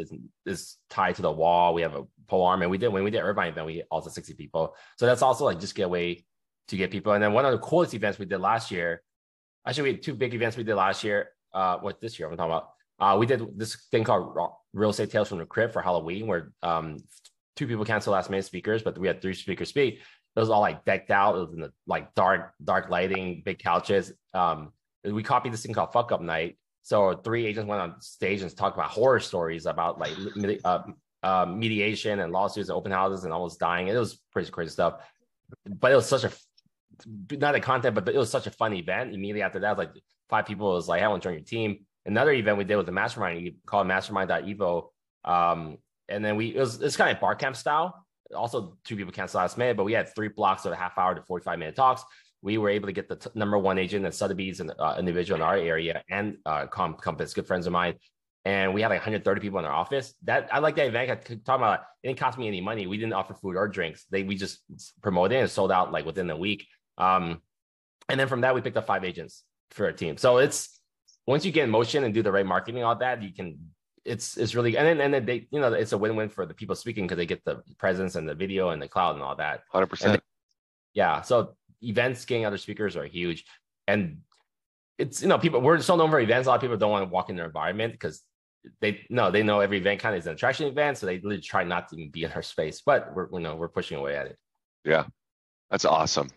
is 0.48 0.78
tied 0.90 1.16
to 1.16 1.22
the 1.22 1.32
wall. 1.32 1.76
We 1.76 1.84
have 1.84 1.94
a 1.94 2.06
pole 2.28 2.44
arm 2.44 2.64
and 2.64 2.72
we 2.72 2.80
did 2.80 2.88
when 2.88 3.04
we 3.04 3.12
did 3.12 3.22
Irvine 3.22 3.50
event, 3.50 3.68
we 3.68 3.84
also 3.92 4.10
60 4.10 4.34
people. 4.34 4.76
So 4.98 5.06
that's 5.06 5.22
also 5.22 5.46
like 5.46 5.60
just 5.60 5.76
get 5.76 5.84
away 5.84 6.26
to 6.70 6.76
get 6.76 6.90
people. 6.90 7.14
And 7.14 7.24
then 7.24 7.34
one 7.34 7.46
of 7.46 7.52
the 7.52 7.60
coolest 7.60 7.94
events 7.94 8.18
we 8.18 8.26
did 8.26 8.40
last 8.40 8.72
year, 8.72 9.04
actually 9.66 9.84
we 9.84 9.90
had 9.92 10.02
two 10.02 10.16
big 10.16 10.34
events 10.34 10.58
we 10.58 10.64
did 10.64 10.76
last 10.76 11.04
year. 11.04 11.30
Uh, 11.54 11.78
what 11.78 12.02
this 12.02 12.18
year 12.18 12.28
I'm 12.28 12.36
talking 12.36 12.52
about. 12.52 12.70
Uh, 13.00 13.16
we 13.18 13.28
did 13.28 13.60
this 13.60 13.76
thing 13.92 14.04
called 14.04 14.36
Real 14.74 14.90
Estate 14.90 15.12
Tales 15.12 15.30
from 15.30 15.38
the 15.38 15.46
Crib 15.46 15.72
for 15.72 15.84
Halloween, 15.84 16.26
where 16.26 16.52
um, 16.64 16.98
two 17.56 17.68
people 17.68 17.86
canceled 17.86 18.14
last 18.14 18.32
minute 18.32 18.46
speakers, 18.46 18.82
but 18.82 18.98
we 18.98 19.06
had 19.06 19.22
three 19.22 19.36
speakers 19.36 19.70
speak. 19.70 20.00
It 20.36 20.40
was 20.40 20.50
all 20.50 20.62
like 20.62 20.84
decked 20.84 21.12
out. 21.12 21.36
It 21.36 21.40
was 21.40 21.54
in 21.54 21.60
the 21.60 21.72
like 21.86 22.16
dark, 22.16 22.54
dark 22.64 22.90
lighting, 22.90 23.44
big 23.46 23.60
couches. 23.60 24.14
Um, 24.34 24.72
we 25.04 25.24
copied 25.24 25.54
this 25.54 25.64
thing 25.64 25.74
called 25.74 25.94
Fuck 25.94 26.12
Up 26.12 26.22
Night. 26.22 26.58
So 26.82 27.14
three 27.16 27.46
agents 27.46 27.68
went 27.68 27.82
on 27.82 28.02
stage 28.02 28.42
and 28.42 28.56
talked 28.56 28.78
about 28.78 28.90
horror 28.90 29.20
stories 29.20 29.66
about 29.66 30.00
like 30.00 30.14
uh, 30.66 30.80
uh, 31.24 31.46
mediation 31.46 32.20
and 32.20 32.32
lawsuits 32.32 32.70
and 32.70 32.76
open 32.76 32.92
houses 32.92 33.24
and 33.24 33.34
almost 33.34 33.60
dying. 33.60 33.88
It 33.88 33.96
was 33.96 34.20
pretty 34.32 34.52
crazy 34.52 34.72
stuff. 34.72 34.96
But 35.66 35.92
it 35.92 35.96
was 35.96 36.08
such 36.08 36.26
a 36.26 36.32
not 37.32 37.56
a 37.56 37.60
content, 37.60 37.96
but, 37.96 38.06
but 38.06 38.16
it 38.16 38.18
was 38.18 38.30
such 38.30 38.48
a 38.48 38.52
fun 38.52 38.74
event. 38.74 39.14
Immediately 39.14 39.42
after 39.42 39.60
that, 39.60 39.78
like 39.78 39.92
five 40.30 40.46
people 40.46 40.74
was 40.74 40.88
like, 40.88 41.02
"I 41.02 41.08
want 41.08 41.22
to 41.24 41.28
join 41.28 41.36
your 41.36 41.44
team." 41.44 41.86
Another 42.06 42.32
event 42.32 42.58
we 42.58 42.66
did 42.66 42.76
was 42.76 42.86
the 42.86 42.92
mastermind 42.92 43.42
you 43.42 43.54
called 43.66 43.88
mastermind.evo. 43.88 44.90
Um, 45.24 45.78
and 46.10 46.24
then 46.24 46.36
we 46.36 46.56
it 46.56 46.60
was 46.60 46.82
it's 46.82 46.98
kind 46.98 47.12
of 47.12 47.22
bar 47.22 47.36
camp 47.36 47.56
style. 47.56 48.06
Also, 48.36 48.78
two 48.84 48.96
people 48.96 49.14
canceled 49.14 49.42
last 49.42 49.58
minute, 49.58 49.78
but 49.78 49.84
we 49.84 49.94
had 49.94 50.14
three 50.14 50.28
blocks 50.28 50.66
of 50.66 50.72
a 50.72 50.76
half 50.76 50.98
hour 50.98 51.16
to 51.16 51.22
45 51.22 51.60
minute 51.60 51.76
talks. 51.76 52.04
We 52.44 52.60
were 52.60 52.70
able 52.70 52.88
to 52.88 52.94
get 52.94 53.10
the 53.10 53.16
t- 53.16 53.32
number 53.34 53.58
one 53.58 53.80
agent 53.80 54.06
at 54.06 54.14
Sotheby's 54.14 54.60
and 54.60 54.72
uh, 54.78 54.96
individual 55.00 55.38
in 55.38 55.42
our 55.42 55.56
area 55.56 56.04
and 56.10 56.38
uh, 56.46 56.68
Compass, 56.68 57.34
good 57.34 57.48
friends 57.48 57.66
of 57.66 57.74
mine. 57.74 57.96
And 58.46 58.74
we 58.74 58.82
had 58.82 58.90
like 58.90 59.00
130 59.00 59.42
people 59.42 59.60
in 59.60 59.66
our 59.66 59.72
office. 59.72 60.14
That 60.24 60.50
I 60.52 60.60
like 60.60 60.76
that 60.76 60.88
event. 60.88 61.10
I 61.10 61.16
talking 61.16 61.42
about 61.48 61.80
it 62.04 62.10
didn't 62.10 62.20
cost 62.20 62.38
me 62.38 62.48
any 62.48 62.60
money. 62.60 62.86
We 62.86 62.98
didn't 62.98 63.14
offer 63.14 63.34
food 63.34 63.56
or 63.56 63.68
drinks. 63.68 64.06
They 64.12 64.24
we 64.24 64.36
just 64.36 64.60
promoted 65.02 65.40
and 65.40 65.50
sold 65.50 65.72
out 65.72 65.92
like 65.92 66.06
within 66.06 66.30
a 66.30 66.38
week. 66.38 66.68
Um, 66.98 67.42
and 68.10 68.20
then 68.20 68.28
from 68.28 68.42
that 68.42 68.54
we 68.54 68.62
picked 68.62 68.78
up 68.78 68.86
five 68.86 69.06
agents 69.06 69.44
for 69.72 69.88
a 69.88 69.94
team. 69.94 70.18
So 70.18 70.40
it's 70.40 70.78
once 71.26 71.46
you 71.46 71.54
get 71.54 71.64
in 71.64 71.70
motion 71.70 72.04
and 72.04 72.14
do 72.14 72.22
the 72.22 72.34
right 72.34 72.46
marketing, 72.46 72.84
all 72.84 72.98
that 72.98 73.24
you 73.24 73.34
can 73.34 73.58
it's 74.06 74.38
it's 74.38 74.56
really 74.56 74.78
and 74.78 74.86
then 74.86 75.02
and 75.02 75.14
then 75.14 75.26
they 75.26 75.48
you 75.52 75.60
know 75.60 75.72
it's 75.74 75.94
a 75.94 75.98
win-win 75.98 76.30
for 76.30 76.46
the 76.46 76.54
people 76.54 76.76
speaking 76.76 77.06
because 77.06 77.18
they 77.18 77.26
get 77.26 77.44
the 77.46 77.62
presence 77.78 78.16
and 78.16 78.28
the 78.28 78.36
video 78.36 78.70
and 78.70 78.82
the 78.82 78.88
cloud 78.88 79.16
and 79.16 79.24
all 79.24 79.36
that 79.36 79.62
100% 79.74 80.20
yeah 80.94 81.22
so 81.22 81.56
events 81.88 82.26
getting 82.26 82.46
other 82.46 82.58
speakers 82.58 82.96
are 82.96 83.06
huge. 83.06 83.46
And 83.88 84.20
it's 84.98 85.22
you 85.22 85.28
know 85.28 85.38
people 85.38 85.62
we're 85.62 85.80
so 85.80 85.96
known 85.96 86.10
for 86.10 86.20
events 86.20 86.46
a 86.46 86.50
lot 86.50 86.56
of 86.56 86.62
people 86.62 86.78
don't 86.78 86.92
want 86.92 87.04
to 87.04 87.12
walk 87.12 87.30
in 87.30 87.36
their 87.36 87.48
environment 87.48 87.94
because 87.94 88.22
they 88.80 89.02
no 89.10 89.32
they 89.32 89.44
know 89.44 89.60
every 89.60 89.78
event 89.78 90.00
kind 90.00 90.16
of 90.16 90.20
is 90.20 90.28
an 90.28 90.34
attraction 90.34 90.68
event 90.68 90.98
so 90.98 91.06
they 91.06 91.18
really 91.18 91.42
try 91.42 91.64
not 91.64 91.90
to 91.90 91.96
even 91.96 92.12
be 92.12 92.24
in 92.24 92.32
our 92.32 92.44
space 92.44 92.82
but 92.86 93.14
we're 93.16 93.28
you 93.34 93.40
know 93.40 93.56
we're 93.56 93.68
pushing 93.68 93.98
away 93.98 94.16
at 94.16 94.28
it. 94.28 94.38
Yeah 94.86 95.06
that's 95.74 95.86
awesome. 95.86 96.30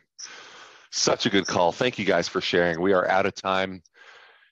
Such 0.90 1.26
a 1.26 1.30
good 1.30 1.46
call. 1.46 1.70
Thank 1.70 1.98
you 1.98 2.06
guys 2.06 2.26
for 2.26 2.40
sharing. 2.40 2.80
We 2.80 2.94
are 2.94 3.06
out 3.06 3.26
of 3.26 3.34
time. 3.34 3.82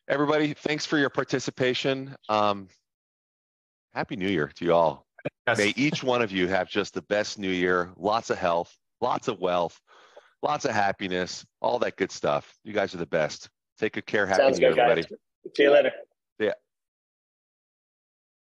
Everybody 0.08 0.52
thanks 0.52 0.84
for 0.84 0.98
your 0.98 1.08
participation. 1.08 2.14
Um, 2.28 2.68
Happy 3.94 4.16
New 4.16 4.28
Year 4.28 4.52
to 4.56 4.64
you 4.64 4.74
all. 4.74 5.06
Yes. 5.46 5.56
May 5.56 5.72
each 5.76 6.04
one 6.04 6.20
of 6.20 6.30
you 6.32 6.48
have 6.48 6.68
just 6.68 6.92
the 6.92 7.00
best 7.02 7.38
New 7.38 7.48
Year, 7.48 7.92
lots 7.96 8.28
of 8.28 8.36
health, 8.36 8.76
lots 9.00 9.28
of 9.28 9.38
wealth, 9.38 9.80
lots 10.44 10.64
of 10.64 10.72
happiness, 10.72 11.44
all 11.60 11.78
that 11.80 11.96
good 11.96 12.12
stuff. 12.12 12.54
You 12.62 12.72
guys 12.72 12.94
are 12.94 12.98
the 12.98 13.06
best. 13.06 13.48
Take 13.78 13.94
good 13.94 14.06
care. 14.06 14.26
Happy 14.26 14.42
Sounds 14.42 14.60
New 14.60 14.68
Year, 14.68 14.78
everybody. 14.78 15.02
See 15.56 15.64
you 15.64 15.72
later. 15.72 15.90